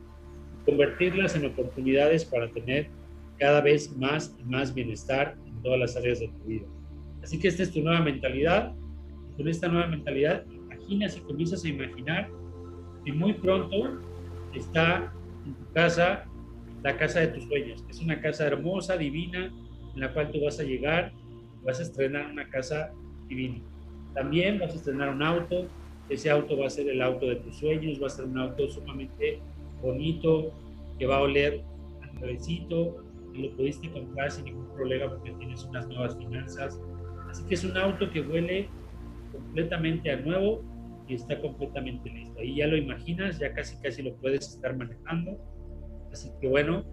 convertirlas 0.64 1.36
en 1.36 1.46
oportunidades 1.46 2.24
para 2.24 2.50
tener 2.50 2.88
cada 3.38 3.60
vez 3.60 3.94
más 3.96 4.34
y 4.38 4.44
más 4.44 4.74
bienestar 4.74 5.36
en 5.46 5.62
todas 5.62 5.78
las 5.78 5.96
áreas 5.96 6.20
de 6.20 6.28
tu 6.28 6.44
vida. 6.44 6.66
Así 7.22 7.38
que 7.38 7.48
esta 7.48 7.62
es 7.62 7.72
tu 7.72 7.82
nueva 7.82 8.00
mentalidad. 8.00 8.74
Con 9.36 9.48
esta 9.48 9.68
nueva 9.68 9.88
mentalidad, 9.88 10.44
imaginas 10.46 11.16
y 11.16 11.20
comienzas 11.20 11.64
a 11.64 11.68
imaginar 11.68 12.30
que 13.04 13.12
muy 13.12 13.32
pronto 13.34 13.98
está 14.54 15.12
en 15.44 15.54
tu 15.54 15.72
casa 15.72 16.24
la 16.84 16.96
casa 16.98 17.20
de 17.20 17.28
tus 17.28 17.44
sueños. 17.44 17.82
Es 17.88 18.00
una 18.00 18.20
casa 18.20 18.46
hermosa, 18.46 18.96
divina, 18.96 19.50
en 19.94 20.00
la 20.00 20.12
cual 20.12 20.30
tú 20.30 20.44
vas 20.44 20.60
a 20.60 20.64
llegar, 20.64 21.12
vas 21.64 21.80
a 21.80 21.82
estrenar 21.82 22.30
una 22.30 22.48
casa 22.50 22.92
divina. 23.26 23.58
También 24.12 24.58
vas 24.58 24.72
a 24.72 24.76
estrenar 24.76 25.08
un 25.08 25.22
auto, 25.22 25.66
ese 26.10 26.30
auto 26.30 26.58
va 26.58 26.66
a 26.66 26.70
ser 26.70 26.88
el 26.90 27.00
auto 27.00 27.26
de 27.26 27.36
tus 27.36 27.56
sueños, 27.56 28.00
va 28.00 28.08
a 28.08 28.10
ser 28.10 28.26
un 28.26 28.38
auto 28.38 28.68
sumamente 28.68 29.40
bonito, 29.80 30.52
que 30.98 31.06
va 31.06 31.16
a 31.16 31.20
oler 31.22 31.64
a 32.02 32.18
nuevecito, 32.18 33.02
y 33.32 33.42
lo 33.48 33.56
pudiste 33.56 33.90
comprar 33.90 34.30
sin 34.30 34.44
ningún 34.44 34.68
problema 34.74 35.08
porque 35.08 35.32
tienes 35.38 35.64
unas 35.64 35.88
nuevas 35.88 36.16
finanzas. 36.18 36.78
Así 37.30 37.42
que 37.46 37.54
es 37.54 37.64
un 37.64 37.76
auto 37.78 38.10
que 38.10 38.20
huele 38.20 38.68
completamente 39.32 40.10
a 40.10 40.16
nuevo 40.16 40.62
y 41.08 41.14
está 41.14 41.40
completamente 41.40 42.10
listo. 42.10 42.38
Ahí 42.38 42.56
ya 42.56 42.66
lo 42.66 42.76
imaginas, 42.76 43.38
ya 43.38 43.54
casi 43.54 43.76
casi 43.78 44.02
lo 44.02 44.14
puedes 44.16 44.50
estar 44.50 44.76
manejando 44.76 45.38
Así 46.14 46.30
que 46.40 46.46
bueno, 46.46 46.84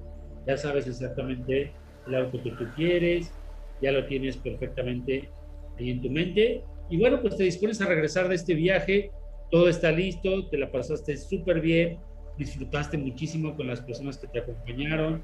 ya 0.47 0.57
sabes 0.57 0.88
exactamente 0.88 1.72
el 2.07 2.15
auto 2.15 2.41
que 2.41 2.49
tú 2.53 2.65
quieres, 2.76 3.32
ya 3.80 3.91
lo 3.91 4.07
tienes 4.07 4.36
perfectamente 4.36 5.30
ahí 5.78 5.91
en 5.91 6.01
tu 6.01 6.09
mente. 6.09 6.63
Y 6.89 6.97
bueno, 6.97 7.22
pues 7.22 7.38
te 7.38 7.43
dispones 7.43 7.80
a 7.82 7.86
regresar 7.86 8.28
de 8.30 8.36
este 8.36 8.55
viaje, 8.55 9.11
todo 9.51 9.69
está 9.69 9.91
listo, 9.91 10.47
te 10.49 10.57
la 10.57 10.72
pasaste 10.72 11.15
súper 11.17 11.61
bien, 11.61 11.99
disfrutaste 12.39 12.97
muchísimo 12.97 13.55
con 13.55 13.67
las 13.67 13.82
personas 13.82 14.17
que 14.17 14.28
te 14.28 14.39
acompañaron, 14.39 15.24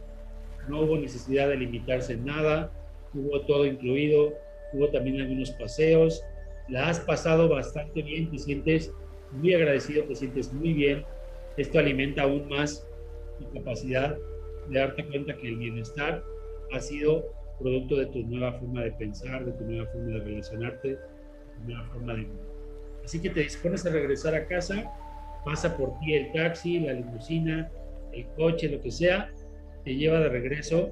no 0.70 0.82
hubo 0.82 0.96
necesidad 1.00 1.50
de 1.50 1.58
limitarse 1.58 2.14
en 2.14 2.26
nada, 2.26 2.72
hubo 3.16 3.42
todo 3.48 3.66
incluido, 3.66 4.32
hubo 4.74 4.90
también 4.90 5.22
algunos 5.22 5.50
paseos, 5.52 6.24
la 6.70 6.90
has 6.90 7.00
pasado 7.00 7.50
bastante 7.50 8.04
bien, 8.04 8.30
te 8.30 8.38
sientes 8.38 8.94
muy 9.32 9.56
agradecido, 9.56 10.04
te 10.04 10.14
sientes 10.14 10.54
muy 10.54 10.74
bien, 10.74 11.04
esto 11.58 11.80
alimenta 11.80 12.22
aún 12.22 12.48
más 12.48 12.87
tu 13.40 13.52
capacidad 13.54 14.18
de 14.70 14.80
darte 14.80 15.06
cuenta 15.06 15.36
que 15.38 15.48
el 15.48 15.58
bienestar 15.58 16.24
ha 16.74 16.80
sido 16.80 17.26
producto 17.60 17.96
de 17.96 18.06
tu 18.08 18.20
nueva 18.24 18.54
forma 18.54 18.84
de 18.84 18.92
pensar, 18.92 19.46
de 19.46 19.52
tu 19.54 19.64
nueva 19.66 19.88
forma 19.92 20.18
de 20.18 20.20
relacionarte, 20.20 20.88
de 20.90 20.96
tu 20.96 21.64
nueva 21.66 21.86
forma 21.86 22.14
de 22.14 22.28
Así 23.04 23.22
que 23.22 23.30
te 23.30 23.40
dispones 23.40 23.86
a 23.86 23.90
regresar 23.90 24.36
a 24.36 24.46
casa, 24.48 24.92
pasa 25.46 25.78
por 25.78 25.98
ti 26.00 26.14
el 26.14 26.32
taxi, 26.34 26.82
la 26.82 26.94
limusina, 26.94 27.72
el 28.12 28.26
coche, 28.36 28.68
lo 28.68 28.82
que 28.82 28.92
sea, 28.92 29.32
te 29.86 29.96
lleva 29.96 30.20
de 30.20 30.28
regreso 30.28 30.92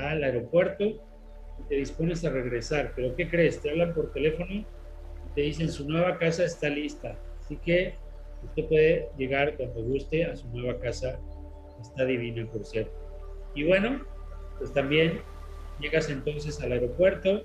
al 0.00 0.24
aeropuerto 0.24 0.84
y 0.84 1.68
te 1.68 1.74
dispones 1.74 2.24
a 2.24 2.30
regresar. 2.30 2.92
Pero 2.96 3.14
¿qué 3.14 3.28
crees? 3.28 3.60
Te 3.60 3.70
hablan 3.70 3.92
por 3.92 4.12
teléfono 4.12 4.50
y 4.50 4.66
te 5.34 5.42
dicen 5.42 5.68
su 5.68 5.86
nueva 5.86 6.18
casa 6.18 6.44
está 6.44 6.70
lista. 6.70 7.14
Así 7.40 7.56
que 7.56 7.94
usted 8.42 8.64
puede 8.66 9.08
llegar 9.18 9.54
cuando 9.56 9.82
guste 9.82 10.24
a 10.24 10.34
su 10.36 10.48
nueva 10.48 10.80
casa. 10.80 11.18
Está 11.80 12.04
divina, 12.04 12.46
por 12.50 12.64
cierto. 12.64 12.92
Y 13.54 13.64
bueno, 13.64 14.04
pues 14.58 14.72
también 14.72 15.20
llegas 15.80 16.08
entonces 16.10 16.60
al 16.60 16.72
aeropuerto, 16.72 17.42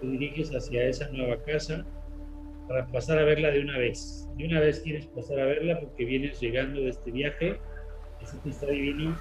te 0.00 0.06
diriges 0.06 0.50
hacia 0.50 0.84
esa 0.84 1.08
nueva 1.08 1.42
casa 1.42 1.84
para 2.68 2.86
pasar 2.86 3.18
a 3.18 3.24
verla 3.24 3.50
de 3.50 3.60
una 3.60 3.78
vez. 3.78 4.28
De 4.36 4.46
una 4.46 4.60
vez 4.60 4.80
quieres 4.80 5.06
pasar 5.06 5.40
a 5.40 5.44
verla 5.46 5.80
porque 5.80 6.04
vienes 6.04 6.40
llegando 6.40 6.80
de 6.80 6.90
este 6.90 7.10
viaje, 7.10 7.58
así 8.22 8.36
que 8.38 8.50
está 8.50 8.66
divino. 8.66 9.18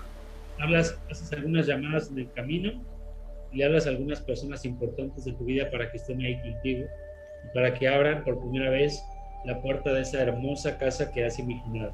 Hablas, 0.59 0.99
haces 1.09 1.31
algunas 1.33 1.67
llamadas 1.67 2.11
en 2.11 2.19
el 2.19 2.31
camino 2.31 2.83
y 3.51 3.57
le 3.57 3.65
hablas 3.65 3.87
a 3.87 3.89
algunas 3.89 4.21
personas 4.21 4.65
importantes 4.65 5.25
de 5.25 5.33
tu 5.33 5.45
vida 5.45 5.69
para 5.71 5.91
que 5.91 5.97
estén 5.97 6.21
ahí 6.21 6.39
contigo 6.41 6.85
y 7.45 7.53
para 7.53 7.73
que 7.73 7.87
abran 7.87 8.23
por 8.23 8.39
primera 8.39 8.69
vez 8.69 9.03
la 9.45 9.61
puerta 9.61 9.91
de 9.93 10.01
esa 10.01 10.21
hermosa 10.21 10.77
casa 10.77 11.11
que 11.11 11.25
has 11.25 11.39
imaginado. 11.39 11.93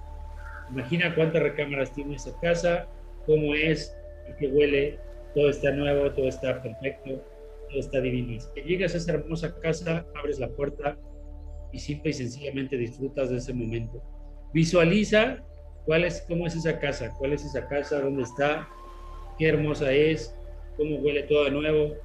Imagina 0.72 1.14
cuántas 1.16 1.44
recámaras 1.44 1.94
tiene 1.94 2.16
esa 2.16 2.38
casa, 2.40 2.88
cómo 3.26 3.56
es, 3.56 3.96
y 4.30 4.34
qué 4.38 4.48
huele, 4.48 5.00
todo 5.34 5.50
está 5.50 5.72
nuevo, 5.72 6.12
todo 6.12 6.28
está 6.28 6.62
perfecto, 6.62 7.24
todo 7.70 7.80
está 7.80 8.02
divino. 8.02 8.40
Si 8.40 8.62
llegas 8.62 8.94
a 8.94 8.98
esa 8.98 9.14
hermosa 9.14 9.60
casa, 9.60 10.06
abres 10.16 10.40
la 10.40 10.50
puerta 10.50 10.98
y 11.72 11.80
simple 11.80 12.12
y 12.12 12.14
sencillamente 12.14 12.78
disfrutas 12.78 13.30
de 13.30 13.38
ese 13.38 13.54
momento. 13.54 14.02
Visualiza 14.54 15.44
cuál 15.86 16.04
es, 16.04 16.26
cómo 16.28 16.48
es 16.48 16.56
esa 16.56 16.80
casa, 16.80 17.14
cuál 17.18 17.34
es 17.34 17.46
esa 17.46 17.68
casa, 17.68 18.02
dónde 18.02 18.24
está, 18.24 18.68
qué 19.38 19.48
hermosa 19.48 19.92
es, 19.92 20.36
cómo 20.76 20.98
huele 20.98 21.24
todo 21.24 21.46
de 21.46 21.52
nuevo, 21.52 21.96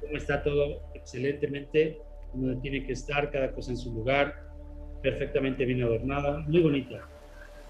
cómo 0.00 0.16
está 0.16 0.42
todo 0.42 0.82
excelentemente, 0.94 1.98
donde 2.34 2.60
tiene 2.60 2.84
que 2.84 2.92
estar, 2.92 3.30
cada 3.30 3.52
cosa 3.52 3.70
en 3.70 3.76
su 3.76 3.92
lugar, 3.92 4.34
perfectamente 5.02 5.64
bien 5.64 5.82
adornada, 5.82 6.38
muy 6.48 6.60
bonita. 6.60 7.08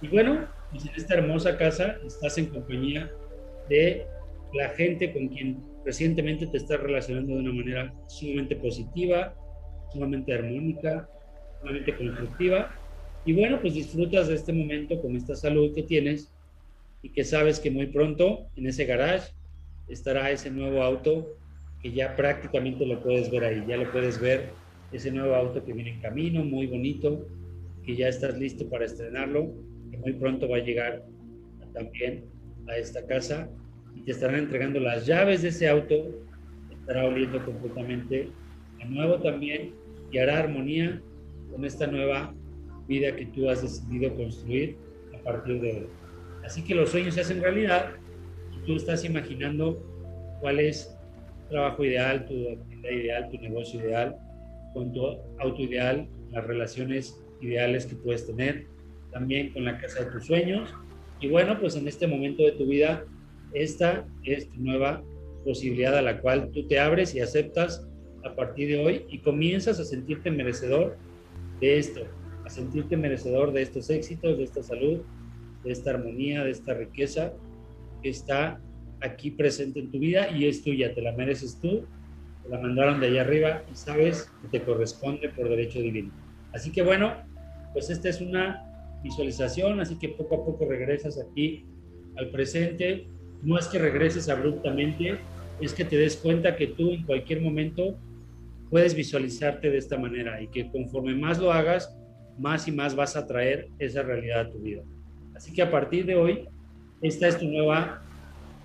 Y 0.03 0.09
bueno, 0.09 0.48
pues 0.70 0.84
en 0.84 0.94
esta 0.96 1.14
hermosa 1.14 1.57
casa 1.57 1.96
estás 2.05 2.36
en 2.36 2.46
compañía 2.46 3.11
de 3.68 4.05
la 4.53 4.68
gente 4.70 5.12
con 5.12 5.28
quien 5.28 5.62
recientemente 5.84 6.46
te 6.48 6.57
estás 6.59 6.80
relacionando 6.80 7.34
de 7.34 7.40
una 7.40 7.53
manera 7.53 7.94
sumamente 8.09 8.57
positiva, 8.57 9.34
sumamente 9.92 10.34
armónica, 10.34 11.09
sumamente 11.61 11.96
constructiva. 11.96 12.74
Y 13.24 13.32
bueno, 13.32 13.61
pues 13.61 13.74
disfrutas 13.74 14.28
de 14.28 14.34
este 14.34 14.53
momento 14.53 15.00
con 15.00 15.16
esta 15.16 15.36
salud 15.36 15.72
que 15.74 15.84
tienes 15.84 16.34
y 17.03 17.11
que 17.11 17.24
sabes 17.24 17.61
que 17.61 17.70
muy 17.70 17.86
pronto 17.86 18.46
en 18.57 18.66
ese 18.66 18.84
garage 18.84 19.32
estará 19.88 20.30
ese 20.30 20.50
nuevo 20.50 20.82
auto 20.82 21.36
que 21.80 21.92
ya 21.92 22.14
prácticamente 22.16 22.86
lo 22.86 23.03
puedes 23.03 23.30
ver 23.30 23.44
ahí, 23.44 23.64
ya 23.66 23.76
lo 23.76 23.90
puedes 23.90 24.20
ver, 24.20 24.50
ese 24.92 25.11
nuevo 25.11 25.34
auto 25.34 25.64
que 25.64 25.72
viene 25.72 25.90
en 25.90 26.00
camino, 26.00 26.44
muy 26.44 26.66
bonito, 26.66 27.26
que 27.84 27.96
ya 27.96 28.09
estás 28.09 28.38
listo 28.38 28.68
para 28.68 28.84
estrenarlo, 28.84 29.53
que 29.93 29.99
muy 29.99 30.14
pronto 30.14 30.49
va 30.49 30.57
a 30.57 30.61
llegar 30.61 31.05
también 31.72 32.24
a 32.68 32.76
esta 32.76 33.07
casa 33.07 33.49
y 33.95 34.03
te 34.03 34.12
estarán 34.12 34.40
entregando 34.40 34.80
las 34.80 35.07
llaves 35.07 35.43
de 35.43 35.49
ese 35.49 35.68
auto, 35.68 35.95
estará 36.70 37.05
oliendo 37.05 37.45
completamente 37.45 38.30
a 38.80 38.86
nuevo 38.86 39.20
también 39.20 39.74
y 40.11 40.18
hará 40.18 40.40
armonía 40.40 41.01
con 41.51 41.64
esta 41.64 41.86
nueva 41.86 42.34
vida 42.88 43.14
que 43.14 43.26
tú 43.26 43.49
has 43.49 43.62
decidido 43.62 44.14
construir 44.16 44.76
a 45.14 45.18
partir 45.22 45.61
de 45.61 45.72
hoy. 45.72 45.86
Así 46.45 46.64
que 46.64 46.74
los 46.74 46.90
sueños 46.90 47.14
se 47.14 47.20
hacen 47.20 47.40
realidad 47.40 47.93
y 48.53 48.66
tú 48.66 48.76
estás 48.76 49.05
imaginando 49.05 49.80
cuál 50.40 50.59
es 50.59 50.97
tu 51.45 51.51
trabajo 51.51 51.84
ideal, 51.84 52.26
tu 52.26 52.49
actividad 52.49 52.90
ideal, 52.90 53.30
tu 53.30 53.38
negocio 53.38 53.80
ideal, 53.80 54.16
con 54.74 54.93
tu 54.93 55.07
auto 55.38 55.62
ideal, 55.62 56.09
las 56.30 56.47
relaciones 56.47 57.22
ideales 57.40 57.86
que 57.86 57.95
puedes 57.95 58.26
tener, 58.26 58.66
también 59.12 59.52
con 59.52 59.64
la 59.64 59.78
casa 59.78 60.04
de 60.04 60.10
tus 60.10 60.26
sueños. 60.26 60.74
Y 61.20 61.28
bueno, 61.28 61.58
pues 61.60 61.76
en 61.76 61.86
este 61.86 62.06
momento 62.06 62.42
de 62.42 62.52
tu 62.52 62.66
vida 62.66 63.04
esta 63.52 64.06
es 64.24 64.48
tu 64.50 64.60
nueva 64.60 65.02
posibilidad 65.44 65.96
a 65.96 66.02
la 66.02 66.20
cual 66.20 66.50
tú 66.52 66.66
te 66.66 66.78
abres 66.78 67.14
y 67.14 67.20
aceptas 67.20 67.86
a 68.24 68.34
partir 68.34 68.68
de 68.68 68.84
hoy 68.84 69.04
y 69.08 69.18
comienzas 69.18 69.78
a 69.80 69.84
sentirte 69.84 70.30
merecedor 70.30 70.96
de 71.60 71.78
esto, 71.78 72.02
a 72.44 72.50
sentirte 72.50 72.96
merecedor 72.96 73.52
de 73.52 73.62
estos 73.62 73.90
éxitos, 73.90 74.38
de 74.38 74.44
esta 74.44 74.62
salud, 74.62 75.00
de 75.64 75.72
esta 75.72 75.90
armonía, 75.90 76.44
de 76.44 76.50
esta 76.50 76.74
riqueza 76.74 77.32
que 78.02 78.10
está 78.10 78.60
aquí 79.00 79.32
presente 79.32 79.80
en 79.80 79.90
tu 79.90 79.98
vida 79.98 80.30
y 80.30 80.46
es 80.46 80.62
tuya, 80.62 80.94
te 80.94 81.02
la 81.02 81.12
mereces 81.12 81.58
tú, 81.60 81.84
te 82.42 82.48
la 82.48 82.58
mandaron 82.58 83.00
de 83.00 83.08
allá 83.08 83.22
arriba 83.22 83.62
y 83.70 83.76
sabes 83.76 84.30
que 84.42 84.58
te 84.58 84.64
corresponde 84.64 85.28
por 85.30 85.48
derecho 85.48 85.80
divino. 85.80 86.12
Así 86.52 86.70
que 86.70 86.82
bueno, 86.82 87.14
pues 87.72 87.90
esta 87.90 88.08
es 88.08 88.20
una 88.20 88.71
visualización, 89.03 89.80
así 89.80 89.98
que 89.98 90.11
poco 90.11 90.36
a 90.36 90.44
poco 90.44 90.66
regresas 90.66 91.18
aquí 91.18 91.64
al 92.16 92.30
presente 92.30 93.07
no 93.42 93.59
es 93.59 93.66
que 93.66 93.78
regreses 93.78 94.28
abruptamente, 94.28 95.18
es 95.61 95.72
que 95.74 95.84
te 95.84 95.96
des 95.96 96.16
cuenta 96.16 96.57
que 96.57 96.68
tú 96.68 96.90
en 96.90 97.05
cualquier 97.05 97.40
momento 97.40 97.98
puedes 98.70 98.94
visualizarte 98.94 99.70
de 99.70 99.78
esta 99.78 99.98
manera 99.98 100.40
y 100.40 100.48
que 100.48 100.70
conforme 100.70 101.14
más 101.14 101.38
lo 101.38 101.53
hagas, 101.53 101.94
más 102.38 102.66
y 102.68 102.72
más 102.72 102.94
vas 102.94 103.16
a 103.16 103.26
traer 103.26 103.68
esa 103.78 104.03
realidad 104.03 104.40
a 104.40 104.50
tu 104.50 104.59
vida. 104.59 104.82
Así 105.34 105.53
que 105.53 105.62
a 105.62 105.70
partir 105.70 106.07
de 106.07 106.14
hoy, 106.14 106.48
esta 107.03 107.28
es 107.28 107.38
tu 107.38 107.46
nueva 107.46 108.03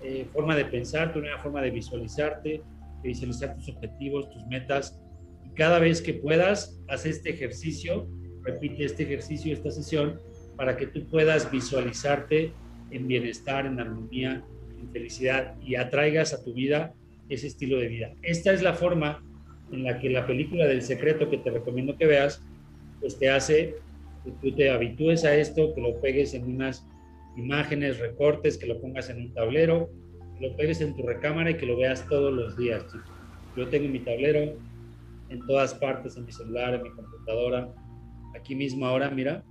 eh, 0.02 0.26
forma 0.32 0.56
de 0.56 0.64
pensar, 0.64 1.12
tu 1.12 1.20
nueva 1.20 1.38
forma 1.38 1.60
de 1.60 1.70
visualizarte, 1.70 2.62
de 3.02 3.08
visualizar 3.08 3.54
tus 3.56 3.68
objetivos, 3.68 4.30
tus 4.30 4.46
metas. 4.46 4.98
Y 5.44 5.50
cada 5.50 5.78
vez 5.78 6.00
que 6.00 6.14
puedas, 6.14 6.80
haz 6.88 7.04
este 7.04 7.30
ejercicio, 7.30 8.08
repite 8.44 8.84
este 8.84 9.02
ejercicio, 9.02 9.52
esta 9.52 9.70
sesión, 9.70 10.20
para 10.58 10.76
que 10.76 10.88
tú 10.88 11.06
puedas 11.08 11.50
visualizarte 11.50 12.52
en 12.90 13.06
bienestar, 13.06 13.64
en 13.64 13.78
armonía, 13.78 14.44
felicidad 14.92 15.54
y 15.62 15.76
atraigas 15.76 16.34
a 16.34 16.42
tu 16.42 16.52
vida 16.52 16.92
ese 17.28 17.46
estilo 17.46 17.78
de 17.78 17.86
vida. 17.86 18.12
Esta 18.22 18.52
es 18.52 18.60
la 18.60 18.74
forma 18.74 19.22
en 19.70 19.84
la 19.84 20.00
que 20.00 20.10
la 20.10 20.26
película 20.26 20.66
del 20.66 20.82
secreto 20.82 21.30
que 21.30 21.38
te 21.38 21.50
recomiendo 21.50 21.96
que 21.96 22.06
veas, 22.06 22.42
pues 23.00 23.16
te 23.18 23.30
hace 23.30 23.76
que 24.24 24.32
tú 24.42 24.56
te 24.56 24.70
habitúes 24.70 25.24
a 25.24 25.36
esto, 25.36 25.74
que 25.74 25.80
lo 25.80 26.00
pegues 26.00 26.34
en 26.34 26.44
unas 26.44 26.84
imágenes, 27.36 28.00
recortes, 28.00 28.58
que 28.58 28.66
lo 28.66 28.80
pongas 28.80 29.10
en 29.10 29.18
un 29.18 29.34
tablero, 29.34 29.88
que 30.36 30.48
lo 30.48 30.56
pegues 30.56 30.80
en 30.80 30.96
tu 30.96 31.06
recámara 31.06 31.52
y 31.52 31.56
que 31.56 31.66
lo 31.66 31.76
veas 31.76 32.04
todos 32.08 32.34
los 32.34 32.56
días, 32.56 32.84
Yo 33.56 33.68
tengo 33.68 33.88
mi 33.88 34.00
tablero 34.00 34.58
en 35.28 35.46
todas 35.46 35.74
partes, 35.74 36.16
en 36.16 36.24
mi 36.24 36.32
celular, 36.32 36.74
en 36.74 36.82
mi 36.82 36.90
computadora, 36.90 37.72
aquí 38.34 38.56
mismo 38.56 38.86
ahora, 38.86 39.08
mira, 39.10 39.44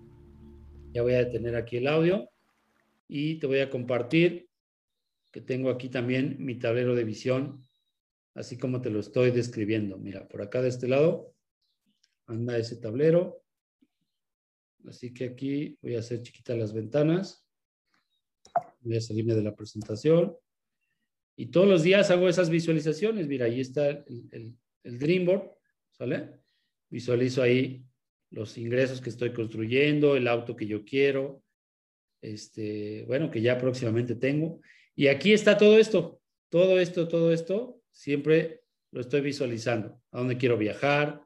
ya 0.97 1.03
voy 1.03 1.13
a 1.13 1.25
detener 1.25 1.55
aquí 1.55 1.77
el 1.77 1.87
audio 1.87 2.27
y 3.07 3.35
te 3.35 3.45
voy 3.45 3.59
a 3.59 3.69
compartir 3.69 4.49
que 5.31 5.41
tengo 5.41 5.69
aquí 5.69 5.89
también 5.89 6.37
mi 6.39 6.55
tablero 6.55 6.95
de 6.95 7.03
visión, 7.03 7.63
así 8.33 8.57
como 8.57 8.81
te 8.81 8.89
lo 8.89 8.99
estoy 8.99 9.29
describiendo. 9.29 9.99
Mira, 9.99 10.27
por 10.27 10.41
acá 10.41 10.59
de 10.59 10.69
este 10.69 10.87
lado 10.87 11.35
anda 12.25 12.57
ese 12.57 12.77
tablero. 12.77 13.43
Así 14.87 15.13
que 15.13 15.25
aquí 15.25 15.77
voy 15.83 15.97
a 15.97 15.99
hacer 15.99 16.23
chiquitas 16.23 16.57
las 16.57 16.73
ventanas. 16.73 17.45
Voy 18.79 18.97
a 18.97 19.01
salirme 19.01 19.35
de 19.35 19.43
la 19.43 19.55
presentación. 19.55 20.35
Y 21.35 21.51
todos 21.51 21.67
los 21.67 21.83
días 21.83 22.09
hago 22.09 22.27
esas 22.27 22.49
visualizaciones. 22.49 23.27
Mira, 23.27 23.45
ahí 23.45 23.61
está 23.61 23.87
el, 23.87 24.57
el, 24.83 24.97
Dreamboard, 24.97 25.51
¿sale? 25.91 26.39
Visualizo 26.89 27.43
ahí 27.43 27.86
los 28.30 28.57
ingresos 28.57 29.01
que 29.01 29.09
estoy 29.09 29.34
construyendo, 29.34 30.15
el 30.15 30.28
auto 30.28 30.55
que 30.55 30.67
yo 30.67 30.84
quiero, 30.84 31.43
este, 32.21 33.03
bueno, 33.07 33.32
que 33.32 33.41
ya 33.41 33.57
próximamente 33.57 34.15
tengo. 34.15 34.61
Y 34.95 35.07
aquí 35.07 35.34
está 35.34 35.57
todo 35.57 35.78
esto, 35.78 36.21
todo 36.49 36.80
esto, 36.80 37.07
todo 37.07 37.32
esto, 37.32 37.82
siempre 37.91 38.63
lo 38.91 39.01
estoy 39.01 39.21
visualizando. 39.21 40.01
¿A 40.11 40.19
dónde 40.19 40.38
quiero 40.38 40.57
viajar? 40.57 41.21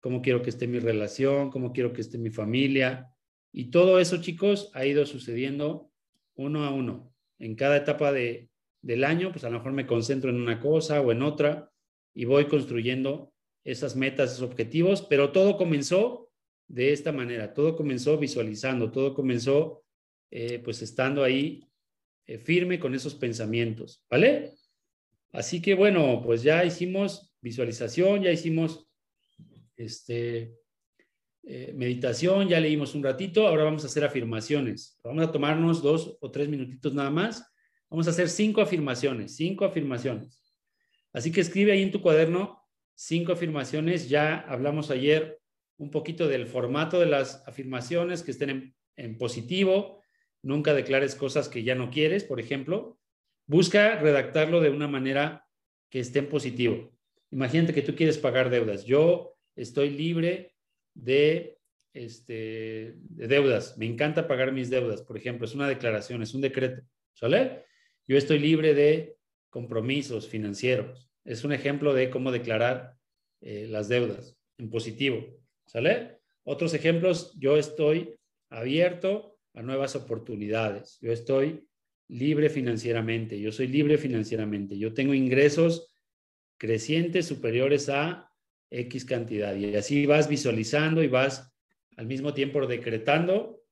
¿Cómo 0.00 0.22
quiero 0.22 0.42
que 0.42 0.50
esté 0.50 0.66
mi 0.66 0.78
relación? 0.78 1.50
¿Cómo 1.50 1.72
quiero 1.72 1.92
que 1.92 2.00
esté 2.00 2.18
mi 2.18 2.30
familia? 2.30 3.10
Y 3.52 3.70
todo 3.70 3.98
eso, 3.98 4.20
chicos, 4.20 4.70
ha 4.74 4.86
ido 4.86 5.04
sucediendo 5.06 5.90
uno 6.36 6.64
a 6.64 6.70
uno. 6.70 7.12
En 7.38 7.54
cada 7.54 7.76
etapa 7.76 8.12
de, 8.12 8.48
del 8.82 9.04
año, 9.04 9.32
pues 9.32 9.44
a 9.44 9.50
lo 9.50 9.58
mejor 9.58 9.72
me 9.72 9.86
concentro 9.86 10.30
en 10.30 10.40
una 10.40 10.60
cosa 10.60 11.00
o 11.00 11.12
en 11.12 11.22
otra 11.22 11.70
y 12.14 12.24
voy 12.24 12.46
construyendo 12.46 13.32
esas 13.64 13.96
metas, 13.96 14.32
esos 14.32 14.48
objetivos, 14.48 15.02
pero 15.02 15.32
todo 15.32 15.56
comenzó 15.56 16.29
de 16.70 16.92
esta 16.92 17.10
manera, 17.10 17.52
todo 17.52 17.76
comenzó 17.76 18.16
visualizando, 18.16 18.92
todo 18.92 19.12
comenzó 19.12 19.82
eh, 20.30 20.60
pues 20.60 20.80
estando 20.82 21.24
ahí 21.24 21.68
eh, 22.26 22.38
firme 22.38 22.78
con 22.78 22.94
esos 22.94 23.16
pensamientos, 23.16 24.04
¿vale? 24.08 24.52
Así 25.32 25.60
que 25.60 25.74
bueno, 25.74 26.22
pues 26.24 26.44
ya 26.44 26.64
hicimos 26.64 27.34
visualización, 27.40 28.22
ya 28.22 28.30
hicimos 28.30 28.88
este, 29.76 30.54
eh, 31.42 31.72
meditación, 31.74 32.48
ya 32.48 32.60
leímos 32.60 32.94
un 32.94 33.02
ratito, 33.02 33.48
ahora 33.48 33.64
vamos 33.64 33.82
a 33.82 33.88
hacer 33.88 34.04
afirmaciones. 34.04 34.96
Vamos 35.02 35.24
a 35.26 35.32
tomarnos 35.32 35.82
dos 35.82 36.18
o 36.20 36.30
tres 36.30 36.48
minutitos 36.48 36.94
nada 36.94 37.10
más. 37.10 37.52
Vamos 37.88 38.06
a 38.06 38.10
hacer 38.10 38.28
cinco 38.28 38.60
afirmaciones, 38.60 39.34
cinco 39.34 39.64
afirmaciones. 39.64 40.44
Así 41.12 41.32
que 41.32 41.40
escribe 41.40 41.72
ahí 41.72 41.82
en 41.82 41.90
tu 41.90 42.00
cuaderno 42.00 42.64
cinco 42.94 43.32
afirmaciones. 43.32 44.08
Ya 44.08 44.38
hablamos 44.38 44.92
ayer 44.92 45.39
un 45.80 45.90
poquito 45.90 46.28
del 46.28 46.46
formato 46.46 47.00
de 47.00 47.06
las 47.06 47.42
afirmaciones 47.48 48.22
que 48.22 48.32
estén 48.32 48.74
en 48.96 49.16
positivo. 49.16 50.02
Nunca 50.42 50.74
declares 50.74 51.14
cosas 51.14 51.48
que 51.48 51.62
ya 51.62 51.74
no 51.74 51.90
quieres, 51.90 52.22
por 52.22 52.38
ejemplo. 52.38 53.00
Busca 53.46 53.98
redactarlo 53.98 54.60
de 54.60 54.68
una 54.68 54.88
manera 54.88 55.46
que 55.88 56.00
esté 56.00 56.18
en 56.18 56.28
positivo. 56.28 56.92
Imagínate 57.30 57.72
que 57.72 57.80
tú 57.80 57.96
quieres 57.96 58.18
pagar 58.18 58.50
deudas. 58.50 58.84
Yo 58.84 59.38
estoy 59.56 59.88
libre 59.88 60.54
de, 60.94 61.58
este, 61.94 62.96
de 62.98 63.26
deudas. 63.26 63.78
Me 63.78 63.86
encanta 63.86 64.28
pagar 64.28 64.52
mis 64.52 64.68
deudas, 64.68 65.00
por 65.00 65.16
ejemplo. 65.16 65.46
Es 65.46 65.54
una 65.54 65.66
declaración, 65.66 66.22
es 66.22 66.34
un 66.34 66.42
decreto. 66.42 66.82
¿Sale? 67.14 67.64
Yo 68.06 68.18
estoy 68.18 68.38
libre 68.38 68.74
de 68.74 69.16
compromisos 69.48 70.28
financieros. 70.28 71.10
Es 71.24 71.42
un 71.42 71.54
ejemplo 71.54 71.94
de 71.94 72.10
cómo 72.10 72.32
declarar 72.32 72.96
eh, 73.40 73.66
las 73.66 73.88
deudas 73.88 74.36
en 74.58 74.68
positivo. 74.68 75.39
¿Sale? 75.70 76.18
Otros 76.42 76.74
ejemplos, 76.74 77.38
yo 77.38 77.56
estoy 77.56 78.18
abierto 78.48 79.38
a 79.54 79.62
nuevas 79.62 79.94
oportunidades. 79.94 80.98
Yo 81.00 81.12
estoy 81.12 81.64
libre 82.08 82.50
financieramente. 82.50 83.40
Yo 83.40 83.52
soy 83.52 83.68
libre 83.68 83.96
financieramente. 83.96 84.76
Yo 84.76 84.92
tengo 84.94 85.14
ingresos 85.14 85.94
crecientes 86.58 87.26
superiores 87.26 87.88
a 87.88 88.32
X 88.68 89.04
cantidad. 89.04 89.54
Y 89.54 89.76
así 89.76 90.06
vas 90.06 90.28
visualizando 90.28 91.04
y 91.04 91.06
vas 91.06 91.54
al 91.96 92.06
mismo 92.06 92.34
tiempo 92.34 92.66
decretando 92.66 93.62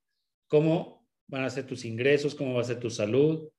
cómo 0.47 1.05
van 1.27 1.43
a 1.43 1.49
ser 1.49 1.67
tus 1.67 1.83
ingresos, 1.83 2.33
cómo 2.33 2.53
va 2.53 2.61
a 2.61 2.63
ser 2.63 2.79
tu 2.79 2.89
salud, 2.89 3.49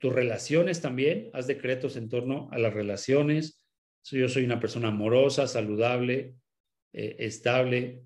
tus 0.00 0.12
relaciones 0.12 0.80
también. 0.80 1.30
Haz 1.34 1.46
decretos 1.46 1.96
en 1.96 2.08
torno 2.08 2.48
a 2.50 2.58
las 2.58 2.74
relaciones. 2.74 3.62
Yo 4.10 4.28
soy 4.28 4.44
una 4.44 4.58
persona 4.58 4.88
amorosa, 4.88 5.46
saludable, 5.46 6.34
eh, 6.98 7.14
estable, 7.18 8.02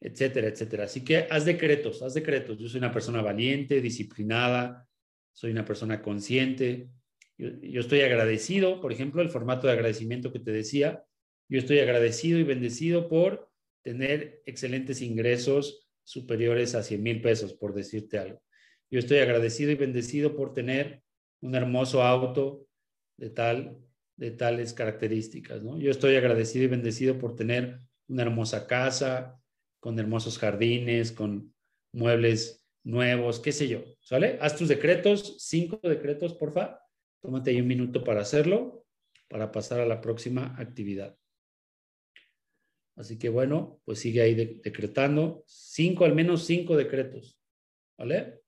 etcétera, 0.00 0.46
etcétera. 0.46 0.84
Así 0.84 1.04
que 1.04 1.26
haz 1.28 1.44
decretos, 1.44 2.00
haz 2.00 2.14
decretos. 2.14 2.56
Yo 2.58 2.68
soy 2.68 2.78
una 2.78 2.92
persona 2.92 3.20
valiente, 3.22 3.80
disciplinada, 3.80 4.88
soy 5.32 5.50
una 5.50 5.64
persona 5.64 6.00
consciente. 6.00 6.90
yo 7.36 7.80
estoy 7.80 8.02
agradecido, 8.02 8.80
por 8.80 8.92
ejemplo, 8.92 9.20
el 9.20 9.30
formato 9.30 9.66
de 9.66 9.72
agradecimiento 9.72 10.32
que 10.32 10.38
te 10.38 10.52
decía, 10.52 11.04
yo 11.48 11.58
estoy 11.58 11.80
agradecido 11.80 12.38
y 12.38 12.44
bendecido 12.44 13.08
por 13.08 13.50
tener 13.82 14.42
excelentes 14.46 15.02
ingresos 15.02 15.88
superiores 16.04 16.76
a 16.76 16.84
100 16.84 17.02
mil 17.02 17.20
pesos, 17.20 17.54
por 17.54 17.74
decirte 17.74 18.16
algo. 18.18 18.40
Yo 18.92 19.00
estoy 19.00 19.18
agradecido 19.18 19.72
y 19.72 19.74
bendecido 19.74 20.36
por 20.36 20.54
tener 20.54 21.02
un 21.40 21.56
hermoso 21.56 22.04
auto 22.04 22.68
de, 23.16 23.30
tal, 23.30 23.76
de 24.16 24.30
tales 24.30 24.72
características. 24.72 25.64
¿no? 25.64 25.78
Yo 25.78 25.90
estoy 25.90 26.14
agradecido 26.14 26.66
y 26.66 26.68
bendecido 26.68 27.18
por 27.18 27.34
tener 27.34 27.80
una 28.10 28.22
hermosa 28.22 28.66
casa, 28.66 29.40
con 29.78 29.98
hermosos 29.98 30.38
jardines, 30.38 31.12
con 31.12 31.54
muebles 31.92 32.66
nuevos, 32.84 33.40
qué 33.40 33.52
sé 33.52 33.68
yo. 33.68 33.84
¿Sale? 34.00 34.38
Haz 34.40 34.56
tus 34.56 34.68
decretos, 34.68 35.36
cinco 35.38 35.80
decretos, 35.82 36.34
porfa. 36.34 36.80
Tómate 37.22 37.50
ahí 37.50 37.60
un 37.60 37.68
minuto 37.68 38.02
para 38.02 38.20
hacerlo, 38.20 38.84
para 39.28 39.52
pasar 39.52 39.80
a 39.80 39.86
la 39.86 40.00
próxima 40.00 40.54
actividad. 40.58 41.16
Así 42.96 43.18
que 43.18 43.28
bueno, 43.28 43.80
pues 43.84 44.00
sigue 44.00 44.20
ahí 44.20 44.34
decretando 44.34 45.44
cinco, 45.46 46.04
al 46.04 46.14
menos 46.14 46.44
cinco 46.44 46.76
decretos. 46.76 47.38
¿Vale? 47.96 48.40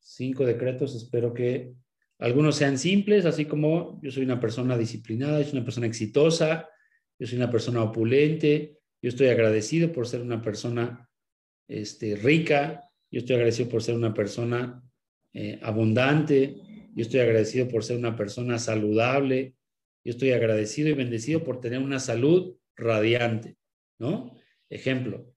Cinco 0.00 0.44
decretos, 0.44 0.94
espero 0.94 1.32
que 1.32 1.74
algunos 2.18 2.56
sean 2.56 2.78
simples, 2.78 3.24
así 3.26 3.44
como 3.44 4.00
yo 4.02 4.10
soy 4.10 4.24
una 4.24 4.40
persona 4.40 4.76
disciplinada, 4.76 5.42
soy 5.42 5.52
una 5.52 5.64
persona 5.64 5.86
exitosa, 5.86 6.68
yo 7.18 7.26
soy 7.26 7.36
una 7.36 7.50
persona 7.50 7.82
opulente, 7.82 8.78
yo 9.02 9.08
estoy 9.08 9.28
agradecido 9.28 9.92
por 9.92 10.06
ser 10.06 10.20
una 10.20 10.42
persona 10.42 11.08
este, 11.68 12.16
rica, 12.16 12.82
yo 13.10 13.20
estoy 13.20 13.36
agradecido 13.36 13.68
por 13.68 13.82
ser 13.82 13.94
una 13.94 14.14
persona 14.14 14.82
eh, 15.32 15.58
abundante, 15.62 16.56
yo 16.94 17.02
estoy 17.02 17.20
agradecido 17.20 17.68
por 17.68 17.84
ser 17.84 17.96
una 17.96 18.16
persona 18.16 18.58
saludable, 18.58 19.54
yo 20.04 20.12
estoy 20.12 20.32
agradecido 20.32 20.88
y 20.88 20.94
bendecido 20.94 21.44
por 21.44 21.60
tener 21.60 21.80
una 21.80 21.98
salud 21.98 22.56
radiante, 22.76 23.56
¿no? 23.98 24.32
Ejemplo, 24.68 25.34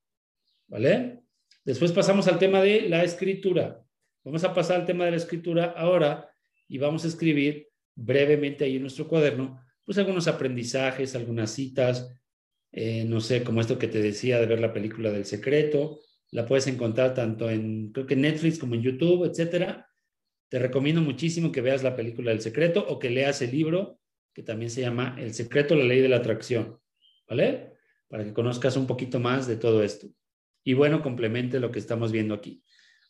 ¿vale? 0.67 1.21
Después 1.65 1.91
pasamos 1.91 2.27
al 2.27 2.39
tema 2.39 2.61
de 2.61 2.89
la 2.89 3.03
escritura. 3.03 3.83
Vamos 4.23 4.43
a 4.43 4.53
pasar 4.53 4.81
al 4.81 4.85
tema 4.85 5.05
de 5.05 5.11
la 5.11 5.17
escritura 5.17 5.65
ahora 5.77 6.29
y 6.67 6.77
vamos 6.77 7.03
a 7.03 7.07
escribir 7.07 7.67
brevemente 7.95 8.65
ahí 8.65 8.75
en 8.75 8.83
nuestro 8.83 9.07
cuaderno, 9.07 9.61
pues 9.89 9.97
algunos 9.97 10.27
aprendizajes, 10.27 11.15
algunas 11.15 11.49
citas, 11.49 12.15
eh, 12.71 13.05
no 13.05 13.19
sé, 13.19 13.43
como 13.43 13.59
esto 13.59 13.79
que 13.79 13.87
te 13.87 14.03
decía 14.03 14.39
de 14.39 14.45
ver 14.45 14.59
la 14.59 14.71
película 14.71 15.09
del 15.09 15.25
secreto, 15.25 16.01
la 16.29 16.45
puedes 16.45 16.67
encontrar 16.67 17.15
tanto 17.15 17.49
en, 17.49 17.91
creo 17.91 18.05
que 18.05 18.15
Netflix 18.15 18.59
como 18.59 18.75
en 18.75 18.83
YouTube, 18.83 19.25
etcétera. 19.25 19.89
Te 20.47 20.59
recomiendo 20.59 21.01
muchísimo 21.01 21.51
que 21.51 21.61
veas 21.61 21.81
la 21.81 21.95
película 21.95 22.29
del 22.29 22.39
secreto 22.39 22.85
o 22.87 22.99
que 22.99 23.09
leas 23.09 23.41
el 23.41 23.49
libro 23.49 23.99
que 24.31 24.43
también 24.43 24.69
se 24.69 24.81
llama 24.81 25.15
El 25.17 25.33
secreto 25.33 25.73
la 25.73 25.85
ley 25.85 26.01
de 26.01 26.09
la 26.09 26.17
atracción, 26.17 26.79
¿vale? 27.27 27.73
Para 28.07 28.23
que 28.23 28.31
conozcas 28.31 28.77
un 28.77 28.85
poquito 28.85 29.19
más 29.19 29.47
de 29.47 29.55
todo 29.55 29.81
esto. 29.81 30.07
Y 30.63 30.75
bueno, 30.75 31.01
complemente 31.01 31.59
lo 31.59 31.71
que 31.71 31.79
estamos 31.79 32.11
viendo 32.11 32.35
aquí. 32.35 32.61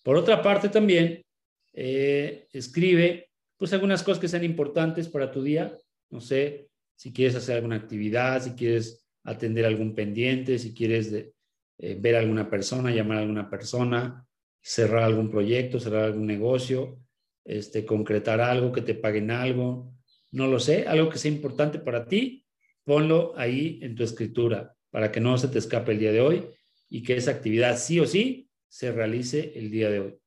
Por 0.02 0.16
otra 0.16 0.42
parte, 0.42 0.70
también 0.70 1.26
eh, 1.74 2.48
escribe 2.54 3.32
pues 3.58 3.74
algunas 3.74 4.02
cosas 4.02 4.22
que 4.22 4.30
sean 4.30 4.46
importantes 4.46 5.10
para 5.10 5.30
tu 5.30 5.44
día. 5.44 5.78
No 6.10 6.22
sé, 6.22 6.69
si 7.00 7.14
quieres 7.14 7.34
hacer 7.36 7.56
alguna 7.56 7.78
actividad, 7.78 8.44
si 8.44 8.52
quieres 8.56 9.08
atender 9.24 9.66
algún 9.66 9.96
pendiente, 9.96 10.60
si 10.60 10.74
quieres 10.74 11.14
eh, 11.14 11.98
ver 11.98 12.18
a 12.18 12.20
alguna 12.20 12.50
persona, 12.50 12.92
llamar 12.92 13.20
a 13.20 13.22
alguna 13.22 13.50
persona, 13.50 14.28
cerrar 14.62 15.04
algún 15.04 15.32
proyecto, 15.32 15.80
cerrar 15.80 16.04
algún 16.04 16.28
negocio, 16.28 17.00
este, 17.46 17.86
concretar 17.86 18.42
algo, 18.42 18.74
que 18.74 18.82
te 18.82 18.96
paguen 18.96 19.32
algo, 19.32 19.94
no 20.34 20.48
lo 20.48 20.60
sé, 20.60 20.88
algo 20.90 21.08
que 21.08 21.18
sea 21.18 21.32
importante 21.32 21.80
para 21.80 22.06
ti, 22.06 22.46
ponlo 22.84 23.32
ahí 23.38 23.80
en 23.82 23.96
tu 23.96 24.04
escritura 24.04 24.76
para 24.90 25.10
que 25.10 25.22
no 25.22 25.38
se 25.38 25.48
te 25.48 25.60
escape 25.60 25.94
el 25.94 26.00
día 26.00 26.12
de 26.12 26.20
hoy 26.20 26.50
y 26.90 27.02
que 27.02 27.16
esa 27.16 27.32
actividad 27.32 27.78
sí 27.78 28.02
o 28.02 28.06
sí 28.06 28.50
se 28.68 28.92
realice 28.92 29.54
el 29.56 29.72
día 29.72 29.90
de 29.90 30.00
hoy. 30.02 30.20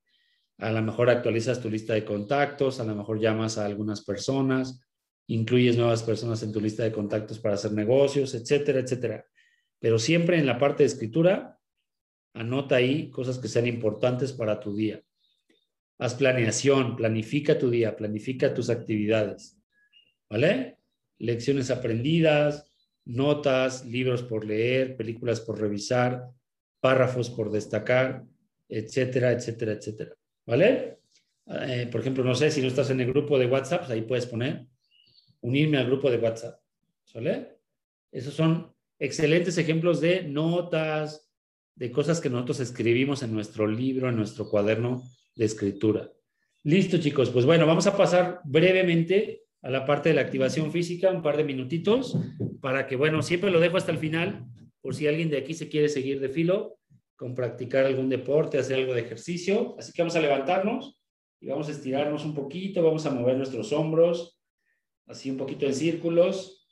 A 0.57 0.71
lo 0.71 0.81
mejor 0.81 1.11
actualizas 1.11 1.61
tu 1.61 1.69
lista 1.69 1.93
de 1.93 2.03
contactos, 2.03 2.79
a 2.79 2.83
lo 2.83 2.95
mejor 2.95 3.19
llamas 3.19 3.59
a 3.59 3.65
algunas 3.65 4.03
personas, 4.03 4.79
incluyes 5.27 5.77
nuevas 5.77 6.03
personas 6.03 6.43
en 6.43 6.51
tu 6.51 6.59
lista 6.59 6.83
de 6.83 6.91
contactos 6.91 7.39
para 7.39 7.55
hacer 7.55 7.71
negocios, 7.71 8.33
etcétera, 8.33 8.79
etcétera. 8.79 9.25
Pero 9.79 9.99
siempre 9.99 10.37
en 10.37 10.45
la 10.45 10.57
parte 10.57 10.83
de 10.83 10.87
escritura, 10.87 11.59
anota 12.33 12.75
ahí 12.75 13.09
cosas 13.09 13.37
que 13.37 13.47
sean 13.47 13.67
importantes 13.67 14.33
para 14.33 14.59
tu 14.59 14.75
día. 14.75 15.01
Haz 15.99 16.15
planeación, 16.15 16.95
planifica 16.95 17.57
tu 17.57 17.69
día, 17.69 17.95
planifica 17.95 18.53
tus 18.53 18.69
actividades. 18.69 19.63
¿vale? 20.33 20.79
Lecciones 21.19 21.69
aprendidas, 21.69 22.67
notas, 23.05 23.85
libros 23.85 24.23
por 24.23 24.45
leer, 24.45 24.97
películas 24.97 25.39
por 25.41 25.59
revisar, 25.61 26.27
párrafos 26.79 27.29
por 27.29 27.51
destacar, 27.51 28.23
etcétera, 28.67 29.31
etcétera, 29.31 29.73
etcétera, 29.73 30.15
¿vale? 30.47 30.99
Eh, 31.45 31.87
por 31.91 32.01
ejemplo, 32.01 32.23
no 32.23 32.33
sé, 32.33 32.49
si 32.49 32.61
no 32.61 32.67
estás 32.67 32.89
en 32.89 33.01
el 33.01 33.07
grupo 33.07 33.37
de 33.37 33.45
WhatsApp, 33.45 33.81
pues 33.81 33.91
ahí 33.91 34.01
puedes 34.01 34.25
poner 34.25 34.65
unirme 35.43 35.77
al 35.77 35.85
grupo 35.85 36.09
de 36.09 36.17
WhatsApp, 36.17 36.59
¿vale? 37.13 37.59
Esos 38.11 38.33
son 38.33 38.73
excelentes 38.97 39.57
ejemplos 39.57 39.99
de 39.99 40.23
notas, 40.23 41.29
de 41.75 41.91
cosas 41.91 42.21
que 42.21 42.29
nosotros 42.29 42.59
escribimos 42.61 43.23
en 43.23 43.33
nuestro 43.33 43.67
libro, 43.67 44.09
en 44.09 44.15
nuestro 44.15 44.49
cuaderno 44.49 45.03
de 45.35 45.45
escritura. 45.45 46.11
Listo, 46.63 46.97
chicos. 46.97 47.29
Pues 47.29 47.45
bueno, 47.45 47.67
vamos 47.67 47.87
a 47.87 47.97
pasar 47.97 48.39
brevemente 48.45 49.43
a 49.61 49.69
la 49.69 49.85
parte 49.85 50.09
de 50.09 50.15
la 50.15 50.21
activación 50.21 50.71
física, 50.71 51.11
un 51.11 51.21
par 51.21 51.35
de 51.35 51.43
minutitos, 51.43 52.17
para 52.61 52.87
que, 52.87 52.95
bueno, 52.95 53.21
siempre 53.21 53.51
lo 53.51 53.59
dejo 53.59 53.77
hasta 53.77 53.91
el 53.91 53.97
final, 53.97 54.45
por 54.81 54.95
si 54.95 55.07
alguien 55.07 55.29
de 55.29 55.37
aquí 55.37 55.53
se 55.53 55.67
quiere 55.67 55.89
seguir 55.89 56.21
de 56.21 56.29
filo, 56.29 56.77
con 57.17 57.35
practicar 57.35 57.85
algún 57.85 58.09
deporte, 58.09 58.57
hacer 58.57 58.77
algo 58.77 58.93
de 58.93 59.01
ejercicio. 59.01 59.75
Así 59.77 59.91
que 59.91 60.01
vamos 60.01 60.15
a 60.15 60.21
levantarnos 60.21 60.99
y 61.41 61.47
vamos 61.47 61.67
a 61.67 61.71
estirarnos 61.71 62.23
un 62.23 62.33
poquito, 62.33 62.81
vamos 62.83 63.05
a 63.05 63.11
mover 63.11 63.35
nuestros 63.35 63.73
hombros, 63.73 64.39
así 65.07 65.29
un 65.29 65.37
poquito 65.37 65.65
en 65.65 65.75
círculos, 65.75 66.67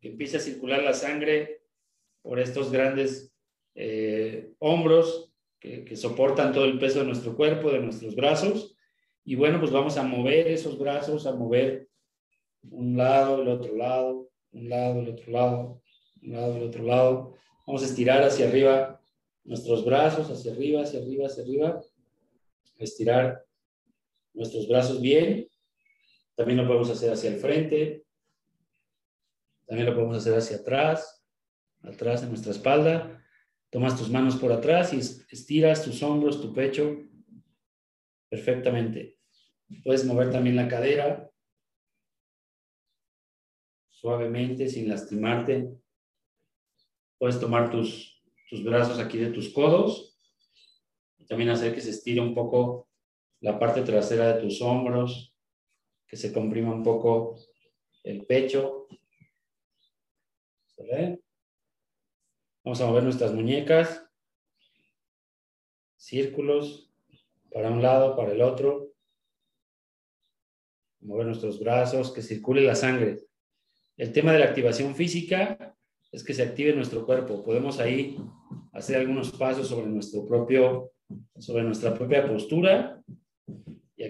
que 0.00 0.08
empiece 0.08 0.36
a 0.36 0.40
circular 0.40 0.82
la 0.82 0.94
sangre 0.94 1.62
por 2.22 2.38
estos 2.38 2.70
grandes 2.70 3.34
eh, 3.74 4.52
hombros 4.58 5.32
que, 5.58 5.84
que 5.84 5.96
soportan 5.96 6.52
todo 6.52 6.64
el 6.64 6.78
peso 6.78 7.00
de 7.00 7.06
nuestro 7.06 7.36
cuerpo, 7.36 7.70
de 7.70 7.80
nuestros 7.80 8.14
brazos. 8.14 8.76
Y 9.24 9.34
bueno, 9.34 9.58
pues 9.60 9.72
vamos 9.72 9.96
a 9.96 10.02
mover 10.02 10.48
esos 10.48 10.78
brazos, 10.78 11.26
a 11.26 11.34
mover 11.34 11.88
un 12.70 12.96
lado, 12.96 13.42
el 13.42 13.48
otro 13.48 13.74
lado, 13.76 14.30
un 14.52 14.68
lado, 14.68 15.00
el 15.00 15.08
otro 15.08 15.32
lado, 15.32 15.82
un 16.22 16.32
lado, 16.32 16.56
el 16.56 16.62
otro 16.62 16.82
lado. 16.84 17.34
Vamos 17.66 17.82
a 17.82 17.86
estirar 17.86 18.22
hacia 18.22 18.48
arriba 18.48 19.00
nuestros 19.44 19.84
brazos, 19.84 20.30
hacia 20.30 20.52
arriba, 20.52 20.82
hacia 20.82 21.00
arriba, 21.00 21.26
hacia 21.26 21.42
arriba. 21.42 21.80
Estirar 22.78 23.44
nuestros 24.34 24.68
brazos 24.68 25.00
bien. 25.00 25.48
También 26.38 26.56
lo 26.58 26.66
podemos 26.66 26.88
hacer 26.88 27.12
hacia 27.12 27.30
el 27.30 27.40
frente. 27.40 28.06
También 29.66 29.86
lo 29.86 29.94
podemos 29.94 30.16
hacer 30.16 30.38
hacia 30.38 30.58
atrás, 30.58 31.26
atrás 31.82 32.22
de 32.22 32.28
nuestra 32.28 32.52
espalda. 32.52 33.22
Tomas 33.68 33.98
tus 33.98 34.08
manos 34.08 34.36
por 34.36 34.52
atrás 34.52 34.94
y 34.94 34.98
estiras 34.98 35.84
tus 35.84 36.02
hombros, 36.02 36.40
tu 36.40 36.54
pecho 36.54 36.96
perfectamente. 38.30 39.18
Puedes 39.82 40.04
mover 40.06 40.30
también 40.30 40.56
la 40.56 40.68
cadera 40.68 41.30
suavemente, 43.90 44.68
sin 44.68 44.88
lastimarte. 44.88 45.68
Puedes 47.18 47.40
tomar 47.40 47.70
tus, 47.70 48.22
tus 48.48 48.62
brazos 48.62 48.98
aquí 49.00 49.18
de 49.18 49.30
tus 49.30 49.52
codos 49.52 50.08
también 51.28 51.50
hacer 51.50 51.74
que 51.74 51.80
se 51.80 51.90
estire 51.90 52.20
un 52.20 52.34
poco 52.34 52.88
la 53.40 53.58
parte 53.58 53.82
trasera 53.82 54.34
de 54.34 54.40
tus 54.40 54.60
hombros, 54.62 55.27
que 56.08 56.16
se 56.16 56.32
comprima 56.32 56.72
un 56.72 56.82
poco 56.82 57.36
el 58.02 58.24
pecho. 58.24 58.88
Vamos 62.64 62.80
a 62.80 62.86
mover 62.86 63.02
nuestras 63.02 63.32
muñecas, 63.34 64.06
círculos, 65.96 66.90
para 67.52 67.70
un 67.70 67.82
lado, 67.82 68.16
para 68.16 68.32
el 68.32 68.40
otro. 68.40 68.92
Mover 71.00 71.26
nuestros 71.26 71.60
brazos, 71.60 72.12
que 72.12 72.22
circule 72.22 72.62
la 72.62 72.74
sangre. 72.74 73.18
El 73.96 74.12
tema 74.12 74.32
de 74.32 74.38
la 74.38 74.46
activación 74.46 74.94
física 74.94 75.76
es 76.10 76.24
que 76.24 76.32
se 76.32 76.42
active 76.42 76.74
nuestro 76.74 77.04
cuerpo. 77.04 77.44
Podemos 77.44 77.80
ahí 77.80 78.16
hacer 78.72 78.96
algunos 78.96 79.32
pasos 79.32 79.68
sobre 79.68 79.86
nuestro 79.86 80.24
propio, 80.24 80.92
sobre 81.38 81.64
nuestra 81.64 81.94
propia 81.94 82.26
postura 82.26 83.02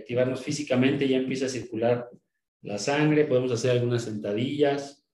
activarnos 0.09 0.43
físicamente. 0.43 1.07
Ya 1.07 1.19
empieza 1.19 1.47
a 1.47 1.51
circular 1.51 2.09
la 2.63 2.79
sangre. 2.79 3.27
Podemos 3.27 3.53
hacer 3.53 3.73
algunas 3.73 4.05
sentadillas. 4.05 5.07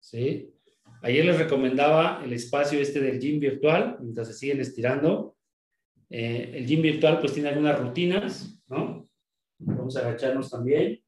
¿Sí? 0.00 0.52
Ayer 1.02 1.24
les 1.24 1.38
recomendaba 1.38 2.20
el 2.24 2.32
espacio 2.32 2.80
este 2.80 3.00
del 3.00 3.20
gym 3.20 3.38
virtual, 3.38 3.98
mientras 4.00 4.26
se 4.26 4.34
siguen 4.34 4.60
estirando. 4.60 5.36
Eh, 6.10 6.50
el 6.54 6.66
gym 6.66 6.82
virtual 6.82 7.20
pues 7.20 7.34
tiene 7.34 7.50
algunas 7.50 7.78
rutinas, 7.78 8.60
¿no? 8.66 9.08
Vamos 9.60 9.96
a 9.96 10.00
agacharnos 10.00 10.50
también, 10.50 11.00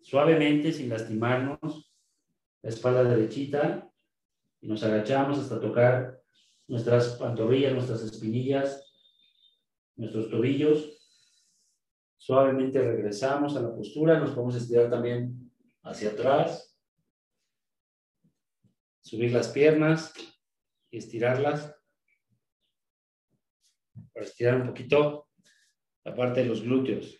suavemente, 0.00 0.72
sin 0.72 0.88
lastimarnos 0.88 1.92
la 2.62 2.70
espalda 2.70 3.02
derechita 3.02 3.90
y 4.60 4.68
nos 4.68 4.82
agachamos 4.82 5.38
hasta 5.38 5.60
tocar 5.60 6.20
nuestras 6.68 7.16
pantorrillas, 7.16 7.72
nuestras 7.72 8.02
espinillas, 8.02 8.92
nuestros 9.96 10.30
tobillos. 10.30 10.95
Suavemente 12.16 12.80
regresamos 12.80 13.56
a 13.56 13.62
la 13.62 13.74
postura, 13.74 14.18
nos 14.18 14.30
podemos 14.30 14.56
estirar 14.56 14.90
también 14.90 15.52
hacia 15.82 16.10
atrás, 16.10 16.76
subir 19.02 19.32
las 19.32 19.48
piernas 19.48 20.12
y 20.90 20.98
estirarlas 20.98 21.76
para 24.12 24.26
estirar 24.26 24.60
un 24.60 24.66
poquito 24.66 25.28
la 26.04 26.14
parte 26.14 26.40
de 26.40 26.46
los 26.46 26.62
glúteos. 26.62 27.16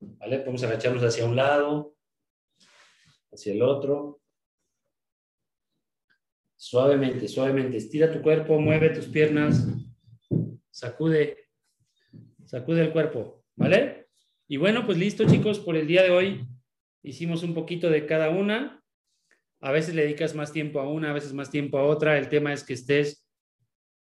¿Vale? 0.00 0.38
Podemos 0.38 0.62
agacharnos 0.62 1.02
hacia 1.04 1.26
un 1.26 1.36
lado, 1.36 1.94
hacia 3.30 3.52
el 3.52 3.62
otro. 3.62 4.22
Suavemente, 6.56 7.28
suavemente. 7.28 7.76
Estira 7.76 8.12
tu 8.12 8.22
cuerpo, 8.22 8.58
mueve 8.58 8.90
tus 8.90 9.06
piernas, 9.06 9.66
sacude, 10.70 11.48
sacude 12.44 12.82
el 12.82 12.92
cuerpo, 12.92 13.39
¿vale? 13.56 14.08
Y 14.48 14.56
bueno, 14.56 14.84
pues 14.84 14.98
listo 14.98 15.24
chicos, 15.26 15.60
por 15.60 15.76
el 15.76 15.86
día 15.86 16.02
de 16.02 16.10
hoy 16.10 16.46
hicimos 17.02 17.42
un 17.42 17.54
poquito 17.54 17.88
de 17.90 18.06
cada 18.06 18.30
una. 18.30 18.82
A 19.60 19.72
veces 19.72 19.94
le 19.94 20.02
dedicas 20.02 20.34
más 20.34 20.52
tiempo 20.52 20.80
a 20.80 20.88
una, 20.88 21.10
a 21.10 21.14
veces 21.14 21.32
más 21.32 21.50
tiempo 21.50 21.78
a 21.78 21.84
otra. 21.84 22.18
El 22.18 22.28
tema 22.28 22.52
es 22.52 22.64
que 22.64 22.74
estés 22.74 23.26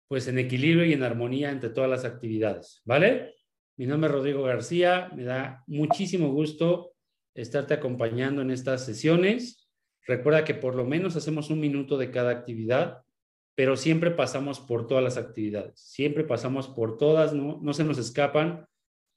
pues 0.07 0.27
en 0.27 0.37
equilibrio 0.37 0.85
y 0.85 0.93
en 0.93 1.03
armonía 1.03 1.49
entre 1.49 1.69
todas 1.69 1.89
las 1.89 2.05
actividades, 2.05 2.81
¿vale? 2.85 3.33
Mi 3.77 3.87
nombre 3.87 4.07
es 4.09 4.15
Rodrigo 4.15 4.43
García, 4.43 5.09
me 5.15 5.23
da 5.23 5.63
muchísimo 5.65 6.31
gusto 6.31 6.93
estarte 7.33 7.73
acompañando 7.73 8.43
en 8.43 8.51
estas 8.51 8.85
sesiones. 8.85 9.67
Recuerda 10.05 10.43
que 10.43 10.53
por 10.53 10.75
lo 10.75 10.85
menos 10.85 11.15
hacemos 11.15 11.49
un 11.49 11.59
minuto 11.59 11.97
de 11.97 12.11
cada 12.11 12.29
actividad, 12.29 13.01
pero 13.55 13.75
siempre 13.75 14.11
pasamos 14.11 14.59
por 14.59 14.85
todas 14.85 15.03
las 15.03 15.17
actividades, 15.17 15.79
siempre 15.79 16.23
pasamos 16.23 16.67
por 16.67 16.97
todas, 16.97 17.33
no, 17.33 17.59
no 17.61 17.73
se 17.73 17.83
nos 17.83 17.97
escapan, 17.97 18.67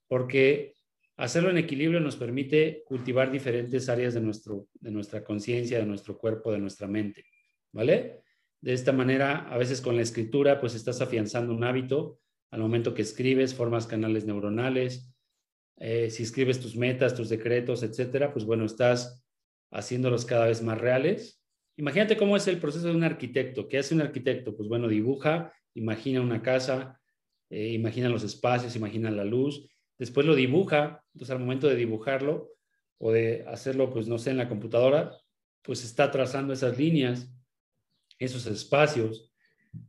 porque 0.09 0.75
hacerlo 1.17 1.51
en 1.51 1.59
equilibrio 1.59 2.01
nos 2.01 2.17
permite 2.17 2.83
cultivar 2.87 3.31
diferentes 3.31 3.89
áreas 3.89 4.15
de, 4.15 4.21
nuestro, 4.21 4.69
de 4.75 4.91
nuestra 4.91 5.25
conciencia, 5.25 5.79
de 5.79 5.87
nuestro 5.87 6.19
cuerpo, 6.19 6.53
de 6.53 6.59
nuestra 6.59 6.87
mente, 6.87 7.25
¿vale? 7.73 8.23
De 8.61 8.73
esta 8.73 8.93
manera, 8.93 9.49
a 9.49 9.59
veces 9.59 9.81
con 9.81 9.97
la 9.97 10.03
escritura, 10.03 10.61
pues 10.61 10.75
estás 10.75 11.01
afianzando 11.01 11.55
un 11.55 11.65
hábito. 11.65 12.21
Al 12.51 12.61
momento 12.61 12.95
que 12.95 13.03
escribes, 13.03 13.55
formas 13.55 13.87
canales 13.87 14.25
neuronales, 14.25 15.15
eh, 15.79 16.11
si 16.11 16.23
escribes 16.23 16.61
tus 16.61 16.77
metas, 16.77 17.15
tus 17.15 17.29
decretos, 17.29 17.83
etcétera, 17.83 18.33
pues 18.33 18.45
bueno, 18.45 18.65
estás 18.65 19.25
haciéndolos 19.71 20.25
cada 20.25 20.47
vez 20.47 20.63
más 20.63 20.79
reales. 20.79 21.43
Imagínate 21.77 22.17
cómo 22.17 22.37
es 22.37 22.49
el 22.49 22.59
proceso 22.59 22.89
de 22.89 22.95
un 22.95 23.05
arquitecto. 23.05 23.69
¿Qué 23.69 23.79
hace 23.79 23.95
un 23.95 24.01
arquitecto? 24.01 24.57
Pues 24.57 24.69
bueno, 24.69 24.89
dibuja, 24.89 25.53
imagina 25.75 26.23
una 26.23 26.41
casa, 26.41 26.99
eh, 27.51 27.73
imagina 27.73 28.09
los 28.09 28.25
espacios, 28.25 28.75
imagina 28.77 29.11
la 29.11 29.25
luz, 29.25 29.69
después 29.99 30.27
lo 30.27 30.35
dibuja. 30.35 31.05
Entonces, 31.15 31.31
al 31.31 31.41
momento 31.41 31.69
de 31.69 31.77
dibujarlo 31.77 32.53
o 32.99 33.13
de 33.13 33.45
hacerlo, 33.47 33.91
pues 33.91 34.09
no 34.09 34.19
sé, 34.19 34.31
en 34.31 34.39
la 34.39 34.49
computadora, 34.49 35.17
pues 35.63 35.85
está 35.85 36.11
trazando 36.11 36.53
esas 36.53 36.79
líneas, 36.79 37.31
esos 38.19 38.47
espacios. 38.47 39.33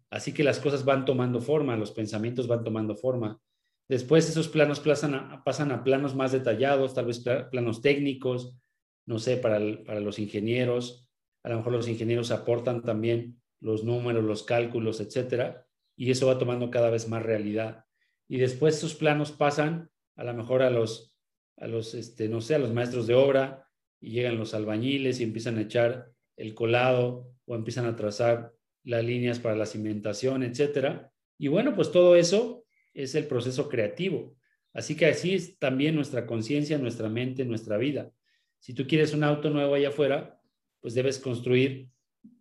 Así 0.09 0.33
que 0.33 0.43
las 0.43 0.59
cosas 0.59 0.83
van 0.85 1.05
tomando 1.05 1.41
forma, 1.41 1.77
los 1.77 1.91
pensamientos 1.91 2.47
van 2.47 2.63
tomando 2.63 2.95
forma. 2.95 3.39
Después 3.87 4.27
esos 4.27 4.49
planos 4.49 4.81
pasan 4.81 5.71
a, 5.71 5.83
planos 5.83 6.15
más 6.15 6.33
detallados, 6.33 6.93
tal 6.93 7.05
vez 7.05 7.23
planos 7.51 7.81
técnicos, 7.81 8.57
no 9.05 9.19
sé, 9.19 9.37
para, 9.37 9.59
para 9.85 10.01
los 10.01 10.19
ingenieros. 10.19 11.07
A 11.43 11.49
lo 11.49 11.57
mejor 11.57 11.71
los 11.71 11.87
ingenieros 11.87 12.31
aportan 12.31 12.83
también 12.83 13.41
los 13.61 13.83
números, 13.83 14.23
los 14.23 14.43
cálculos, 14.43 14.99
etcétera, 14.99 15.65
y 15.95 16.11
eso 16.11 16.27
va 16.27 16.37
tomando 16.37 16.69
cada 16.69 16.89
vez 16.89 17.07
más 17.07 17.23
realidad. 17.23 17.85
Y 18.27 18.37
después 18.37 18.75
esos 18.75 18.93
planos 18.93 19.31
pasan 19.31 19.89
a 20.17 20.23
lo 20.25 20.33
mejor 20.33 20.61
a 20.61 20.69
los, 20.69 21.13
a 21.55 21.67
los 21.67 21.93
este, 21.93 22.27
no 22.27 22.41
sé, 22.41 22.55
a 22.55 22.59
los 22.59 22.73
maestros 22.73 23.07
de 23.07 23.13
obra, 23.13 23.67
y 23.99 24.11
llegan 24.11 24.37
los 24.37 24.53
albañiles 24.53 25.19
y 25.19 25.23
empiezan 25.23 25.57
a 25.57 25.61
echar 25.61 26.11
el 26.35 26.53
colado 26.53 27.31
o 27.45 27.55
empiezan 27.55 27.85
a 27.85 27.95
trazar 27.95 28.53
las 28.83 29.03
líneas 29.03 29.39
para 29.39 29.55
la 29.55 29.65
cimentación, 29.65 30.43
etcétera. 30.43 31.11
Y 31.37 31.47
bueno, 31.47 31.75
pues 31.75 31.91
todo 31.91 32.15
eso 32.15 32.65
es 32.93 33.15
el 33.15 33.25
proceso 33.25 33.69
creativo. 33.69 34.35
Así 34.73 34.95
que 34.95 35.07
así 35.07 35.33
es 35.33 35.57
también 35.57 35.95
nuestra 35.95 36.25
conciencia, 36.25 36.77
nuestra 36.77 37.09
mente, 37.09 37.45
nuestra 37.45 37.77
vida. 37.77 38.11
Si 38.59 38.73
tú 38.73 38.85
quieres 38.87 39.13
un 39.13 39.23
auto 39.23 39.49
nuevo 39.49 39.73
allá 39.73 39.89
afuera, 39.89 40.39
pues 40.79 40.93
debes 40.93 41.19
construir 41.19 41.89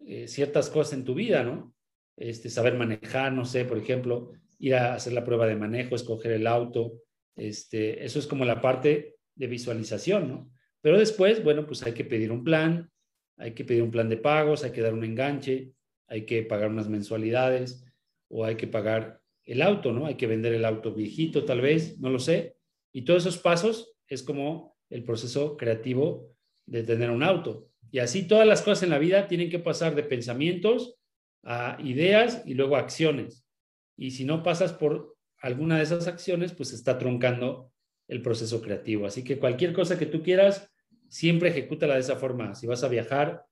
eh, 0.06 0.28
ciertas 0.28 0.68
cosas 0.70 0.94
en 0.94 1.04
tu 1.04 1.14
vida, 1.14 1.42
¿no? 1.42 1.74
Este, 2.16 2.48
saber 2.48 2.74
manejar, 2.74 3.32
no 3.32 3.44
sé, 3.44 3.64
por 3.64 3.78
ejemplo, 3.78 4.32
ir 4.58 4.74
a 4.74 4.94
hacer 4.94 5.12
la 5.12 5.24
prueba 5.24 5.46
de 5.46 5.56
manejo, 5.56 5.94
escoger 5.94 6.32
el 6.32 6.46
auto. 6.46 7.00
Este, 7.36 8.04
eso 8.04 8.18
es 8.18 8.26
como 8.26 8.44
la 8.44 8.60
parte 8.60 9.16
de 9.34 9.46
visualización, 9.46 10.28
¿no? 10.28 10.50
Pero 10.80 10.98
después, 10.98 11.42
bueno, 11.44 11.66
pues 11.66 11.82
hay 11.82 11.92
que 11.92 12.04
pedir 12.04 12.32
un 12.32 12.42
plan, 12.42 12.90
hay 13.36 13.52
que 13.52 13.64
pedir 13.64 13.82
un 13.82 13.90
plan 13.90 14.08
de 14.08 14.16
pagos, 14.16 14.64
hay 14.64 14.72
que 14.72 14.80
dar 14.80 14.94
un 14.94 15.04
enganche, 15.04 15.72
hay 16.08 16.24
que 16.24 16.42
pagar 16.42 16.70
unas 16.70 16.88
mensualidades 16.88 17.84
o 18.28 18.44
hay 18.44 18.56
que 18.56 18.66
pagar 18.66 19.20
el 19.44 19.62
auto, 19.62 19.92
¿no? 19.92 20.06
Hay 20.06 20.16
que 20.16 20.26
vender 20.26 20.54
el 20.54 20.64
auto 20.64 20.94
viejito 20.94 21.44
tal 21.44 21.60
vez, 21.60 21.98
no 22.00 22.10
lo 22.10 22.18
sé. 22.18 22.56
Y 22.92 23.02
todos 23.02 23.26
esos 23.26 23.38
pasos 23.38 23.96
es 24.08 24.22
como 24.22 24.76
el 24.90 25.04
proceso 25.04 25.56
creativo 25.56 26.34
de 26.64 26.82
tener 26.82 27.10
un 27.10 27.22
auto. 27.22 27.68
Y 27.90 27.98
así 27.98 28.26
todas 28.26 28.46
las 28.46 28.62
cosas 28.62 28.84
en 28.84 28.90
la 28.90 28.98
vida 28.98 29.28
tienen 29.28 29.50
que 29.50 29.58
pasar 29.58 29.94
de 29.94 30.02
pensamientos 30.02 30.98
a 31.42 31.78
ideas 31.82 32.42
y 32.46 32.54
luego 32.54 32.76
a 32.76 32.80
acciones. 32.80 33.46
Y 33.96 34.10
si 34.10 34.24
no 34.24 34.42
pasas 34.42 34.72
por 34.72 35.15
alguna 35.40 35.76
de 35.76 35.84
esas 35.84 36.06
acciones, 36.06 36.52
pues 36.52 36.72
está 36.72 36.98
troncando 36.98 37.72
el 38.08 38.22
proceso 38.22 38.60
creativo. 38.60 39.06
Así 39.06 39.24
que 39.24 39.38
cualquier 39.38 39.72
cosa 39.72 39.98
que 39.98 40.06
tú 40.06 40.22
quieras, 40.22 40.70
siempre 41.08 41.50
ejecútala 41.50 41.94
de 41.94 42.00
esa 42.00 42.16
forma. 42.16 42.54
Si 42.54 42.66
vas 42.66 42.84
a 42.84 42.88
viajar, 42.88 43.44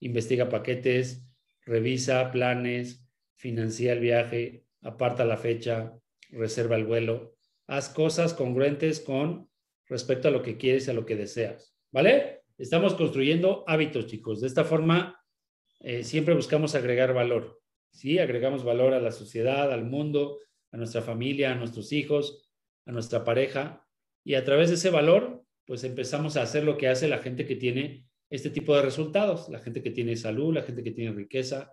investiga 0.00 0.48
paquetes, 0.48 1.26
revisa 1.62 2.30
planes, 2.30 3.06
financia 3.36 3.92
el 3.92 4.00
viaje, 4.00 4.64
aparta 4.82 5.24
la 5.24 5.36
fecha, 5.36 5.94
reserva 6.30 6.76
el 6.76 6.84
vuelo, 6.84 7.36
haz 7.66 7.88
cosas 7.88 8.34
congruentes 8.34 9.00
con 9.00 9.48
respecto 9.86 10.28
a 10.28 10.30
lo 10.30 10.42
que 10.42 10.56
quieres 10.56 10.86
y 10.86 10.90
a 10.90 10.94
lo 10.94 11.06
que 11.06 11.16
deseas. 11.16 11.76
¿Vale? 11.90 12.42
Estamos 12.58 12.94
construyendo 12.94 13.64
hábitos, 13.66 14.06
chicos. 14.06 14.40
De 14.40 14.46
esta 14.46 14.64
forma, 14.64 15.20
eh, 15.80 16.04
siempre 16.04 16.34
buscamos 16.34 16.74
agregar 16.74 17.14
valor. 17.14 17.60
Sí, 17.90 18.18
agregamos 18.18 18.64
valor 18.64 18.94
a 18.94 19.00
la 19.00 19.12
sociedad, 19.12 19.72
al 19.72 19.84
mundo, 19.84 20.38
a 20.74 20.76
nuestra 20.76 21.02
familia, 21.02 21.52
a 21.52 21.54
nuestros 21.54 21.92
hijos, 21.92 22.50
a 22.84 22.90
nuestra 22.90 23.22
pareja. 23.22 23.86
Y 24.24 24.34
a 24.34 24.44
través 24.44 24.70
de 24.70 24.74
ese 24.74 24.90
valor, 24.90 25.44
pues 25.66 25.84
empezamos 25.84 26.36
a 26.36 26.42
hacer 26.42 26.64
lo 26.64 26.76
que 26.76 26.88
hace 26.88 27.06
la 27.06 27.18
gente 27.18 27.46
que 27.46 27.54
tiene 27.54 28.08
este 28.28 28.50
tipo 28.50 28.74
de 28.74 28.82
resultados. 28.82 29.48
La 29.48 29.60
gente 29.60 29.84
que 29.84 29.92
tiene 29.92 30.16
salud, 30.16 30.52
la 30.52 30.62
gente 30.62 30.82
que 30.82 30.90
tiene 30.90 31.12
riqueza, 31.12 31.72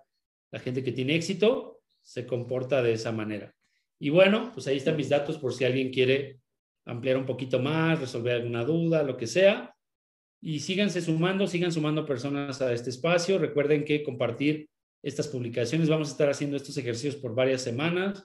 la 0.52 0.60
gente 0.60 0.84
que 0.84 0.92
tiene 0.92 1.16
éxito, 1.16 1.82
se 2.04 2.28
comporta 2.28 2.84
de 2.84 2.94
esa 2.94 3.12
manera. 3.12 3.56
Y 4.00 4.12
bueno, 4.12 4.52
pues 4.54 4.68
ahí 4.68 4.78
están 4.78 4.98
mis 4.98 5.10
datos 5.10 5.40
por 5.40 5.52
si 5.54 5.66
alguien 5.66 5.92
quiere 5.92 6.40
ampliar 6.86 7.18
un 7.18 7.26
poquito 7.26 7.60
más, 7.60 8.00
resolver 8.00 8.36
alguna 8.36 8.64
duda, 8.64 9.02
lo 9.02 9.18
que 9.18 9.26
sea. 9.26 9.76
Y 10.44 10.60
síganse 10.60 11.02
sumando, 11.02 11.48
sigan 11.48 11.72
sumando 11.72 12.06
personas 12.06 12.62
a 12.62 12.72
este 12.72 12.92
espacio. 12.92 13.40
Recuerden 13.40 13.84
que 13.84 14.04
compartir 14.04 14.70
estas 15.02 15.28
publicaciones, 15.28 15.90
vamos 15.90 16.10
a 16.10 16.12
estar 16.12 16.30
haciendo 16.30 16.58
estos 16.58 16.78
ejercicios 16.78 17.16
por 17.16 17.34
varias 17.34 17.64
semanas. 17.64 18.24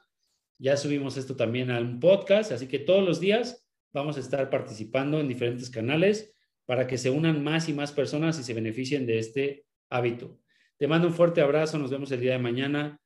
Ya 0.59 0.77
subimos 0.77 1.17
esto 1.17 1.37
también 1.37 1.71
a 1.71 1.81
un 1.81 2.01
podcast, 2.01 2.53
así 2.53 2.67
que 2.67 2.79
todos 2.79 3.05
los 3.05 3.21
días 3.21 3.67
vamos 3.93 4.17
a 4.17 4.21
estar 4.21 4.49
participando 4.51 5.21
en 5.21 5.29
diferentes 5.29 5.71
canales 5.71 6.35
para 6.65 6.87
que 6.87 6.99
se 6.99 7.11
unan 7.11 7.45
más 7.45 7.69
y 7.69 7.73
más 7.73 7.93
personas 7.93 8.39
y 8.39 8.43
se 8.43 8.55
beneficien 8.55 9.07
de 9.07 9.19
este 9.19 9.67
hábito. 9.91 10.39
Te 10.79 10.89
mando 10.89 11.09
un 11.09 11.15
fuerte 11.15 11.41
abrazo, 11.41 11.79
nos 11.79 11.91
vemos 11.91 12.11
el 12.13 12.21
día 12.21 12.33
de 12.33 12.39
mañana. 12.39 13.01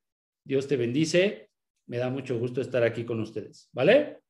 Dios 0.44 0.66
te 0.66 0.76
bendice. 0.76 1.50
Me 1.86 1.98
da 1.98 2.08
mucho 2.08 2.38
gusto 2.38 2.60
estar 2.60 2.82
aquí 2.82 3.04
con 3.04 3.20
ustedes, 3.20 3.68
¿vale? 3.72 4.20